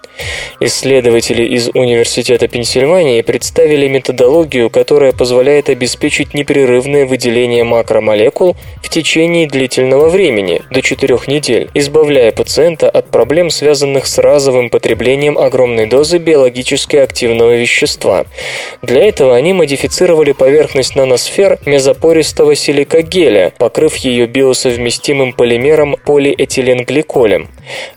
Исследователи 0.61 1.43
из 1.43 1.71
Университета 1.75 2.47
Пенсильвании 2.47 3.21
представили 3.23 3.89
методологию, 3.89 4.71
которая 4.71 5.11
позволяет 5.11 5.69
обеспечить 5.69 6.35
непрерывное 6.35 7.05
выделение 7.05 7.65
макромолекул 7.65 8.55
в 8.81 8.89
течение 8.91 9.49
длительного 9.49 10.09
времени, 10.09 10.63
до 10.71 10.83
4 10.83 11.19
недель, 11.27 11.69
избавляя 11.75 12.31
пациента 12.31 12.89
от 12.89 13.11
проблем, 13.11 13.51
связанных 13.51 14.07
с 14.07 14.19
разовым 14.19 14.71
потреблением 14.71 15.37
огромной 15.37 15.87
дозы 15.87 16.19
биологических 16.19 16.76
биологически 16.77 16.97
активного 16.97 17.57
вещества. 17.57 18.27
Для 18.83 19.05
этого 19.09 19.35
они 19.35 19.53
модифицировали 19.53 20.33
поверхность 20.33 20.95
наносфер 20.97 21.59
мезопористого 21.65 22.55
силикогеля, 22.55 23.53
покрыв 23.59 23.97
ее 23.97 24.27
биосовместимым 24.27 25.33
полимером 25.33 25.97
полиэтиленгликолем. 26.05 27.49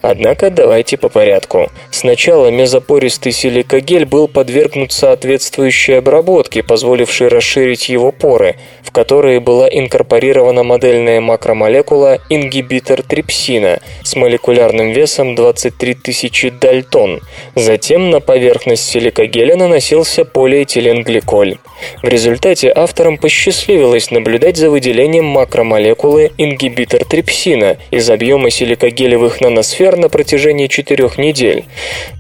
Однако 0.02 0.50
давайте 0.50 0.98
по 0.98 1.10
порядку. 1.10 1.70
Сначала 1.92 2.48
мезопористый 2.48 3.32
силикогель 3.32 4.06
был 4.06 4.28
подвергнут 4.28 4.92
соответствующей 4.92 5.94
обработке, 5.94 6.64
позволившей 6.64 7.28
расширить 7.28 7.90
его 7.90 8.12
поры, 8.12 8.56
в 8.84 8.92
которые 8.92 9.40
была 9.40 9.68
инкорпорирована 9.68 10.64
модельная 10.64 11.22
макромолекула 11.22 12.20
ингибитор 12.30 13.04
трипсина 13.04 13.80
с 14.04 14.16
молекулярным 14.16 14.92
весом 14.92 15.36
23 15.36 15.94
тысячи 15.96 16.50
дальтон. 16.50 17.22
Затем 17.56 18.10
на 18.10 18.20
поверхность 18.20 18.90
силикогеля 18.90 19.56
наносился 19.56 20.26
полиэтиленгликоль. 20.26 21.58
В 22.02 22.08
результате 22.08 22.72
авторам 22.76 23.18
посчастливилось 23.18 24.12
наблюдать 24.12 24.58
за 24.58 24.70
выделением 24.70 25.26
макромолекулы 25.26 26.32
ингибитор 26.38 27.06
трипсина 27.06 27.78
из 27.92 28.10
объема 28.10 28.50
силикогелевых 28.50 29.42
наносфер 29.60 29.98
на 29.98 30.08
протяжении 30.08 30.68
четырех 30.68 31.18
недель. 31.18 31.66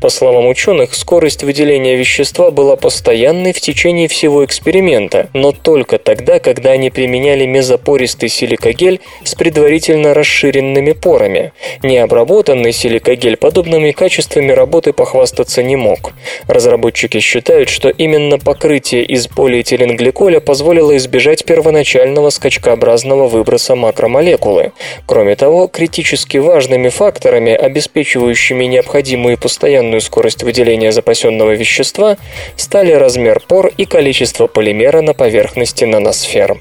По 0.01 0.09
словам 0.09 0.47
ученых, 0.47 0.93
скорость 0.93 1.41
выделения 1.43 1.95
вещества 1.95 2.51
была 2.51 2.75
постоянной 2.75 3.53
в 3.53 3.61
течение 3.61 4.09
всего 4.09 4.43
эксперимента, 4.43 5.29
но 5.33 5.53
только 5.53 5.99
тогда, 5.99 6.39
когда 6.39 6.71
они 6.71 6.89
применяли 6.89 7.45
мезопористый 7.45 8.27
силикогель 8.27 8.99
с 9.23 9.35
предварительно 9.35 10.13
расширенными 10.13 10.91
порами. 10.91 11.53
Необработанный 11.81 12.73
силикогель 12.73 13.37
подобными 13.37 13.91
качествами 13.91 14.51
работы 14.51 14.91
похвастаться 14.91 15.63
не 15.63 15.77
мог. 15.77 16.11
Разработчики 16.47 17.21
считают, 17.21 17.69
что 17.69 17.87
именно 17.87 18.37
покрытие 18.37 19.05
из 19.05 19.27
полиэтиленгликоля 19.27 20.41
позволило 20.41 20.97
избежать 20.97 21.45
первоначального 21.45 22.31
скачкообразного 22.31 23.27
выброса 23.27 23.75
макромолекулы. 23.75 24.73
Кроме 25.05 25.37
того, 25.37 25.67
критически 25.67 26.35
важными 26.35 26.89
факторами, 26.89 27.28
обеспечивающими 27.37 28.65
необходимую 28.65 29.37
постоянную 29.37 30.01
скорость 30.01 30.43
выделения 30.43 30.91
запасенного 30.91 31.51
вещества, 31.51 32.17
стали 32.55 32.91
размер 32.91 33.39
пор 33.47 33.71
и 33.77 33.85
количество 33.85 34.47
полимера 34.47 35.01
на 35.01 35.13
поверхности 35.13 35.85
наносфер. 35.85 36.57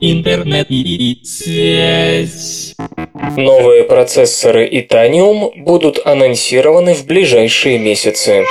Интернет 0.00 0.66
и 0.70 1.20
связь. 1.24 2.74
Новые 3.36 3.84
процессоры 3.84 4.68
Itanium 4.68 5.52
будут 5.56 6.04
анонсированы 6.04 6.94
в 6.94 7.06
ближайшие 7.06 7.78
месяцы. 7.78 8.44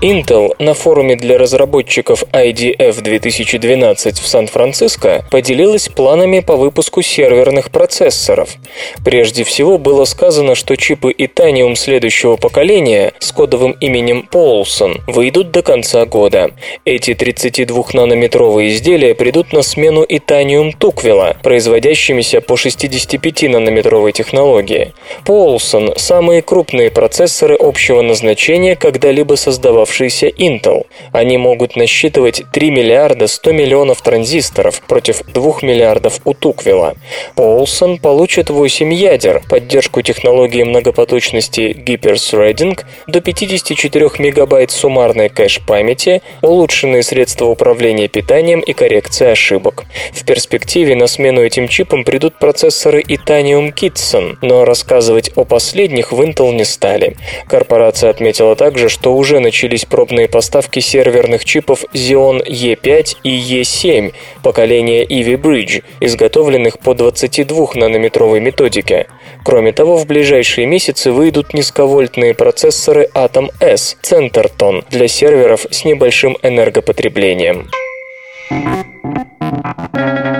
Intel 0.00 0.54
на 0.58 0.72
форуме 0.72 1.14
для 1.14 1.36
разработчиков 1.36 2.24
IDF 2.32 3.02
2012 3.02 4.18
в 4.18 4.26
Сан-Франциско 4.26 5.26
поделилась 5.30 5.90
планами 5.90 6.40
по 6.40 6.56
выпуску 6.56 7.02
серверных 7.02 7.70
процессоров. 7.70 8.56
Прежде 9.04 9.44
всего 9.44 9.76
было 9.76 10.06
сказано, 10.06 10.54
что 10.54 10.78
чипы 10.78 11.12
Itanium 11.12 11.74
следующего 11.74 12.36
поколения 12.36 13.12
с 13.18 13.30
кодовым 13.30 13.72
именем 13.72 14.26
Paulson 14.32 15.02
выйдут 15.06 15.50
до 15.50 15.60
конца 15.60 16.06
года. 16.06 16.52
Эти 16.86 17.10
32-нанометровые 17.10 18.68
изделия 18.68 19.14
придут 19.14 19.52
на 19.52 19.60
смену 19.60 20.04
Itanium 20.04 20.72
Туквела, 20.78 21.36
производящимися 21.42 22.40
по 22.40 22.54
65-нанометровой 22.54 24.12
технологии. 24.12 24.94
Paulson– 25.26 25.92
самые 25.98 26.40
крупные 26.40 26.90
процессоры 26.90 27.54
общего 27.54 28.00
назначения, 28.00 28.76
когда-либо 28.76 29.34
создававшиеся 29.34 29.89
оставшийся 29.90 30.28
Intel. 30.28 30.86
Они 31.12 31.36
могут 31.36 31.76
насчитывать 31.76 32.42
3 32.52 32.70
миллиарда 32.70 33.26
100 33.26 33.52
миллионов 33.52 34.02
транзисторов 34.02 34.80
против 34.82 35.22
2 35.26 35.58
миллиардов 35.62 36.20
у 36.24 36.32
Туквила. 36.32 36.94
Полсон 37.34 37.98
получит 37.98 38.50
8 38.50 38.92
ядер, 38.94 39.42
поддержку 39.48 40.02
технологии 40.02 40.62
многопоточности 40.62 41.76
Hyper-Threading, 41.86 42.80
до 43.08 43.20
54 43.20 44.10
мегабайт 44.18 44.70
суммарной 44.70 45.28
кэш-памяти, 45.28 46.22
улучшенные 46.42 47.02
средства 47.02 47.46
управления 47.46 48.08
питанием 48.08 48.60
и 48.60 48.72
коррекция 48.72 49.32
ошибок. 49.32 49.84
В 50.12 50.24
перспективе 50.24 50.94
на 50.94 51.08
смену 51.08 51.42
этим 51.42 51.66
чипам 51.66 52.04
придут 52.04 52.38
процессоры 52.38 53.02
Itanium 53.02 53.74
Kitson, 53.74 54.36
но 54.40 54.64
рассказывать 54.64 55.32
о 55.34 55.44
последних 55.44 56.12
в 56.12 56.20
Intel 56.20 56.52
не 56.52 56.64
стали. 56.64 57.16
Корпорация 57.48 58.10
отметила 58.10 58.54
также, 58.54 58.88
что 58.88 59.14
уже 59.16 59.40
начались 59.40 59.79
начались 59.80 59.84
пробные 59.86 60.28
поставки 60.28 60.80
серверных 60.80 61.44
чипов 61.44 61.84
Xeon 61.94 62.42
E5 62.46 63.16
и 63.24 63.60
E7 63.60 64.12
поколения 64.42 65.04
Ivy 65.04 65.36
Bridge, 65.40 65.82
изготовленных 66.00 66.78
по 66.78 66.90
22-нанометровой 66.90 68.40
методике. 68.40 69.06
Кроме 69.44 69.72
того, 69.72 69.96
в 69.96 70.06
ближайшие 70.06 70.66
месяцы 70.66 71.12
выйдут 71.12 71.54
низковольтные 71.54 72.34
процессоры 72.34 73.08
Atom 73.14 73.50
S 73.60 73.96
Centerton 74.02 74.84
для 74.90 75.08
серверов 75.08 75.66
с 75.70 75.84
небольшим 75.84 76.36
энергопотреблением. 76.42 77.68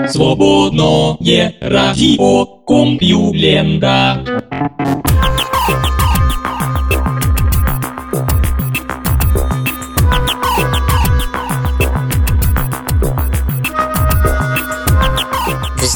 Свободное 0.07 1.53
радио 1.61 2.45
Компьюлента. 2.65 4.23